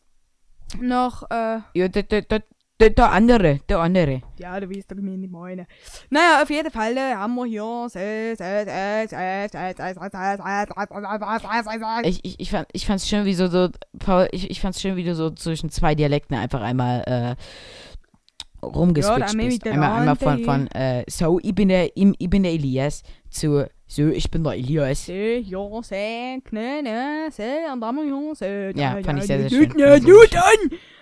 noch, 0.80 1.24
äh, 1.32 1.62
Ja, 1.74 1.88
der, 1.88 2.04
der, 2.04 2.22
der, 2.24 2.44
der, 2.80 2.92
der 2.92 3.12
andere, 3.12 3.60
der 3.68 3.80
andere. 3.80 4.22
Ja, 4.38 4.58
du 4.58 4.70
weißt 4.70 4.90
doch, 4.90 4.98
ich 4.98 5.04
meine. 5.04 5.28
meine. 5.28 5.68
Naja, 6.10 6.42
auf 6.42 6.50
jeden 6.50 6.72
Fall 6.72 6.96
äh, 6.96 7.14
haben 7.14 7.36
wir 7.36 7.46
hier. 7.46 7.88
Ich, 12.06 12.24
ich, 12.24 12.40
ich, 12.40 12.52
fand, 12.52 12.70
ich 12.72 12.86
fand's 12.86 13.10
schön, 13.10 13.26
wie 13.26 13.34
so, 13.34 13.48
so 13.48 13.68
Paul, 14.00 14.30
ich, 14.32 14.50
ich 14.50 14.62
fand's 14.62 14.82
schön, 14.82 14.96
wie 14.96 15.04
du 15.04 15.14
so 15.14 15.30
zwischen 15.30 15.70
zwei 15.70 15.94
Dialekten 15.94 16.38
einfach 16.38 16.62
einmal 16.62 17.04
äh, 17.06 17.36
rumgeswitcht 18.64 19.34
Ja, 19.34 19.44
bist. 19.48 19.68
Einmal, 19.68 19.92
einmal 20.00 20.16
von, 20.16 20.44
von 20.44 20.68
äh, 20.68 21.04
so, 21.10 21.40
ich 21.42 21.54
bin 21.56 21.70
der, 21.70 21.96
ich, 21.96 22.14
ich 22.18 22.30
bin 22.30 22.44
der 22.44 22.52
Elias 22.54 23.04
zu, 23.30 23.66
so, 23.88 24.08
ich 24.08 24.30
bin 24.30 24.44
der 24.44 24.54
Elias. 24.54 25.08
Ja, 25.08 25.14
ne, 28.94 28.96
ne, 28.96 29.04
fand 29.04 29.20
ich 29.20 29.26
sehr, 29.26 29.40
sehr 29.40 29.50
schön. 29.50 29.70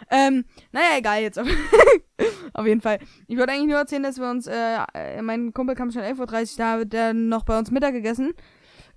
Ähm, 0.10 0.46
naja, 0.72 0.98
egal 0.98 1.22
jetzt. 1.22 1.40
Auf, 2.54 2.66
jeden 2.66 2.82
Fall. 2.82 3.00
Ich 3.28 3.38
wollte 3.38 3.52
eigentlich 3.52 3.68
nur 3.68 3.78
erzählen, 3.78 4.04
dass 4.04 4.18
wir 4.18 4.30
uns, 4.30 4.48
äh, 4.48 4.78
äh, 4.94 5.22
mein 5.22 5.54
Kumpel 5.54 5.76
kam 5.76 5.92
schon 5.92 6.02
11.30 6.02 6.22
Uhr, 6.22 6.58
da 6.58 6.72
hat 6.80 6.94
der 6.94 7.14
noch 7.14 7.44
bei 7.44 7.58
uns 7.60 7.72
Mittag 7.72 7.94
gegessen. 7.94 8.34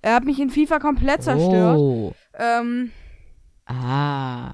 Er 0.02 0.14
hat 0.14 0.24
mich 0.24 0.38
in 0.38 0.50
FIFA 0.50 0.78
komplett 0.78 1.22
zerstört. 1.22 1.76
Oh. 1.78 2.12
Ähm, 2.38 2.92
Ah. 3.66 4.52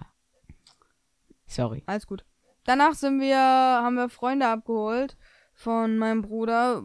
Sorry. 1.46 1.82
alles 1.86 2.06
gut. 2.06 2.24
Danach 2.66 2.94
sind 2.94 3.20
wir, 3.20 3.38
haben 3.38 3.94
wir 3.94 4.08
Freunde 4.08 4.48
abgeholt 4.48 5.16
von 5.54 5.96
meinem 5.98 6.22
Bruder. 6.22 6.82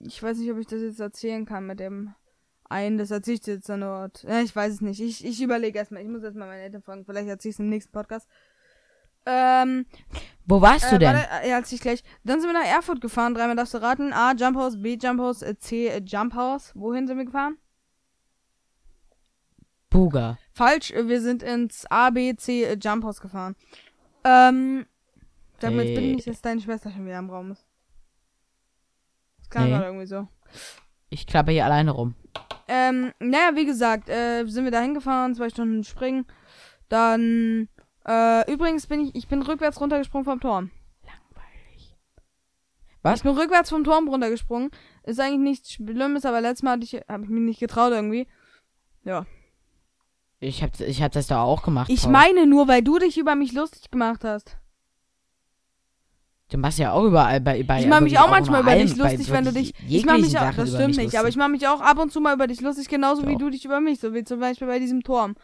Ich 0.00 0.22
weiß 0.22 0.38
nicht, 0.38 0.50
ob 0.50 0.58
ich 0.58 0.66
das 0.66 0.80
jetzt 0.80 1.00
erzählen 1.00 1.44
kann 1.44 1.66
mit 1.66 1.80
dem 1.80 2.14
einen. 2.68 2.98
Das 2.98 3.10
erzähle 3.10 3.34
ich 3.34 3.40
dir 3.40 3.54
jetzt 3.54 3.68
dann 3.68 3.80
dort. 3.80 4.22
Ja, 4.22 4.40
ich 4.40 4.54
weiß 4.54 4.74
es 4.74 4.80
nicht. 4.80 5.00
Ich, 5.00 5.24
ich 5.24 5.42
überlege 5.42 5.78
erstmal. 5.78 6.02
Ich 6.02 6.08
muss 6.08 6.22
erstmal 6.22 6.48
meine 6.48 6.62
Eltern 6.62 6.82
fragen. 6.82 7.04
Vielleicht 7.04 7.28
erzähle 7.28 7.50
ich 7.50 7.56
es 7.56 7.60
im 7.60 7.68
nächsten 7.68 7.92
Podcast. 7.92 8.28
Ähm, 9.26 9.86
Wo 10.46 10.62
warst 10.62 10.90
du 10.90 10.96
äh, 10.96 10.98
denn? 10.98 11.14
Warte, 11.14 11.28
äh, 11.42 11.50
ja, 11.50 11.60
ich 11.68 11.80
gleich. 11.80 12.02
Dann 12.24 12.40
sind 12.40 12.48
wir 12.48 12.58
nach 12.58 12.66
Erfurt 12.66 13.00
gefahren. 13.00 13.34
Dreimal 13.34 13.56
darfst 13.56 13.74
du 13.74 13.78
raten. 13.78 14.12
A, 14.12 14.32
Jump 14.32 14.56
House, 14.56 14.80
B, 14.80 14.96
Jump 15.00 15.20
House, 15.20 15.42
äh, 15.42 15.58
C, 15.58 15.88
äh, 15.88 16.00
Jump 16.02 16.34
House. 16.34 16.72
Wohin 16.74 17.06
sind 17.06 17.18
wir 17.18 17.24
gefahren? 17.24 17.58
Buga. 19.90 20.38
Falsch, 20.52 20.92
wir 20.94 21.20
sind 21.20 21.42
ins 21.42 21.86
A, 21.90 22.10
B, 22.10 22.36
C, 22.36 22.74
Jump 22.80 23.04
House 23.04 23.20
gefahren. 23.20 23.56
Ähm, 24.24 24.86
jetzt 25.62 25.94
bitte 25.94 26.00
Äh. 26.00 26.14
nicht, 26.14 26.26
dass 26.26 26.40
deine 26.42 26.60
Schwester 26.60 26.90
schon 26.90 27.04
wieder 27.06 27.18
im 27.18 27.30
Raum 27.30 27.52
ist. 27.52 27.66
Das 29.38 29.50
klang 29.50 29.64
Nee. 29.64 29.70
gerade 29.70 29.84
irgendwie 29.86 30.06
so. 30.06 30.28
Ich 31.10 31.26
klappe 31.26 31.52
hier 31.52 31.64
alleine 31.64 31.90
rum. 31.90 32.14
Ähm, 32.68 33.12
naja, 33.18 33.52
wie 33.54 33.64
gesagt, 33.64 34.08
äh, 34.08 34.44
sind 34.46 34.64
wir 34.64 34.70
da 34.70 34.80
hingefahren, 34.80 35.34
zwei 35.34 35.48
Stunden 35.48 35.84
springen. 35.84 36.26
Dann, 36.90 37.68
äh, 38.06 38.50
übrigens 38.52 38.86
bin 38.86 39.00
ich, 39.06 39.14
ich 39.14 39.26
bin 39.28 39.40
rückwärts 39.42 39.80
runtergesprungen 39.80 40.24
vom 40.26 40.40
Turm. 40.40 40.70
Was? 43.02 43.18
Ich 43.18 43.22
bin 43.22 43.32
rückwärts 43.38 43.70
vom 43.70 43.84
Turm 43.84 44.08
runtergesprungen. 44.08 44.70
Ist 45.04 45.20
eigentlich 45.20 45.38
nichts 45.38 45.72
Schlimmes, 45.72 46.24
aber 46.26 46.40
letztes 46.40 46.64
Mal 46.64 46.82
ich, 46.82 46.94
habe 47.08 47.22
ich 47.24 47.30
mich 47.30 47.42
nicht 47.42 47.60
getraut 47.60 47.92
irgendwie. 47.92 48.26
Ja. 49.04 49.24
Ich 50.40 50.62
hab, 50.62 50.78
ich 50.80 51.00
hab 51.02 51.12
das 51.12 51.28
da 51.28 51.42
auch 51.42 51.62
gemacht. 51.62 51.90
Ich 51.90 52.02
Paul. 52.02 52.12
meine 52.12 52.46
nur, 52.46 52.66
weil 52.68 52.82
du 52.82 52.98
dich 52.98 53.16
über 53.16 53.34
mich 53.36 53.52
lustig 53.52 53.90
gemacht 53.90 54.24
hast. 54.24 54.58
Du 56.50 56.56
machst 56.56 56.78
ja 56.78 56.92
auch 56.92 57.04
überall 57.04 57.40
bei. 57.42 57.62
bei 57.62 57.80
Ich 57.80 57.86
mache 57.86 58.02
mich 58.02 58.18
auch 58.18 58.30
manchmal 58.30 58.62
über 58.62 58.74
dich 58.74 58.96
lustig, 58.96 59.30
wenn 59.30 59.44
du 59.44 59.52
dich. 59.52 59.74
Ich 59.86 60.06
mache 60.06 60.18
mich 60.18 60.38
auch. 60.38 60.54
Das 60.54 60.70
stimmt 60.70 60.96
nicht, 60.96 61.14
aber 61.18 61.28
ich 61.28 61.36
mache 61.36 61.50
mich 61.50 61.68
auch 61.68 61.80
ab 61.80 61.98
und 61.98 62.10
zu 62.10 62.20
mal 62.20 62.34
über 62.34 62.46
dich 62.46 62.62
lustig, 62.62 62.88
genauso 62.88 63.26
wie 63.26 63.32
Doch. 63.32 63.40
du 63.40 63.50
dich 63.50 63.66
über 63.66 63.80
mich, 63.80 64.00
so 64.00 64.14
wie 64.14 64.24
zum 64.24 64.40
Beispiel 64.40 64.66
bei 64.66 64.78
diesem 64.78 65.02
Turm. 65.02 65.34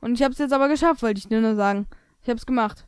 Und 0.00 0.14
ich 0.14 0.22
habe 0.22 0.32
es 0.32 0.38
jetzt 0.38 0.52
aber 0.52 0.68
geschafft, 0.68 1.02
wollte 1.02 1.18
ich 1.18 1.26
dir 1.28 1.40
nur 1.40 1.56
sagen. 1.56 1.86
Ich 2.22 2.28
habe 2.28 2.38
es 2.38 2.46
gemacht. 2.46 2.86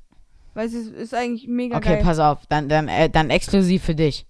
Weil 0.54 0.68
es 0.68 0.74
ist, 0.74 0.92
ist 0.92 1.14
eigentlich 1.14 1.48
mega 1.48 1.76
Okay, 1.76 1.96
geil. 1.96 2.02
pass 2.04 2.18
auf. 2.18 2.46
Dann, 2.48 2.68
dann, 2.68 2.88
äh, 2.88 3.10
dann 3.10 3.30
exklusiv 3.30 3.82
für 3.84 3.94
dich. 3.94 4.26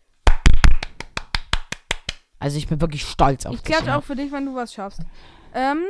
Also 2.38 2.58
ich 2.58 2.66
bin 2.68 2.80
wirklich 2.80 3.02
stolz 3.04 3.44
auf 3.44 3.54
ich 3.54 3.62
dich. 3.62 3.70
klatsche 3.70 3.88
ja. 3.90 3.98
auch 3.98 4.04
für 4.04 4.16
dich, 4.16 4.32
wenn 4.32 4.46
du 4.46 4.54
was 4.54 4.72
schaffst. 4.72 5.00
Ähm, 5.54 5.82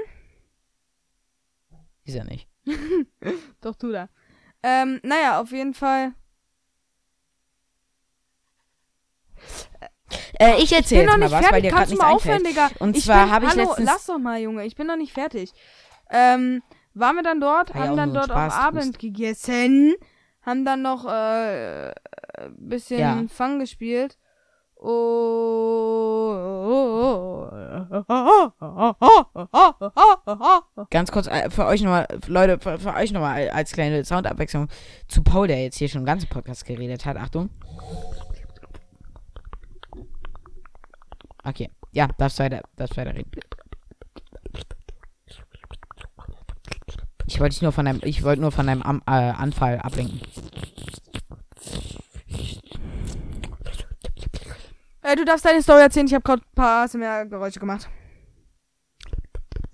Ist 2.04 2.14
ja 2.14 2.24
nicht. 2.24 2.48
doch 3.60 3.76
tu 3.76 3.92
da. 3.92 4.08
Ähm, 4.62 5.00
naja, 5.02 5.40
auf 5.40 5.52
jeden 5.52 5.74
Fall. 5.74 6.12
Äh, 10.38 10.56
ich 10.58 10.64
Ich 10.64 10.72
erzähl 10.72 11.04
bin 11.04 11.08
jetzt 11.08 11.12
noch 11.12 11.18
mal 11.18 11.18
nicht 11.18 11.32
was, 11.32 11.42
weil 11.42 11.48
fertig. 11.48 11.62
dir 11.62 11.70
gerade 11.70 11.90
nichts 11.90 12.04
mal 12.04 12.12
einfällt. 12.12 12.80
Und 12.80 12.96
ich 12.96 13.04
zwar 13.04 13.30
habe 13.30 13.46
ich 13.46 13.50
Hallo, 13.52 13.62
letztens- 13.68 13.86
lass 13.90 14.06
doch 14.06 14.18
mal, 14.18 14.38
Junge. 14.40 14.64
Ich 14.64 14.76
bin 14.76 14.86
noch 14.86 14.96
nicht 14.96 15.12
fertig. 15.12 15.52
Ähm, 16.10 16.62
waren 16.94 17.16
wir 17.16 17.22
dann 17.22 17.40
dort, 17.40 17.74
War 17.74 17.76
ja 17.76 17.82
haben 17.88 17.92
auch 17.92 17.96
dann 17.96 18.14
dort 18.14 18.30
auch 18.30 18.34
Spaß, 18.36 18.54
Abend 18.54 18.98
gegessen, 18.98 19.94
haben 20.42 20.64
dann 20.64 20.82
noch 20.82 21.04
äh, 21.06 21.92
bisschen 22.58 23.00
Ja. 23.00 23.22
Fang 23.28 23.58
gespielt. 23.58 24.16
Oh. 24.78 24.92
Ganz 30.90 31.10
kurz 31.12 31.26
äh, 31.26 31.50
für 31.50 31.66
euch 31.66 31.82
nochmal, 31.82 32.06
Leute, 32.26 32.58
für, 32.60 32.78
für 32.78 32.94
euch 32.94 33.12
nochmal 33.12 33.48
als 33.50 33.72
kleine 33.72 34.04
Soundabwechslung 34.04 34.68
zu 35.08 35.22
Paul, 35.22 35.48
der 35.48 35.62
jetzt 35.62 35.76
hier 35.78 35.88
schon 35.88 36.00
einen 36.00 36.06
ganzen 36.06 36.28
Podcast 36.28 36.64
geredet 36.64 37.04
hat. 37.04 37.16
Achtung. 37.16 37.50
Okay. 41.46 41.70
Ja, 41.92 42.08
darfst 42.18 42.40
weiter, 42.40 42.62
darfst 42.74 42.96
weiter 42.96 43.14
reden. 43.14 43.30
Ich 47.28 47.40
wollte 47.40 47.54
dich 47.54 47.62
nur 47.62 47.72
von 47.72 47.84
deinem, 47.84 48.00
ich 48.02 48.22
wollte 48.22 48.40
nur 48.42 48.52
von 48.52 48.66
deinem 48.66 48.82
Am, 48.82 49.02
äh, 49.06 49.10
Anfall 49.10 49.78
ablenken. 49.78 50.20
Äh, 55.02 55.16
du 55.16 55.24
darfst 55.24 55.44
deine 55.44 55.62
Story 55.62 55.82
erzählen. 55.82 56.06
Ich 56.06 56.14
habe 56.14 56.22
gerade 56.22 56.42
ein 56.42 56.54
paar 56.54 56.88
mehr 56.96 57.26
Geräusche 57.26 57.60
gemacht. 57.60 57.88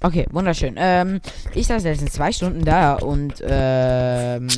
Okay, 0.03 0.27
wunderschön. 0.31 0.75
Ähm, 0.77 1.21
ich 1.55 1.67
saß 1.69 1.85
letztens 1.85 2.13
zwei 2.13 2.33
Stunden 2.33 2.65
da 2.65 2.95
und 2.95 3.43
ähm, 3.47 4.49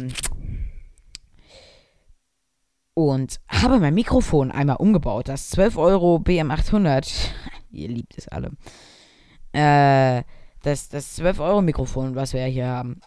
und 2.94 3.40
habe 3.48 3.80
mein 3.80 3.94
Mikrofon 3.94 4.50
einmal 4.50 4.76
umgebaut. 4.76 5.28
Das 5.28 5.50
12 5.50 5.76
Euro 5.76 6.16
BM800. 6.16 7.30
Ihr 7.70 7.88
liebt 7.88 8.16
es 8.16 8.28
alle. 8.28 8.52
Äh, 9.52 10.22
das, 10.62 10.88
das 10.88 11.16
12 11.16 11.40
Euro 11.40 11.60
Mikrofon, 11.60 12.14
was 12.14 12.32
wir 12.32 12.44
hier 12.46 12.68
haben. 12.68 13.00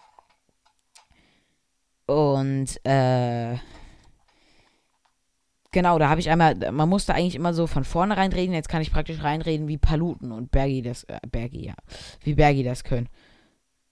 Und 2.05 2.85
äh, 2.85 3.57
genau, 5.71 5.99
da 5.99 6.09
habe 6.09 6.21
ich 6.21 6.29
einmal, 6.29 6.55
man 6.71 6.87
musste 6.87 7.13
eigentlich 7.13 7.35
immer 7.35 7.53
so 7.53 7.67
von 7.67 7.83
vorne 7.83 8.15
reinreden. 8.15 8.53
Jetzt 8.53 8.69
kann 8.69 8.81
ich 8.81 8.91
praktisch 8.91 9.23
reinreden, 9.23 9.67
wie 9.67 9.77
Paluten 9.77 10.31
und 10.31 10.51
Bergi 10.51 10.81
das, 10.81 11.03
äh, 11.05 11.19
Bergi, 11.29 11.65
ja, 11.65 11.75
wie 12.23 12.35
Bergi 12.35 12.63
das 12.63 12.83
können. 12.83 13.09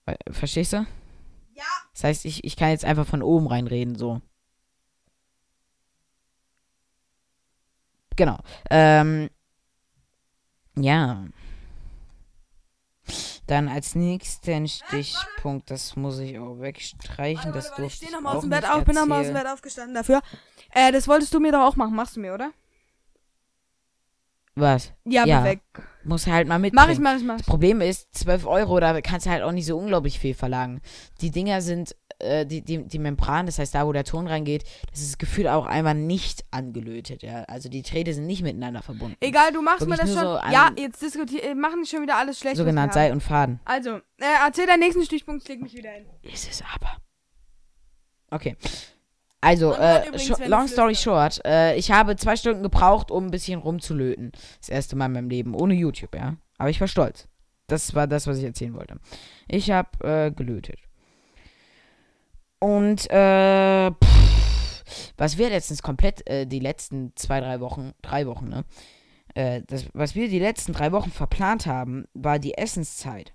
Äh, 0.06 0.14
Verstehst 0.30 0.72
du? 0.72 0.86
Ja. 1.54 1.64
Das 1.92 2.04
heißt, 2.04 2.24
ich, 2.26 2.44
ich 2.44 2.56
kann 2.56 2.70
jetzt 2.70 2.84
einfach 2.84 3.06
von 3.06 3.22
oben 3.22 3.46
reinreden, 3.46 3.96
so. 3.96 4.20
Genau. 8.16 8.38
Ähm, 8.70 9.30
ja. 10.76 11.24
Dann 13.46 13.68
als 13.68 13.94
nächsten 13.94 14.66
Stichpunkt, 14.66 15.70
das 15.70 15.94
muss 15.94 16.18
ich 16.18 16.38
auch 16.38 16.58
wegstreichen, 16.60 17.52
das 17.52 17.72
ich 17.78 17.94
stehe 17.94 18.10
nochmal 18.10 18.36
aus 18.36 18.40
dem 18.42 18.50
Bett 18.50 18.68
auf, 18.68 18.84
bin 18.84 18.96
nochmal 18.96 19.20
aus 19.20 19.26
dem. 19.26 19.34
Bett 19.34 19.46
aufgestanden 19.46 19.94
dafür. 19.94 20.20
Äh, 20.72 20.90
das 20.90 21.06
wolltest 21.06 21.32
du 21.32 21.38
mir 21.38 21.52
doch 21.52 21.62
auch 21.62 21.76
machen. 21.76 21.94
Machst 21.94 22.16
du 22.16 22.20
mir, 22.20 22.34
oder? 22.34 22.50
Was? 24.56 24.92
Ja, 25.04 25.26
Ja. 25.26 25.44
weg. 25.44 25.60
Muss 26.02 26.26
halt 26.26 26.48
mal 26.48 26.58
mitbringen. 26.58 26.86
Mach 26.86 26.92
ich, 26.92 26.98
mach 26.98 27.16
ich, 27.16 27.22
mach 27.22 27.38
ich. 27.38 27.46
Problem 27.46 27.80
ist, 27.80 28.08
12 28.16 28.46
Euro, 28.46 28.80
da 28.80 29.00
kannst 29.00 29.26
du 29.26 29.30
halt 29.30 29.42
auch 29.42 29.52
nicht 29.52 29.66
so 29.66 29.76
unglaublich 29.76 30.18
viel 30.18 30.34
verlangen. 30.34 30.80
Die 31.20 31.30
Dinger 31.30 31.60
sind, 31.60 31.94
äh, 32.18 32.46
die, 32.46 32.62
die, 32.62 32.84
die 32.84 32.98
Membran, 32.98 33.46
das 33.46 33.58
heißt 33.58 33.74
da, 33.74 33.86
wo 33.86 33.92
der 33.92 34.04
Ton 34.04 34.26
reingeht, 34.26 34.64
das 34.90 35.00
ist 35.00 35.18
gefühlt 35.18 35.48
auch 35.48 35.66
einfach 35.66 35.94
nicht 35.94 36.44
angelötet, 36.50 37.22
ja. 37.22 37.42
Also 37.44 37.68
die 37.68 37.82
Drähte 37.82 38.14
sind 38.14 38.26
nicht 38.26 38.42
miteinander 38.42 38.82
verbunden. 38.82 39.16
Egal, 39.20 39.52
du 39.52 39.62
machst 39.62 39.86
mir 39.86 39.96
das 39.96 40.12
schon. 40.12 40.18
so 40.18 40.38
ja, 40.50 40.70
jetzt 40.76 41.02
diskutieren, 41.02 41.60
machen 41.60 41.82
die 41.82 41.88
schon 41.88 42.02
wieder 42.02 42.16
alles 42.16 42.38
schlecht. 42.38 42.56
Sogenannt. 42.56 42.92
Seil 42.92 43.12
und 43.12 43.22
Faden. 43.22 43.60
Also, 43.64 43.96
äh, 43.96 44.24
erzähl 44.44 44.66
deinen 44.66 44.80
nächsten 44.80 45.04
Stichpunkt, 45.04 45.42
ich 45.42 45.48
leg 45.48 45.60
mich 45.60 45.74
wieder 45.74 45.90
hin. 45.90 46.06
Ist 46.22 46.50
es 46.50 46.62
aber. 46.74 46.96
Okay. 48.30 48.56
Also, 49.40 49.74
äh, 49.74 50.08
übrigens, 50.08 50.38
long 50.46 50.66
story 50.66 50.94
short, 50.94 51.40
äh, 51.44 51.76
ich 51.76 51.90
habe 51.90 52.16
zwei 52.16 52.36
Stunden 52.36 52.62
gebraucht, 52.62 53.10
um 53.10 53.26
ein 53.26 53.30
bisschen 53.30 53.60
rumzulöten. 53.60 54.32
Das 54.58 54.68
erste 54.68 54.96
Mal 54.96 55.06
in 55.06 55.12
meinem 55.12 55.30
Leben, 55.30 55.54
ohne 55.54 55.74
YouTube, 55.74 56.14
ja. 56.14 56.36
Aber 56.58 56.70
ich 56.70 56.80
war 56.80 56.88
stolz. 56.88 57.28
Das 57.66 57.94
war 57.94 58.06
das, 58.06 58.26
was 58.26 58.38
ich 58.38 58.44
erzählen 58.44 58.74
wollte. 58.74 58.98
Ich 59.48 59.70
habe 59.70 59.90
äh, 60.02 60.30
gelötet. 60.30 60.78
Und, 62.58 63.10
äh, 63.10 63.90
pff, 63.90 65.12
was 65.16 65.36
wir 65.38 65.50
letztens 65.50 65.82
komplett, 65.82 66.26
äh, 66.28 66.46
die 66.46 66.58
letzten 66.60 67.12
zwei, 67.16 67.40
drei 67.40 67.60
Wochen, 67.60 67.92
drei 68.02 68.26
Wochen, 68.26 68.48
ne? 68.48 68.64
Äh, 69.34 69.62
das, 69.66 69.86
was 69.92 70.14
wir 70.14 70.28
die 70.28 70.38
letzten 70.38 70.72
drei 70.72 70.92
Wochen 70.92 71.10
verplant 71.10 71.66
haben, 71.66 72.06
war 72.14 72.38
die 72.38 72.54
Essenszeit. 72.56 73.34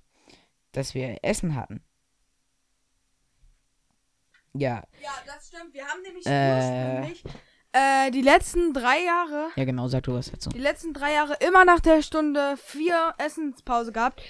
Dass 0.72 0.96
wir 0.96 1.18
Essen 1.24 1.56
hatten. 1.56 1.82
Ja, 4.54 4.84
Ja, 5.02 5.10
das 5.26 5.48
stimmt. 5.48 5.74
Wir 5.74 5.86
haben 5.86 6.02
nämlich 6.02 6.26
Äh. 6.26 7.00
ursprünglich 7.02 7.24
äh, 7.74 8.12
die 8.12 8.22
letzten 8.22 8.74
drei 8.74 9.00
Jahre, 9.04 9.48
ja 9.56 9.64
genau, 9.64 9.88
sag 9.88 10.04
du 10.04 10.14
was 10.14 10.30
dazu. 10.32 10.50
die 10.50 10.60
letzten 10.60 10.94
drei 10.94 11.14
Jahre 11.14 11.36
immer 11.40 11.64
nach 11.64 11.80
der 11.80 12.02
Stunde 12.02 12.56
vier 12.58 13.14
Essenspause 13.18 13.92
gehabt. 13.94 14.22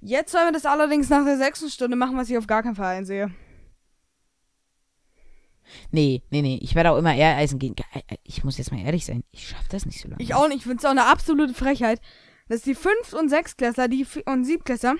Jetzt 0.00 0.32
sollen 0.32 0.46
wir 0.46 0.52
das 0.52 0.66
allerdings 0.66 1.08
nach 1.08 1.24
der 1.24 1.36
sechsten 1.36 1.68
Stunde 1.70 1.96
machen, 1.96 2.16
was 2.16 2.28
ich 2.30 2.38
auf 2.38 2.46
gar 2.48 2.62
keinen 2.64 2.74
Fall 2.76 2.96
einsehe. 2.96 3.30
Nee, 5.90 6.22
nee, 6.30 6.42
nee. 6.42 6.58
Ich 6.62 6.74
werde 6.74 6.92
auch 6.92 6.98
immer 6.98 7.14
eher 7.14 7.36
eisen 7.36 7.58
gehen. 7.58 7.74
Ich 8.22 8.44
muss 8.44 8.58
jetzt 8.58 8.72
mal 8.72 8.80
ehrlich 8.80 9.04
sein. 9.04 9.24
Ich 9.30 9.48
schaffe 9.48 9.68
das 9.70 9.86
nicht 9.86 10.00
so 10.00 10.08
lange. 10.08 10.22
Ich 10.22 10.34
auch 10.34 10.48
nicht. 10.48 10.58
Ich 10.58 10.62
finde 10.64 10.78
es 10.78 10.84
auch 10.84 10.90
eine 10.90 11.06
absolute 11.06 11.54
Frechheit, 11.54 12.00
dass 12.48 12.62
die 12.62 12.74
Fünf- 12.74 13.12
und 13.12 13.28
Sechsklässler 13.28 13.88
die 13.88 14.06
und 14.26 14.44
Siebklässler, 14.44 14.96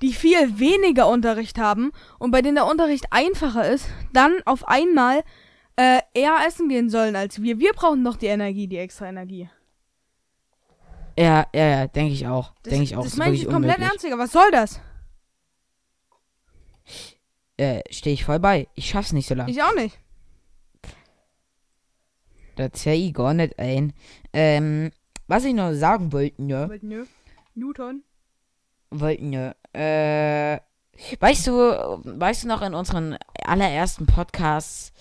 die 0.00 0.12
viel 0.12 0.58
weniger 0.58 1.08
Unterricht 1.08 1.58
haben 1.58 1.92
und 2.18 2.30
bei 2.30 2.42
denen 2.42 2.56
der 2.56 2.66
Unterricht 2.66 3.06
einfacher 3.10 3.68
ist, 3.70 3.86
dann 4.12 4.32
auf 4.44 4.66
einmal 4.66 5.22
äh, 5.76 6.00
eher 6.14 6.36
essen 6.46 6.68
gehen 6.68 6.90
sollen 6.90 7.16
als 7.16 7.42
wir. 7.42 7.58
Wir 7.58 7.72
brauchen 7.72 8.04
doch 8.04 8.16
die 8.16 8.26
Energie, 8.26 8.66
die 8.66 8.78
extra 8.78 9.08
Energie. 9.08 9.48
Ja, 11.18 11.46
ja, 11.54 11.66
ja, 11.66 11.86
denke 11.86 12.14
ich 12.14 12.26
auch. 12.26 12.52
Das, 12.62 12.70
Denke 12.70 12.84
ich 12.84 12.96
auch. 12.96 13.02
Das 13.02 13.12
ist 13.12 13.18
meine 13.18 13.34
ich 13.34 13.46
komplett 13.46 13.78
ernst. 13.78 14.04
Was 14.16 14.32
soll 14.32 14.50
das? 14.50 14.80
Äh, 17.56 17.80
stehe 17.90 18.14
ich 18.14 18.24
voll 18.24 18.38
bei. 18.40 18.68
Ich 18.74 18.88
schaff's 18.88 19.12
nicht 19.12 19.28
so 19.28 19.34
lange. 19.34 19.50
Ich 19.50 19.62
auch 19.62 19.74
nicht. 19.74 19.98
Das 22.56 22.82
sehe 22.82 22.94
ich 22.94 23.14
gar 23.14 23.34
nicht 23.34 23.58
ein. 23.58 23.92
Ähm, 24.32 24.90
was 25.26 25.44
ich 25.44 25.54
noch 25.54 25.72
sagen 25.72 26.12
wollte, 26.12 26.42
ne? 26.42 26.64
Aber 26.64 26.76
Nö. 26.82 27.04
Newton. 27.54 28.02
Wollten, 28.90 29.30
ne? 29.30 29.56
Äh, 29.72 30.60
weißt 31.18 31.46
du, 31.46 31.52
weißt 31.52 32.44
du 32.44 32.48
noch 32.48 32.62
in 32.62 32.74
unseren 32.74 33.16
allerersten 33.44 34.06
Podcasts, 34.06 34.92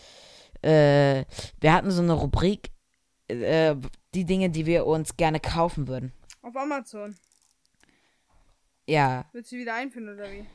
äh, 0.61 1.25
wir 1.59 1.73
hatten 1.73 1.91
so 1.91 2.01
eine 2.01 2.13
Rubrik, 2.13 2.69
äh, 3.27 3.75
die 4.13 4.25
Dinge, 4.25 4.49
die 4.49 4.65
wir 4.65 4.85
uns 4.85 5.17
gerne 5.17 5.39
kaufen 5.39 5.87
würden. 5.87 6.13
Auf 6.41 6.55
Amazon. 6.55 7.15
Ja, 8.87 9.25
Willst 9.33 9.51
du 9.51 9.57
wieder 9.57 9.75
einführen 9.75 10.09
oder 10.09 10.31
wie? 10.31 10.45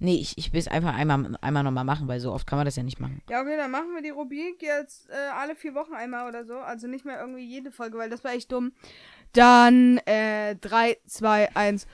Nee, 0.00 0.16
ich, 0.16 0.36
ich 0.38 0.52
will 0.52 0.60
es 0.60 0.68
einfach 0.68 0.94
einmal, 0.94 1.36
einmal 1.40 1.62
nochmal 1.62 1.84
machen, 1.84 2.06
weil 2.08 2.20
so 2.20 2.32
oft 2.32 2.46
kann 2.46 2.58
man 2.58 2.64
das 2.66 2.76
ja 2.76 2.82
nicht 2.82 3.00
machen. 3.00 3.20
Ja, 3.28 3.40
okay, 3.40 3.56
dann 3.56 3.70
machen 3.70 3.94
wir 3.94 4.02
die 4.02 4.10
Rubrik 4.10 4.62
jetzt 4.62 5.08
äh, 5.10 5.14
alle 5.38 5.54
vier 5.54 5.74
Wochen 5.74 5.94
einmal 5.94 6.28
oder 6.28 6.44
so. 6.44 6.54
Also 6.58 6.86
nicht 6.86 7.04
mehr 7.04 7.20
irgendwie 7.20 7.44
jede 7.44 7.70
Folge, 7.70 7.98
weil 7.98 8.10
das 8.10 8.22
war 8.24 8.32
echt 8.32 8.50
dumm. 8.52 8.72
Dann, 9.32 9.98
äh, 10.06 10.54
3, 10.56 10.96
2, 11.06 11.56
1. 11.56 11.86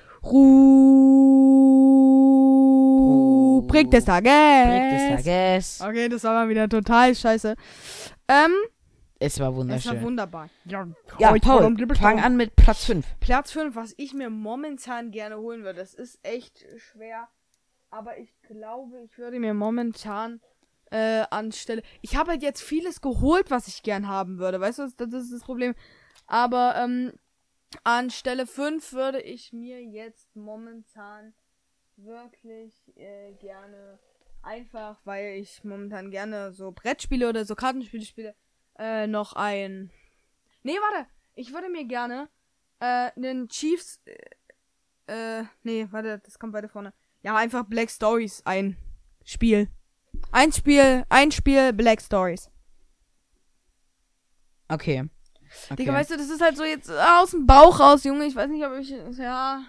Rubrik 3.70 3.91
des 3.91 4.05
Tages. 4.05 4.31
Rubrik 4.66 4.91
des 4.91 5.24
Tages. 5.24 5.81
Okay, 5.81 6.09
das 6.09 6.24
war 6.24 6.35
mal 6.35 6.49
wieder 6.49 6.68
total 6.68 7.14
scheiße. 7.14 7.55
Ähm, 8.28 8.53
Es 9.18 9.39
war 9.41 9.47
das 9.47 9.53
war 9.53 9.57
wunderschön. 9.57 10.03
wunderbar. 10.03 10.49
Ja, 10.66 10.87
Ja, 11.18 11.35
Paul, 11.41 11.76
fang 11.99 12.20
an 12.20 12.37
mit 12.37 12.57
Platz 12.57 12.85
5. 12.85 13.07
Platz 13.20 13.53
5, 13.53 13.74
was 13.76 13.95
ich 13.97 14.12
mir 14.14 14.28
momentan 14.31 15.11
gerne 15.11 15.39
holen 15.39 15.62
würde. 15.62 15.78
Das 15.81 15.95
ist 15.95 16.18
echt 16.22 16.64
schwer. 16.93 17.28
Aber 17.91 18.18
ich 18.18 18.30
glaube, 18.43 19.03
ich 19.03 19.18
würde 19.18 19.41
mir 19.41 19.55
momentan 19.55 20.41
äh, 20.91 21.24
anstelle. 21.30 21.82
Ich 22.03 22.16
habe 22.16 22.32
halt 22.32 22.43
jetzt 22.43 22.62
vieles 22.62 23.01
geholt, 23.01 23.51
was 23.51 23.68
ich 23.68 23.82
gern 23.82 24.09
haben 24.09 24.38
würde. 24.38 24.61
Weißt 24.61 24.78
du, 24.78 24.88
das, 24.97 25.12
ist 25.12 25.32
das 25.32 25.43
Problem. 25.43 25.74
Aber 26.26 26.74
ähm, 26.76 27.12
anstelle 27.84 28.47
5 28.47 28.93
würde 28.93 29.20
ich 29.20 29.53
mir 29.53 29.82
jetzt 29.82 30.34
momentan 30.34 31.34
wirklich 31.97 32.74
äh, 32.97 33.32
gerne 33.34 33.99
einfach, 34.43 35.01
weil 35.05 35.38
ich 35.38 35.64
momentan 35.64 36.11
gerne 36.11 36.53
so 36.53 36.72
Brettspiele 36.72 37.28
oder 37.28 37.45
so 37.45 37.55
Kartenspiele 37.55 38.05
spiele, 38.05 38.34
äh, 38.78 39.07
noch 39.07 39.34
ein. 39.34 39.91
Nee, 40.62 40.76
warte. 40.80 41.09
Ich 41.34 41.53
würde 41.53 41.68
mir 41.68 41.84
gerne 41.84 42.28
äh, 42.80 43.11
einen 43.16 43.49
Chiefs. 43.49 44.01
Äh, 44.05 45.41
äh, 45.41 45.45
nee, 45.62 45.86
warte, 45.91 46.20
das 46.24 46.38
kommt 46.38 46.53
weiter 46.53 46.68
vorne. 46.68 46.93
Ja, 47.23 47.37
einfach 47.37 47.64
Black 47.64 47.91
Stories 47.91 48.43
ein 48.45 48.77
Spiel. 49.25 49.68
Ein 50.33 50.53
Spiel, 50.53 51.05
ein 51.09 51.31
Spiel, 51.33 51.73
Black 51.73 52.01
Stories. 52.01 52.51
Okay. 54.68 55.09
okay. 55.66 55.77
Digga, 55.77 55.93
weißt 55.93 56.11
du, 56.11 56.16
das 56.16 56.31
ist 56.31 56.41
halt 56.41 56.57
so 56.57 56.64
jetzt 56.64 56.91
aus 56.91 57.33
dem 57.33 57.47
Bauch 57.47 57.81
raus, 57.81 58.05
Junge. 58.05 58.25
Ich 58.25 58.37
weiß 58.37 58.49
nicht, 58.51 58.64
ob 58.64 58.79
ich. 58.79 58.91
Ja. 59.18 59.62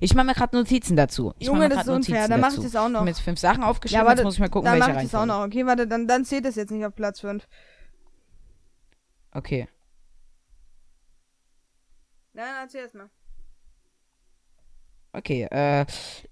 ich 0.00 0.14
mache 0.14 0.26
mir 0.26 0.34
gerade 0.34 0.56
Notizen 0.56 0.96
dazu. 0.96 1.34
Ich 1.38 1.48
Junge, 1.48 1.68
das 1.68 1.80
ist 1.80 1.84
grad 1.86 1.96
unfair. 1.96 2.14
Notizen 2.14 2.30
Dann 2.30 2.40
mach 2.40 2.52
ich 2.56 2.62
das 2.62 2.76
auch 2.76 2.86
Ich 2.86 2.92
noch. 2.92 3.00
habe 3.00 3.08
jetzt 3.08 3.20
fünf 3.20 3.38
Sachen 3.38 3.64
aufgeschrieben, 3.64 4.02
Ja, 4.02 4.06
warte, 4.06 4.20
jetzt 4.20 4.24
muss 4.24 4.34
ich 4.34 4.40
mal 4.40 4.48
gucken, 4.48 4.66
Dann 4.66 4.78
welche 4.78 4.92
mach 4.92 5.02
ich 5.02 5.10
das 5.10 5.20
auch 5.20 5.26
noch. 5.26 5.44
Okay, 5.44 5.66
warte, 5.66 5.86
dann, 5.86 6.06
dann 6.06 6.24
zählt 6.24 6.44
das 6.44 6.54
jetzt 6.54 6.70
nicht 6.70 6.86
auf 6.86 6.94
Platz 6.94 7.20
5. 7.20 7.46
Okay. 9.32 9.68
Nein, 12.32 12.46
erzähl 12.62 12.82
erst 12.82 12.94
mal. 12.94 13.10
Okay, 15.14 15.44
äh, 15.50 15.86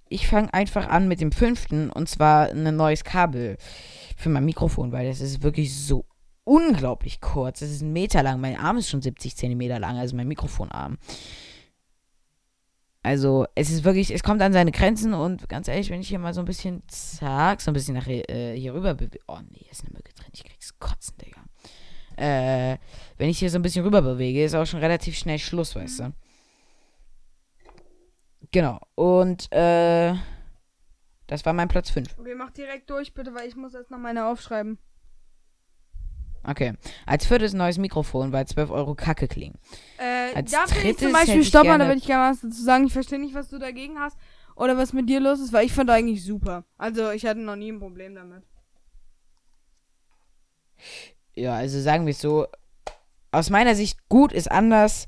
ich 0.08 0.26
fange 0.26 0.52
einfach 0.52 0.88
an 0.88 1.06
mit 1.08 1.20
dem 1.20 1.30
fünften 1.30 1.88
und 1.90 2.08
zwar 2.08 2.50
ein 2.50 2.76
neues 2.76 3.04
Kabel 3.04 3.56
für 4.16 4.28
mein 4.28 4.44
Mikrofon, 4.44 4.90
weil 4.92 5.06
das 5.06 5.20
ist 5.20 5.42
wirklich 5.42 5.74
so 5.74 6.04
unglaublich 6.44 7.20
kurz. 7.20 7.60
Das 7.60 7.70
ist 7.70 7.82
ein 7.82 7.92
Meter 7.92 8.22
lang. 8.22 8.40
Mein 8.40 8.58
Arm 8.58 8.78
ist 8.78 8.90
schon 8.90 9.00
70 9.00 9.36
Zentimeter 9.36 9.78
lang, 9.78 9.96
also 9.96 10.16
mein 10.16 10.26
Mikrofonarm. 10.26 10.98
Also, 13.04 13.46
es 13.56 13.70
ist 13.70 13.82
wirklich, 13.84 14.12
es 14.12 14.22
kommt 14.22 14.42
an 14.42 14.52
seine 14.52 14.70
Grenzen 14.70 15.12
und 15.12 15.48
ganz 15.48 15.66
ehrlich, 15.66 15.90
wenn 15.90 16.00
ich 16.00 16.08
hier 16.08 16.20
mal 16.20 16.34
so 16.34 16.40
ein 16.40 16.46
bisschen, 16.46 16.82
zack, 16.86 17.60
so 17.60 17.70
ein 17.70 17.74
bisschen 17.74 17.94
nach 17.94 18.04
hier, 18.04 18.28
äh, 18.30 18.56
hier 18.56 18.74
rüber 18.74 18.94
bewege. 18.94 19.18
Oh 19.26 19.38
nee, 19.50 19.58
hier 19.58 19.72
ist 19.72 19.84
eine 19.84 19.94
Mücke 19.94 20.12
drin, 20.14 20.28
ich 20.32 20.44
krieg's 20.44 20.78
kotzen, 20.78 21.16
Digga. 21.18 21.42
Äh, 22.16 22.78
wenn 23.16 23.28
ich 23.28 23.40
hier 23.40 23.50
so 23.50 23.58
ein 23.58 23.62
bisschen 23.62 23.84
rüber 23.84 24.02
bewege, 24.02 24.44
ist 24.44 24.54
auch 24.54 24.66
schon 24.66 24.80
relativ 24.80 25.16
schnell 25.16 25.38
Schluss, 25.38 25.74
weißt 25.74 26.00
du. 26.00 26.12
Genau. 28.52 28.80
Und 28.94 29.50
äh, 29.52 30.14
das 31.26 31.44
war 31.44 31.52
mein 31.54 31.68
Platz 31.68 31.90
5. 31.90 32.18
Okay, 32.18 32.34
mach 32.34 32.50
direkt 32.50 32.90
durch, 32.90 33.14
bitte, 33.14 33.34
weil 33.34 33.48
ich 33.48 33.56
muss 33.56 33.74
erst 33.74 33.90
noch 33.90 33.98
meine 33.98 34.26
aufschreiben. 34.26 34.78
Okay. 36.44 36.74
Als 37.06 37.26
viertes 37.26 37.54
neues 37.54 37.78
Mikrofon, 37.78 38.32
weil 38.32 38.46
12 38.46 38.70
Euro 38.70 38.94
Kacke 38.94 39.28
klingen. 39.28 39.58
Äh, 39.98 40.34
Als 40.34 40.50
da 40.50 40.58
will 40.58 40.76
ich 40.76 40.82
drittes 40.82 41.02
zum 41.02 41.12
Beispiel 41.12 41.44
stoppen, 41.44 41.78
da 41.78 41.86
würde 41.86 41.98
ich 41.98 42.06
gerne 42.06 42.32
was 42.32 42.40
dazu 42.40 42.62
sagen. 42.62 42.86
Ich 42.86 42.92
verstehe 42.92 43.20
nicht, 43.20 43.34
was 43.34 43.48
du 43.48 43.58
dagegen 43.58 43.98
hast 43.98 44.18
oder 44.56 44.76
was 44.76 44.92
mit 44.92 45.08
dir 45.08 45.20
los 45.20 45.40
ist, 45.40 45.52
weil 45.52 45.64
ich 45.64 45.72
fand 45.72 45.88
eigentlich 45.88 46.24
super. 46.24 46.64
Also, 46.76 47.10
ich 47.10 47.24
hatte 47.24 47.40
noch 47.40 47.56
nie 47.56 47.70
ein 47.70 47.78
Problem 47.78 48.14
damit. 48.14 48.42
Ja, 51.34 51.54
also 51.54 51.80
sagen 51.80 52.06
wir 52.06 52.10
es 52.10 52.20
so. 52.20 52.46
Aus 53.30 53.48
meiner 53.48 53.74
Sicht 53.74 54.08
gut 54.10 54.32
ist 54.32 54.50
anders, 54.50 55.06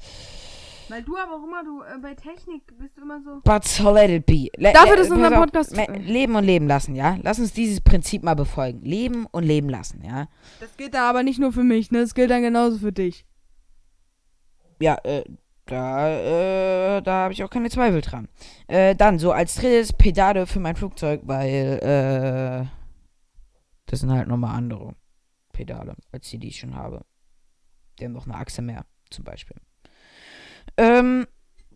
Weil 0.88 1.02
du 1.02 1.16
aber 1.16 1.32
auch 1.36 1.44
immer, 1.44 1.64
du 1.64 1.82
äh, 1.82 1.98
bei 2.00 2.14
Technik 2.14 2.62
bist 2.78 2.96
du 2.96 3.02
immer 3.02 3.20
so. 3.22 3.40
but 3.44 3.64
so 3.64 3.92
let 3.92 4.10
it 4.10 4.26
be. 4.26 4.50
Le 4.56 4.72
Dafür 4.72 4.98
ist 4.98 5.10
unser 5.10 5.28
auf, 5.28 5.46
Podcast- 5.46 5.76
me- 5.76 5.98
Leben 5.98 6.34
und 6.36 6.44
leben 6.44 6.66
lassen, 6.66 6.94
ja? 6.94 7.16
Lass 7.22 7.38
uns 7.38 7.52
dieses 7.52 7.80
Prinzip 7.80 8.22
mal 8.22 8.34
befolgen. 8.34 8.80
Leben 8.82 9.26
und 9.26 9.44
leben 9.44 9.68
lassen, 9.68 10.02
ja? 10.04 10.28
Das 10.60 10.76
gilt 10.76 10.94
da 10.94 11.08
aber 11.08 11.22
nicht 11.22 11.38
nur 11.38 11.52
für 11.52 11.64
mich, 11.64 11.90
ne? 11.90 12.00
Das 12.00 12.14
gilt 12.14 12.30
dann 12.30 12.42
genauso 12.42 12.78
für 12.78 12.92
dich. 12.92 13.24
Ja, 14.80 14.96
äh, 15.04 15.24
Da, 15.66 16.10
äh, 16.10 17.00
da 17.02 17.12
habe 17.24 17.32
ich 17.32 17.42
auch 17.42 17.48
keine 17.48 17.70
Zweifel 17.70 18.02
dran. 18.02 18.28
Äh, 18.66 18.94
dann 18.94 19.18
so 19.18 19.32
als 19.32 19.54
drittes 19.54 19.94
Pedale 19.94 20.46
für 20.46 20.60
mein 20.60 20.76
Flugzeug, 20.76 21.22
weil, 21.24 21.78
äh, 21.82 22.66
das 23.86 24.00
sind 24.00 24.12
halt 24.12 24.28
nochmal 24.28 24.54
andere 24.56 24.94
Pedale, 25.54 25.94
als 26.12 26.28
die, 26.28 26.38
die 26.38 26.48
ich 26.48 26.58
schon 26.58 26.74
habe. 26.74 27.06
Die 27.98 28.04
haben 28.04 28.12
noch 28.12 28.26
eine 28.26 28.34
Achse 28.34 28.60
mehr, 28.60 28.84
zum 29.08 29.24
Beispiel. 29.24 29.56
Ähm, 30.76 31.26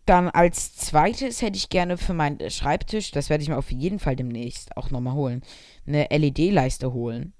dann 0.05 0.29
als 0.29 0.75
zweites 0.75 1.41
hätte 1.41 1.57
ich 1.57 1.69
gerne 1.69 1.97
für 1.97 2.13
meinen 2.13 2.39
äh, 2.39 2.49
Schreibtisch, 2.49 3.11
das 3.11 3.29
werde 3.29 3.43
ich 3.43 3.49
mir 3.49 3.57
auf 3.57 3.71
jeden 3.71 3.99
Fall 3.99 4.15
demnächst 4.15 4.75
auch 4.75 4.89
nochmal 4.89 5.13
holen, 5.13 5.43
eine 5.85 6.07
LED-Leiste 6.09 6.93
holen. 6.93 7.33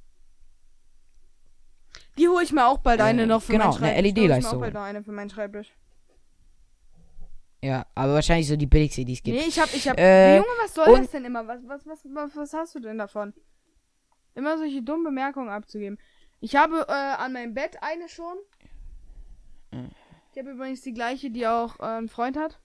Die 2.17 2.27
hole 2.27 2.43
ich 2.43 2.51
mir 2.51 2.67
auch 2.67 2.77
bald 2.79 2.99
Äh, 2.99 3.03
eine 3.03 3.25
noch 3.25 3.41
für 3.41 3.53
genau, 3.53 3.71
meinen 3.71 3.83
eine 3.83 3.93
Schreibtisch. 3.93 4.13
Die 4.13 4.21
hol 4.21 4.25
ich 4.25 4.27
mir 4.27 4.27
LED-Leiste 4.27 4.55
auch 4.55 4.59
bald 4.59 4.73
noch 4.73 4.81
eine 4.81 5.03
für 5.03 5.11
meinen 5.11 5.29
Schreibtisch. 5.29 5.73
Ja, 7.61 7.85
aber 7.93 8.13
wahrscheinlich 8.13 8.47
so 8.47 8.55
die 8.55 8.67
billigste, 8.67 9.03
die 9.03 9.13
es 9.13 9.23
gibt. 9.23 9.37
Nee, 9.37 9.45
ich 9.47 9.59
hab, 9.59 9.73
ich 9.73 9.87
hab. 9.87 9.99
Äh, 9.99 10.37
Junge, 10.37 10.47
was 10.61 10.73
soll 10.73 10.97
das 10.97 11.11
denn 11.11 11.25
immer? 11.25 11.45
Was, 11.45 11.61
was, 11.65 11.85
was, 11.85 11.99
was, 12.05 12.35
was 12.35 12.53
hast 12.53 12.75
du 12.75 12.79
denn 12.79 12.97
davon? 12.97 13.33
Immer 14.35 14.57
solche 14.57 14.81
dummen 14.81 15.03
Bemerkungen 15.03 15.49
abzugeben. 15.49 15.97
Ich 16.39 16.55
habe 16.55 16.85
äh, 16.87 16.91
an 16.91 17.33
meinem 17.33 17.53
Bett 17.53 17.77
eine 17.81 18.07
schon. 18.07 18.37
Ich 20.39 20.45
habe 20.45 20.55
übrigens 20.55 20.79
die 20.79 20.93
gleiche, 20.93 21.29
die 21.31 21.45
auch 21.47 21.81
äh, 21.81 21.97
ein 21.97 22.07
Freund 22.07 22.37
hat. 22.37 22.61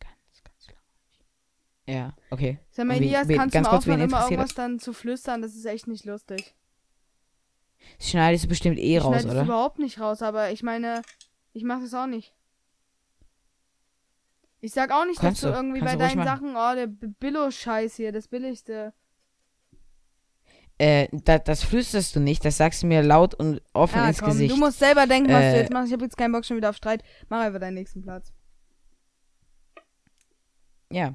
Ganz, 0.00 0.42
ganz 0.42 0.66
langweilig. 0.66 1.22
Ja, 1.86 2.12
okay. 2.30 2.58
Sag 2.72 2.88
mal, 2.88 2.96
Elias, 2.96 3.28
kannst 3.28 3.54
du 3.54 3.58
ganz 3.58 3.68
mal 3.68 3.76
aufhören, 3.76 4.00
immer 4.00 4.24
irgendwas 4.24 4.54
dann 4.54 4.80
zu 4.80 4.92
flüstern? 4.92 5.40
Das 5.40 5.54
ist 5.54 5.64
echt 5.64 5.86
nicht 5.86 6.04
lustig. 6.06 6.56
Das 7.98 8.10
schneidest 8.10 8.46
du 8.46 8.48
bestimmt 8.48 8.80
eh 8.80 8.96
ich 8.96 9.04
raus, 9.04 9.24
oder? 9.26 9.44
überhaupt 9.44 9.78
nicht 9.78 10.00
raus, 10.00 10.22
aber 10.22 10.50
ich 10.50 10.64
meine, 10.64 11.02
ich 11.52 11.62
mache 11.62 11.82
das 11.82 11.94
auch 11.94 12.08
nicht. 12.08 12.34
Ich 14.60 14.72
sag 14.72 14.90
auch 14.90 15.06
nicht, 15.06 15.20
Kannst 15.20 15.44
dass 15.44 15.50
du 15.50 15.52
du. 15.52 15.62
irgendwie 15.62 15.82
bei 15.82 15.94
deinen 15.94 16.24
Sachen, 16.24 16.56
oh, 16.56 16.74
der 16.74 16.88
Billo-Scheiß 16.88 17.94
hier, 17.94 18.10
das 18.10 18.26
billigste. 18.26 18.92
Äh, 20.78 21.08
da, 21.12 21.38
das 21.38 21.62
flüsterst 21.62 22.16
du 22.16 22.20
nicht, 22.20 22.44
das 22.44 22.56
sagst 22.56 22.82
du 22.82 22.86
mir 22.88 23.02
laut 23.02 23.34
und 23.34 23.62
offen 23.74 23.96
Ja, 23.98 24.08
ins 24.08 24.18
komm, 24.18 24.30
Gesicht. 24.30 24.52
du 24.52 24.56
musst 24.58 24.78
selber 24.80 25.06
denken, 25.06 25.30
was 25.32 25.40
du 25.40 25.46
Äh, 25.46 25.60
jetzt 25.60 25.72
machst. 25.72 25.86
Ich 25.88 25.92
habe 25.92 26.04
jetzt 26.04 26.16
keinen 26.16 26.32
Bock 26.32 26.44
schon 26.44 26.56
wieder 26.56 26.70
auf 26.70 26.76
Streit. 26.76 27.02
Mach 27.28 27.40
einfach 27.42 27.60
deinen 27.60 27.74
nächsten 27.74 28.02
Platz. 28.02 28.32
ja. 30.90 31.14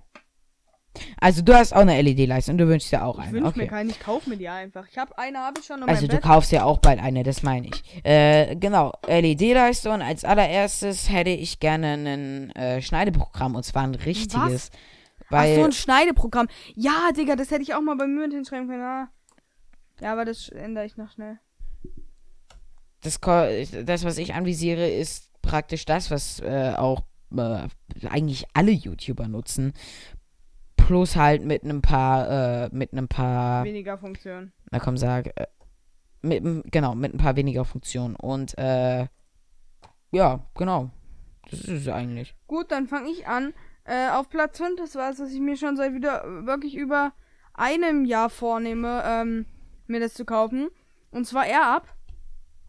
Also 1.21 1.43
du 1.43 1.53
hast 1.53 1.71
auch 1.73 1.81
eine 1.81 2.01
LED-Leiste 2.01 2.51
und 2.51 2.57
du 2.57 2.67
wünschst 2.67 2.91
dir 2.91 3.03
auch 3.05 3.19
Ich 3.19 3.25
eine. 3.25 3.33
wünsche 3.33 3.57
mir 3.57 3.63
Okay. 3.63 3.67
keine, 3.67 3.91
ich 3.91 3.99
kauf 3.99 4.25
mir 4.27 4.37
die 4.37 4.49
einfach. 4.49 4.85
Ich 4.89 4.97
habe 4.97 5.15
eine, 5.17 5.37
habe 5.39 5.59
ich 5.59 5.65
schon 5.65 5.81
Also 5.83 6.07
du 6.07 6.13
Bett. 6.15 6.23
kaufst 6.23 6.51
ja 6.51 6.63
auch 6.63 6.79
bald 6.79 6.99
eine, 6.99 7.23
das 7.23 7.43
meine 7.43 7.67
ich. 7.67 7.83
Äh, 8.03 8.55
genau, 8.55 8.93
LED-Leiste 9.07 9.91
und 9.91 10.01
als 10.01 10.25
allererstes 10.25 11.09
hätte 11.09 11.29
ich 11.29 11.59
gerne 11.59 11.93
ein 11.93 12.49
äh, 12.55 12.81
Schneideprogramm 12.81 13.55
und 13.55 13.63
zwar 13.63 13.83
ein 13.83 13.95
richtiges. 13.95 14.71
Ach 15.27 15.31
Weil 15.31 15.55
so, 15.55 15.63
ein 15.65 15.71
Schneideprogramm. 15.71 16.47
Ja, 16.75 17.11
Digga, 17.15 17.35
das 17.35 17.51
hätte 17.51 17.61
ich 17.61 17.75
auch 17.75 17.81
mal 17.81 17.95
bei 17.95 18.07
mir 18.07 18.27
hinschreiben 18.27 18.67
können. 18.67 18.81
Ah. 18.81 19.09
Ja, 20.01 20.13
aber 20.13 20.25
das 20.25 20.49
ändere 20.49 20.85
ich 20.85 20.97
noch 20.97 21.11
schnell. 21.11 21.39
das, 23.01 23.19
das, 23.19 24.03
was 24.03 24.17
ich 24.17 24.33
anvisiere, 24.33 24.89
ist 24.89 25.29
praktisch 25.41 25.85
das, 25.85 26.11
was 26.11 26.39
äh, 26.41 26.73
auch 26.75 27.03
äh, 27.35 27.67
eigentlich 28.07 28.45
alle 28.53 28.71
YouTuber 28.71 29.27
nutzen. 29.27 29.73
Plus 30.75 31.15
halt 31.15 31.43
mit 31.43 31.63
einem 31.63 31.81
paar, 31.81 32.65
äh, 32.65 32.69
mit 32.71 32.93
einem 32.93 33.07
paar, 33.07 33.63
Weniger 33.63 33.97
Funktion. 33.97 34.51
na 34.71 34.79
komm, 34.79 34.97
sag, 34.97 35.27
äh, 35.39 35.47
mit, 36.21 36.43
genau, 36.71 36.95
mit 36.95 37.13
ein 37.13 37.17
paar 37.17 37.35
weniger 37.35 37.65
Funktionen. 37.65 38.15
Und, 38.15 38.57
äh, 38.57 39.07
ja, 40.11 40.39
genau. 40.55 40.89
Das 41.49 41.61
ist 41.61 41.69
es 41.69 41.87
eigentlich. 41.87 42.35
Gut, 42.47 42.71
dann 42.71 42.87
fange 42.87 43.09
ich 43.09 43.27
an. 43.27 43.53
Äh, 43.85 44.09
auf 44.09 44.29
Platz 44.29 44.57
5, 44.57 44.75
das 44.77 44.95
war 44.95 45.11
es, 45.11 45.19
was 45.19 45.31
ich 45.31 45.39
mir 45.39 45.57
schon 45.57 45.77
seit 45.77 45.93
wieder 45.93 46.23
wirklich 46.45 46.75
über 46.75 47.13
einem 47.53 48.05
Jahr 48.05 48.29
vornehme, 48.29 49.03
ähm, 49.05 49.45
mir 49.89 49.99
das 49.99 50.13
zu 50.13 50.25
kaufen. 50.25 50.69
Und 51.11 51.25
zwar 51.25 51.45
Air 51.45 51.65
Up. 51.65 51.87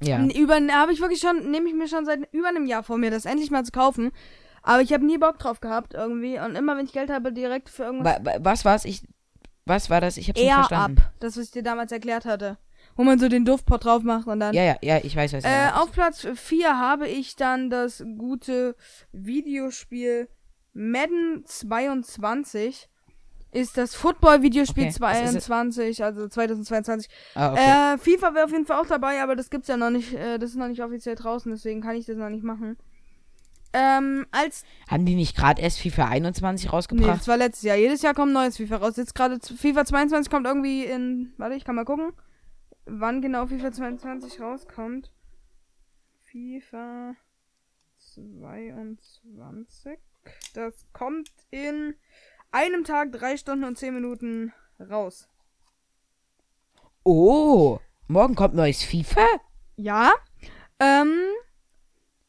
Ja. 0.03 0.25
Über 0.25 0.55
habe 0.73 0.93
ich 0.93 1.01
wirklich 1.01 1.21
schon, 1.21 1.51
nehme 1.51 1.69
ich 1.69 1.75
mir 1.75 1.87
schon 1.89 2.07
seit 2.07 2.33
über 2.33 2.49
einem 2.49 2.67
Jahr 2.67 2.83
vor, 2.83 2.97
mir 2.97 3.11
das 3.11 3.27
endlich 3.27 3.51
mal 3.51 3.65
zu 3.65 3.73
kaufen. 3.73 4.11
Aber 4.63 4.83
ich 4.83 4.93
habe 4.93 5.05
nie 5.05 5.19
Bock 5.19 5.39
drauf 5.39 5.61
gehabt 5.61 5.95
irgendwie. 5.95 6.39
Und 6.39 6.55
immer 6.57 6.77
wenn 6.77 6.85
ich 6.87 6.93
Geld 6.93 7.11
habe, 7.11 7.33
direkt 7.33 7.69
für 7.69 7.85
irgendwas. 7.85 8.19
Wa- 8.21 8.25
wa- 8.25 8.39
was 8.41 8.65
war's? 8.65 8.85
Ich, 8.85 9.03
was 9.67 9.91
war 9.91 10.01
das? 10.01 10.17
Ich 10.17 10.29
hab's 10.29 10.41
nicht 10.41 10.49
Air 10.49 10.57
verstanden. 10.65 10.99
Up. 11.01 11.13
Das, 11.21 11.37
was 11.37 11.45
ich 11.45 11.51
dir 11.51 11.63
damals 11.63 11.93
erklärt 11.93 12.25
hatte. 12.25 12.59
Wo 12.97 13.05
man 13.05 13.19
so 13.19 13.29
den 13.29 13.45
Duftpot 13.45 13.85
drauf 13.85 14.03
macht 14.03 14.27
und 14.27 14.41
dann. 14.41 14.55
Ja, 14.55 14.65
ja, 14.65 14.77
ja, 14.83 14.99
ich 15.03 15.15
weiß, 15.17 15.33
was 15.35 15.45
Äh, 15.45 15.49
meinst. 15.49 15.77
auf 15.79 15.93
Platz 15.93 16.27
4 16.35 16.79
habe 16.79 17.09
ich 17.09 17.37
dann 17.37 17.71
das 17.71 18.05
gute 18.19 18.75
Videospiel 19.13 20.29
Madden 20.73 21.45
22. 21.47 22.89
Ist 23.53 23.77
das 23.77 23.95
Football-Videospiel 23.95 24.85
Okay, 24.85 25.01
was 25.01 25.21
ist 25.23 25.35
es? 25.35 25.45
22, 25.47 26.05
also 26.05 26.29
2022. 26.29 27.11
Ah, 27.35 27.53
okay. 27.53 27.95
Äh, 27.95 27.99
FIFA 27.99 28.35
wäre 28.35 28.45
auf 28.45 28.53
jeden 28.53 28.67
Fall 28.67 28.81
auch 28.81 28.87
dabei, 28.87 29.23
aber 29.23 29.35
das 29.35 29.51
gibt's 29.51 29.69
ja 29.69 29.77
noch 29.77 29.91
nicht, 29.91 30.15
äh, 30.15 30.39
das 30.39 30.51
ist 30.51 30.57
noch 30.57 30.69
nicht 30.69 30.83
offiziell 30.83 31.17
draußen, 31.17 31.51
deswegen 31.51 31.81
kann 31.81 31.97
ich 31.97 32.07
das 32.07 32.17
noch 32.17 32.29
nicht 32.29 32.45
machen. 32.45 32.77
Ähm, 33.73 34.27
als, 34.33 34.65
Haben 34.89 35.07
die 35.07 35.15
nicht 35.15 35.37
gerade 35.37 35.63
erst 35.63 35.81
FIFA 35.81 36.09
21 36.09 36.67
nee, 36.67 36.71
rausgebracht? 36.71 37.21
das 37.21 37.29
war 37.29 37.37
letztes 37.37 37.63
Jahr. 37.63 37.77
Jedes 37.77 38.03
Jahr 38.03 38.15
kommt 38.15 38.33
neues 38.33 38.57
FIFA 38.57 38.77
raus. 38.77 38.97
Jetzt 38.97 39.15
gerade 39.15 39.39
FIFA 39.41 39.85
22 39.85 40.31
kommt 40.31 40.47
irgendwie 40.47 40.85
in, 40.85 41.33
warte, 41.37 41.55
ich 41.55 41.65
kann 41.65 41.77
mal 41.77 41.85
gucken, 41.85 42.13
wann 42.87 43.23
genau 43.23 43.47
FIFA 43.47 43.73
22 43.73 44.41
rauskommt. 44.41 45.13
FIFA 46.25 47.15
22. 47.99 49.99
Das 50.55 50.87
kommt 50.93 51.31
in 51.51 51.95
einem 52.53 52.85
Tag, 52.85 53.13
drei 53.13 53.37
Stunden 53.37 53.65
und 53.65 53.77
zehn 53.79 53.95
Minuten 53.95 54.53
raus. 54.79 55.29
Oh, 57.05 57.79
morgen 58.09 58.35
kommt 58.35 58.55
neues 58.55 58.83
FIFA? 58.83 59.27
Ja. 59.77 60.13
Ähm. 60.79 61.13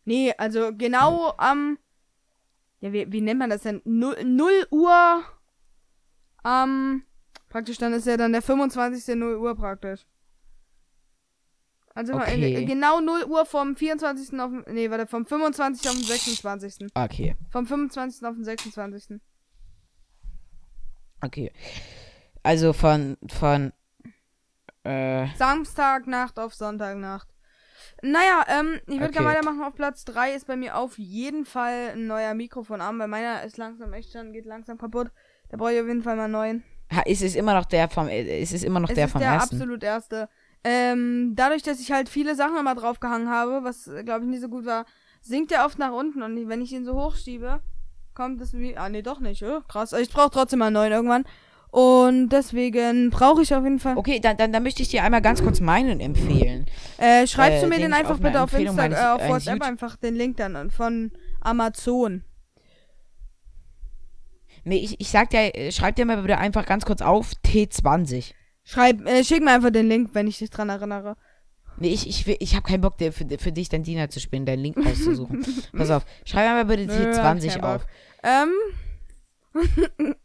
Nee, 0.05 0.33
also 0.37 0.71
genau 0.75 1.33
am. 1.37 1.77
ja, 2.79 2.91
wie, 2.91 3.11
wie 3.11 3.21
nennt 3.21 3.39
man 3.39 3.49
das 3.49 3.61
denn? 3.63 3.81
0, 3.85 4.23
0 4.23 4.67
Uhr. 4.71 5.23
Am. 6.43 7.03
praktisch 7.49 7.77
dann 7.77 7.93
ist 7.93 8.07
ja 8.07 8.17
dann 8.17 8.31
der 8.31 8.41
25. 8.41 9.15
0 9.15 9.35
Uhr 9.37 9.55
praktisch. 9.55 10.05
Also 11.93 12.13
Okay. 12.13 12.65
genau 12.65 12.99
0 13.01 13.25
Uhr 13.25 13.45
vom 13.45 13.75
24. 13.75 14.39
auf 14.39 14.49
den- 14.49 14.73
Nee, 14.73 14.89
warte, 14.89 15.05
vom 15.07 15.25
25. 15.25 15.87
auf 15.89 15.95
den 15.95 16.03
26. 16.05 16.87
Okay, 16.95 17.35
Vom 17.51 17.67
25. 17.67 18.25
auf 18.25 18.35
den 18.35 18.45
26. 18.45 19.19
okay. 21.21 21.51
Also 22.43 22.73
von, 22.73 23.17
von, 23.29 23.71
äh, 24.83 25.27
Samstagnacht 25.37 26.39
auf 26.39 26.53
Sonntagnacht. 26.53 27.27
Naja, 28.01 28.45
ähm, 28.47 28.79
ich 28.87 28.99
würde 28.99 29.07
Okay. 29.07 29.13
gerne 29.13 29.29
weitermachen. 29.29 29.63
Auf 29.63 29.75
Platz 29.75 30.05
3 30.05 30.33
ist 30.33 30.47
bei 30.47 30.55
mir 30.55 30.75
auf 30.77 30.97
jeden 30.97 31.45
Fall 31.45 31.91
ein 31.93 32.07
neuer 32.07 32.33
Mikrofonarm, 32.33 32.97
weil 32.99 33.07
meiner 33.07 33.43
ist 33.43 33.57
langsam 33.57 33.93
echt 33.93 34.11
schon, 34.11 34.33
geht 34.33 34.45
langsam 34.45 34.77
kaputt. 34.77 35.11
Da 35.49 35.57
brauche 35.57 35.73
ich 35.73 35.81
auf 35.81 35.87
jeden 35.87 36.01
Fall 36.03 36.15
mal 36.15 36.23
einen 36.25 36.33
neuen. 36.33 36.63
ha, 36.91 37.01
ist 37.01 37.21
es 37.21 37.35
immer 37.35 37.53
noch 37.53 37.65
der 37.65 37.89
vom, 37.89 38.07
äh, 38.07 38.41
ist 38.41 38.53
es 38.53 38.63
immer 38.63 38.79
noch 38.79 38.89
Es 38.89 38.95
der 38.95 39.05
ist 39.05 39.11
vom 39.13 39.21
der 39.21 39.29
ersten? 39.29 39.55
absolut 39.57 39.83
erste. 39.83 40.29
Ähm, 40.63 41.33
dadurch, 41.35 41.63
dass 41.63 41.79
ich 41.79 41.91
halt 41.91 42.09
viele 42.09 42.35
Sachen 42.35 42.57
immer 42.57 42.75
draufgehangen 42.75 43.29
habe, 43.29 43.63
was 43.63 43.85
glaube 44.05 44.21
ich 44.25 44.29
nicht 44.29 44.41
so 44.41 44.49
gut 44.49 44.65
war, 44.65 44.85
sinkt 45.21 45.51
der 45.51 45.65
oft 45.65 45.79
nach 45.79 45.91
unten 45.91 46.21
und 46.21 46.49
wenn 46.49 46.61
ich 46.61 46.71
ihn 46.71 46.85
so 46.85 46.93
hochschiebe, 46.95 47.61
kommt 48.13 48.41
es 48.41 48.53
wie. 48.53 48.77
Ah, 48.77 48.89
nee, 48.89 49.01
doch 49.01 49.19
nicht. 49.19 49.43
Oh, 49.43 49.61
krass. 49.67 49.93
Ich 49.93 50.09
brauche 50.09 50.29
trotzdem 50.31 50.59
mal 50.59 50.67
einen 50.67 50.73
neuen 50.75 50.91
irgendwann. 50.91 51.23
Und 51.69 52.29
deswegen 52.29 53.11
brauche 53.11 53.41
ich 53.43 53.55
auf 53.55 53.63
jeden 53.63 53.79
Fall. 53.79 53.95
Okay, 53.97 54.19
dann, 54.19 54.35
dann, 54.35 54.51
dann 54.51 54.61
möchte 54.63 54.81
ich 54.81 54.89
dir 54.89 55.03
einmal 55.03 55.21
ganz 55.21 55.41
kurz 55.41 55.61
meinen 55.61 56.01
empfehlen. 56.01 56.65
Äh, 56.97 57.25
schreibst 57.27 57.59
Äh, 57.59 57.61
du 57.61 57.67
mir 57.69 57.77
den 57.79 57.93
einfach 57.93 58.15
auf 58.15 58.19
bitte 58.19 58.41
auf 58.41 58.51
Insta, 58.53 58.73
meines- 58.75 58.99
äh, 58.99 59.01
auf 59.03 59.21
eines 59.21 59.31
WhatsApp 59.33 59.53
YouTube- 59.55 59.67
einfach 59.67 59.95
den 59.95 60.15
Link 60.15 60.35
dann 60.37 60.55
an 60.57 60.69
von 60.69 61.11
Amazon. 61.39 62.23
Nee, 64.63 64.77
ich, 64.77 64.99
ich 64.99 65.09
sag 65.09 65.29
dir, 65.29 65.55
äh, 65.55 65.71
schreib 65.71 65.95
dir 65.95 66.05
mal 66.05 66.21
bitte 66.21 66.37
einfach 66.37 66.65
ganz 66.65 66.85
kurz 66.85 67.01
auf 67.01 67.31
T20. 67.45 68.33
Schreib, 68.63 69.07
äh, 69.07 69.23
schick 69.23 69.41
mir 69.43 69.51
einfach 69.51 69.71
den 69.71 69.87
Link, 69.87 70.09
wenn 70.13 70.27
ich 70.27 70.37
dich 70.37 70.49
dran 70.49 70.69
erinnere. 70.69 71.15
Nee, 71.81 71.89
ich, 71.93 72.07
ich, 72.07 72.27
will- 72.27 72.37
ich 72.39 72.55
habe 72.55 72.63
keinen 72.67 72.81
Bock, 72.81 72.97
dir, 72.97 73.11
für, 73.11 73.25
für 73.39 73.51
dich 73.51 73.67
dein 73.69 73.81
Diener 73.83 74.09
zu 74.09 74.19
spielen, 74.19 74.45
deinen 74.45 74.59
Link 74.61 74.77
rauszusuchen. 74.77 75.43
Pass 75.75 75.89
auf, 75.89 76.05
schreib 76.25 76.47
mir 76.47 76.63
mal 76.63 76.65
bitte 76.65 76.93
T20 76.93 77.47
keinen 77.49 77.63
auf. 77.63 77.81
Bock. 77.81 77.87
Ähm, 78.23 78.49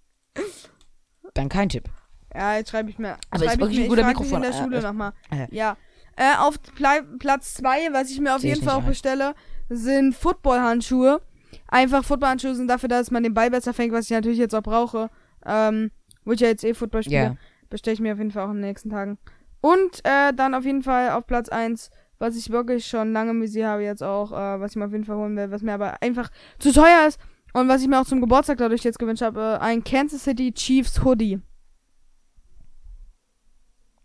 Dann 1.34 1.48
kein 1.48 1.68
Tipp. 1.68 1.88
ja, 2.34 2.56
jetzt 2.56 2.70
schreibe 2.70 2.90
ich 2.90 2.98
mir. 2.98 3.16
Aber 3.30 3.44
ist 3.44 3.58
wirklich 3.58 3.72
ich 3.72 3.78
mir, 3.78 3.84
ein 3.84 3.88
guter 3.90 4.06
Mikrofon. 4.06 4.36
in 4.36 4.42
der 4.42 4.50
Äh, 4.50 4.62
Schule 4.62 4.78
äh, 4.78 4.82
nochmal. 4.82 5.12
äh. 5.30 5.46
Ja. 5.54 5.76
Äh, 6.16 6.36
auf 6.38 6.60
Pla 6.74 7.00
Platz 7.18 7.54
2, 7.54 7.92
was 7.92 8.10
ich 8.10 8.20
mir 8.20 8.34
auf 8.34 8.40
Seh 8.40 8.48
jeden 8.48 8.62
Fall 8.62 8.74
auch 8.74 8.80
ein. 8.82 8.86
bestelle, 8.86 9.34
sind 9.68 10.14
Footballhandschuhe. 10.14 11.20
Einfach 11.68 12.04
Footballhandschuhe 12.04 12.54
sind 12.54 12.68
dafür 12.68 12.88
da, 12.88 12.98
dass 12.98 13.10
man 13.10 13.22
den 13.22 13.34
Ball 13.34 13.50
besser 13.50 13.74
fängt, 13.74 13.92
was 13.92 14.06
ich 14.06 14.10
natürlich 14.12 14.38
jetzt 14.38 14.54
auch 14.54 14.62
brauche. 14.62 15.10
Ähm, 15.44 15.90
wo 16.24 16.32
ich 16.32 16.40
ja 16.40 16.48
jetzt 16.48 16.64
eh 16.64 16.74
Football 16.74 17.02
spiele. 17.02 17.16
Ja. 17.16 17.36
Bestelle 17.68 17.94
ich 17.94 18.00
mir 18.00 18.12
auf 18.12 18.18
jeden 18.18 18.30
Fall 18.30 18.44
auch 18.46 18.50
in 18.50 18.56
den 18.56 18.66
nächsten 18.66 18.90
Tagen. 18.90 19.18
Und 19.60 20.04
äh, 20.04 20.32
dann 20.34 20.54
auf 20.54 20.64
jeden 20.64 20.82
Fall 20.82 21.10
auf 21.10 21.26
Platz 21.26 21.48
1 21.48 21.90
was 22.18 22.36
ich 22.36 22.50
wirklich 22.50 22.86
schon 22.86 23.12
lange 23.12 23.32
im 23.32 23.42
Visier 23.42 23.68
habe 23.68 23.82
jetzt 23.82 24.02
auch, 24.02 24.32
äh, 24.32 24.60
was 24.60 24.72
ich 24.72 24.76
mir 24.76 24.86
auf 24.86 24.92
jeden 24.92 25.04
Fall 25.04 25.16
holen 25.16 25.36
will, 25.36 25.50
was 25.50 25.62
mir 25.62 25.74
aber 25.74 26.00
einfach 26.02 26.30
zu 26.58 26.72
teuer 26.72 27.06
ist 27.06 27.20
und 27.52 27.68
was 27.68 27.82
ich 27.82 27.88
mir 27.88 28.00
auch 28.00 28.06
zum 28.06 28.20
Geburtstag 28.20 28.58
dadurch 28.58 28.84
jetzt 28.84 28.98
gewünscht 28.98 29.22
habe, 29.22 29.58
äh, 29.60 29.64
ein 29.64 29.84
Kansas 29.84 30.24
City 30.24 30.52
Chiefs 30.52 31.02
Hoodie. 31.04 31.40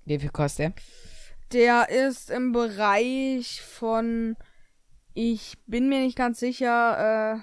Wie 0.06 0.20
viel 0.20 0.30
kostet 0.30 0.74
Der 1.54 1.90
ist 1.90 2.30
im 2.30 2.52
Bereich 2.52 3.62
von, 3.62 4.36
ich 5.14 5.58
bin 5.68 5.90
mir 5.90 6.00
nicht 6.00 6.18
ganz 6.18 6.40
sicher, 6.40 7.36
äh, 7.36 7.40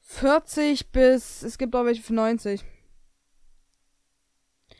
40 0.00 0.90
bis, 0.90 1.42
es 1.42 1.56
gibt 1.56 1.74
auch 1.76 1.84
welche 1.84 2.02
für 2.02 2.14
90. 2.14 2.64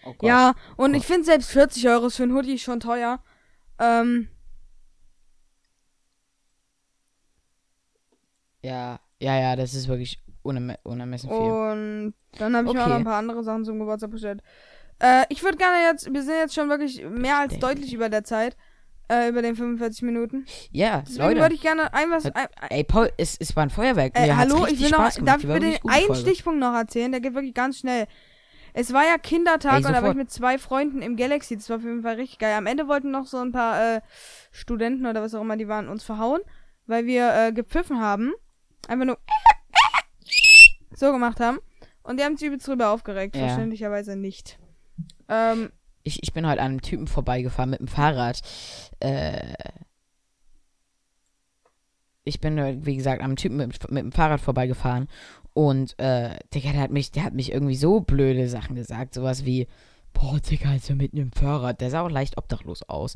Oh 0.05 0.14
Gott. 0.14 0.28
Ja, 0.28 0.55
und 0.76 0.92
Gott. 0.92 1.01
ich 1.01 1.07
finde 1.07 1.24
selbst 1.24 1.51
40 1.51 1.88
Euro 1.88 2.11
für 2.11 2.22
ein 2.24 2.32
Hoodie 2.34 2.59
schon 2.59 2.80
teuer. 2.80 3.22
Ähm, 3.78 4.28
Ja, 8.62 9.01
ja, 9.20 9.38
ja, 9.40 9.57
das 9.57 9.74
ist 9.74 9.88
wirklich 9.88 10.20
unerme 10.42 10.78
unermessen 10.82 11.28
viel. 11.30 11.38
und 11.38 12.14
dann 12.38 12.57
habe 12.57 12.68
ich 12.68 12.74
mir 12.74 12.80
auch 12.80 12.84
Okay. 12.84 12.90
noch 12.90 12.98
ein 12.98 13.05
paar 13.05 13.16
andere 13.18 13.42
Sachen 13.42 13.64
zum 13.64 13.78
Geburtstag 13.78 14.11
bestellt. 14.11 14.42
Äh, 14.98 15.24
ich 15.30 15.42
würde 15.42 15.57
gerne 15.57 15.78
jetzt, 15.90 16.12
wir 16.12 16.22
sind 16.22 16.34
jetzt 16.34 16.55
schon 16.55 16.68
wirklich 16.68 17.03
mehr 17.09 17.38
als 17.38 17.53
Denk. 17.53 17.62
deutlich 17.62 17.92
über 17.94 18.09
der 18.09 18.24
Zeit. 18.24 18.57
Äh, 19.12 19.28
über 19.30 19.42
den 19.42 19.57
45 19.57 20.03
Minuten. 20.03 20.46
ja, 20.70 21.01
Deswegen 21.05 21.22
Leute. 21.24 21.40
würde 21.40 21.55
ich 21.57 21.62
gerne 21.62 21.92
ein 21.92 22.11
was. 22.12 22.26
Ein, 22.26 22.46
Ey, 22.68 22.84
Paul, 22.84 23.11
es, 23.16 23.36
es 23.40 23.57
war 23.57 23.64
ein 23.64 23.70
Feuerwerk. 23.70 24.16
Äh, 24.16 24.32
hallo, 24.32 24.66
ich 24.66 24.78
will 24.80 24.90
noch, 24.90 25.11
darf 25.24 25.42
ich 25.42 25.48
bitte 25.48 25.80
einen 25.88 26.05
Folge. 26.07 26.14
Stichpunkt 26.14 26.61
noch 26.61 26.72
erzählen? 26.74 27.11
Der 27.11 27.20
geht 27.20 27.34
wirklich 27.34 27.55
ganz 27.55 27.78
schnell. 27.78 28.07
Es 28.73 28.93
war 28.93 29.05
ja 29.05 29.18
Kindertag 29.18 29.81
Ey, 29.81 29.87
und 29.87 29.93
da 29.93 30.03
war 30.03 30.11
ich 30.11 30.16
mit 30.16 30.31
zwei 30.31 30.59
Freunden 30.59 31.03
im 31.03 31.16
Galaxy. 31.16 31.57
Das 31.57 31.68
war 31.71 31.77
auf 31.77 31.83
jeden 31.83 32.03
Fall 32.03 32.16
richtig 32.16 32.39
geil. 32.39 32.55
Am 32.55 32.66
Ende 32.66 32.89
wollten 32.89 33.11
noch 33.11 33.27
so 33.27 33.39
ein 33.39 33.53
paar 33.53 33.97
äh, 33.97 34.01
Studenten 34.53 35.07
oder 35.07 35.23
was 35.23 35.35
auch 35.35 35.41
immer, 35.43 35.57
die 35.57 35.68
waren 35.68 35.89
uns 35.89 36.05
verhauen, 36.05 36.41
weil 36.87 37.07
wir 37.07 37.35
äh, 37.35 37.53
gepfiffen 37.53 38.01
haben. 38.01 38.33
Einfach 38.89 39.07
nur 39.07 39.18
so 40.95 41.12
gemacht 41.12 41.41
haben. 41.41 41.59
Und 42.03 42.18
die 42.18 42.25
haben 42.25 42.37
sich 42.37 42.49
übelst 42.49 42.66
drüber 42.66 42.91
aufgeregt. 42.91 43.37
Ja. 43.37 43.47
Verständlicherweise 43.47 44.16
nicht. 44.16 44.59
Ähm, 45.29 45.71
Ich, 46.03 46.23
ich 46.23 46.33
bin 46.33 46.47
heute 46.47 46.61
an 46.61 46.71
einem 46.71 46.81
Typen 46.83 47.07
vorbeigefahren 47.07 47.71
mit 47.71 47.81
dem 47.81 47.89
Fahrrad. 47.89 48.41
Äh, 49.01 49.55
ich 52.25 52.41
bin, 52.41 52.59
äh, 52.59 52.77
wie 52.81 52.97
gesagt, 52.97 53.21
an 53.21 53.27
einem 53.27 53.37
Typen 53.37 53.57
mit, 53.57 53.91
mit 53.91 54.03
dem 54.03 54.12
Fahrrad 54.12 54.41
vorbeigefahren. 54.41 55.09
Und, 55.53 55.98
äh, 55.98 56.36
Digga, 56.55 56.72
der 56.72 56.80
hat 56.82 56.90
mich, 56.90 57.11
der 57.12 57.24
hat 57.24 57.34
mich 57.34 57.53
irgendwie 57.53 57.76
so 57.76 58.01
blöde 58.01 58.48
Sachen 58.48 58.76
gesagt. 58.76 59.14
Sowas 59.14 59.44
wie, 59.44 59.66
boah, 60.12 60.38
Digga, 60.40 60.74
ist 60.74 60.88
ja 60.88 60.94
mit 60.94 61.12
einem 61.12 61.32
Fahrrad. 61.32 61.80
Der 61.80 61.90
sah 61.90 62.03
auch 62.03 62.11
leicht 62.11 62.38
obdachlos 62.38 62.82
aus. 62.88 63.14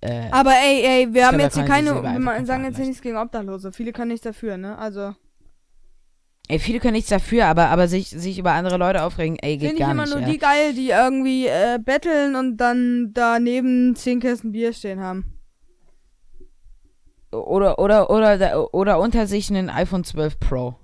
Äh, 0.00 0.28
aber 0.30 0.52
ey, 0.52 0.82
ey, 0.84 1.14
wir 1.14 1.26
haben 1.26 1.40
jetzt 1.40 1.54
hier 1.54 1.64
keine, 1.64 2.02
wir 2.02 2.46
sagen 2.46 2.64
jetzt 2.64 2.76
hier 2.76 2.86
nichts 2.86 3.02
gegen 3.02 3.16
Obdachlose. 3.16 3.72
Viele 3.72 3.92
können 3.92 4.10
nichts 4.10 4.24
dafür, 4.24 4.56
ne? 4.56 4.76
Also, 4.78 5.14
ey, 6.48 6.58
viele 6.58 6.80
können 6.80 6.94
nichts 6.94 7.10
dafür, 7.10 7.46
aber, 7.46 7.68
aber 7.68 7.88
sich, 7.88 8.10
sich 8.10 8.38
über 8.38 8.52
andere 8.52 8.76
Leute 8.76 9.02
aufregen, 9.02 9.36
ey, 9.40 9.56
geht 9.56 9.70
finde 9.70 9.74
ich 9.74 9.80
gar 9.80 9.92
immer 9.92 10.04
nicht. 10.04 10.14
nur 10.14 10.22
ja. 10.22 10.28
die 10.28 10.38
geil, 10.38 10.74
die 10.74 10.90
irgendwie 10.90 11.46
äh, 11.46 11.78
betteln 11.82 12.36
und 12.36 12.56
dann 12.56 13.10
daneben 13.12 13.94
zehn 13.96 14.20
Kästen 14.20 14.52
Bier 14.52 14.72
stehen 14.72 15.00
haben. 15.00 15.38
Oder, 17.30 17.78
oder, 17.78 18.10
oder, 18.10 18.74
oder 18.74 19.00
unter 19.00 19.26
sich 19.26 19.48
einen 19.50 19.70
iPhone 19.70 20.04
12 20.04 20.38
Pro. 20.38 20.74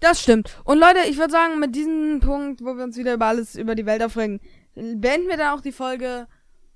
Das 0.00 0.22
stimmt. 0.22 0.60
Und 0.64 0.78
Leute, 0.78 1.00
ich 1.08 1.18
würde 1.18 1.32
sagen, 1.32 1.58
mit 1.58 1.74
diesem 1.74 2.20
Punkt, 2.20 2.60
wo 2.62 2.76
wir 2.76 2.84
uns 2.84 2.96
wieder 2.96 3.14
über 3.14 3.26
alles 3.26 3.56
über 3.56 3.74
die 3.74 3.86
Welt 3.86 4.02
aufregen, 4.02 4.40
beenden 4.74 5.28
wir 5.28 5.36
dann 5.36 5.56
auch 5.56 5.60
die 5.60 5.72
Folge. 5.72 6.26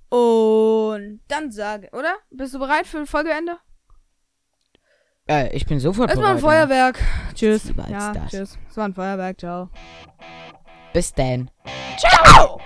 Und 0.08 1.20
dann 1.28 1.50
sage, 1.50 1.88
oder? 1.92 2.14
Bist 2.30 2.54
du 2.54 2.58
bereit 2.58 2.86
für 2.86 2.98
ein 2.98 3.06
Folgeende? 3.06 3.58
Äh, 5.28 5.56
ich 5.56 5.66
bin 5.66 5.78
sofort 5.78 6.08
bereit. 6.08 6.18
Es 6.18 6.22
war 6.22 6.30
ein 6.32 6.38
Feuerwerk. 6.38 6.98
Ja. 6.98 7.32
Tschüss. 7.34 7.72
Ja, 7.88 8.12
das. 8.12 8.30
tschüss. 8.30 8.58
Es 8.68 8.76
war 8.76 8.84
ein 8.86 8.94
Feuerwerk. 8.94 9.38
Ciao. 9.38 9.70
Bis 10.92 11.14
dann. 11.14 11.50
Ciao! 11.96 12.60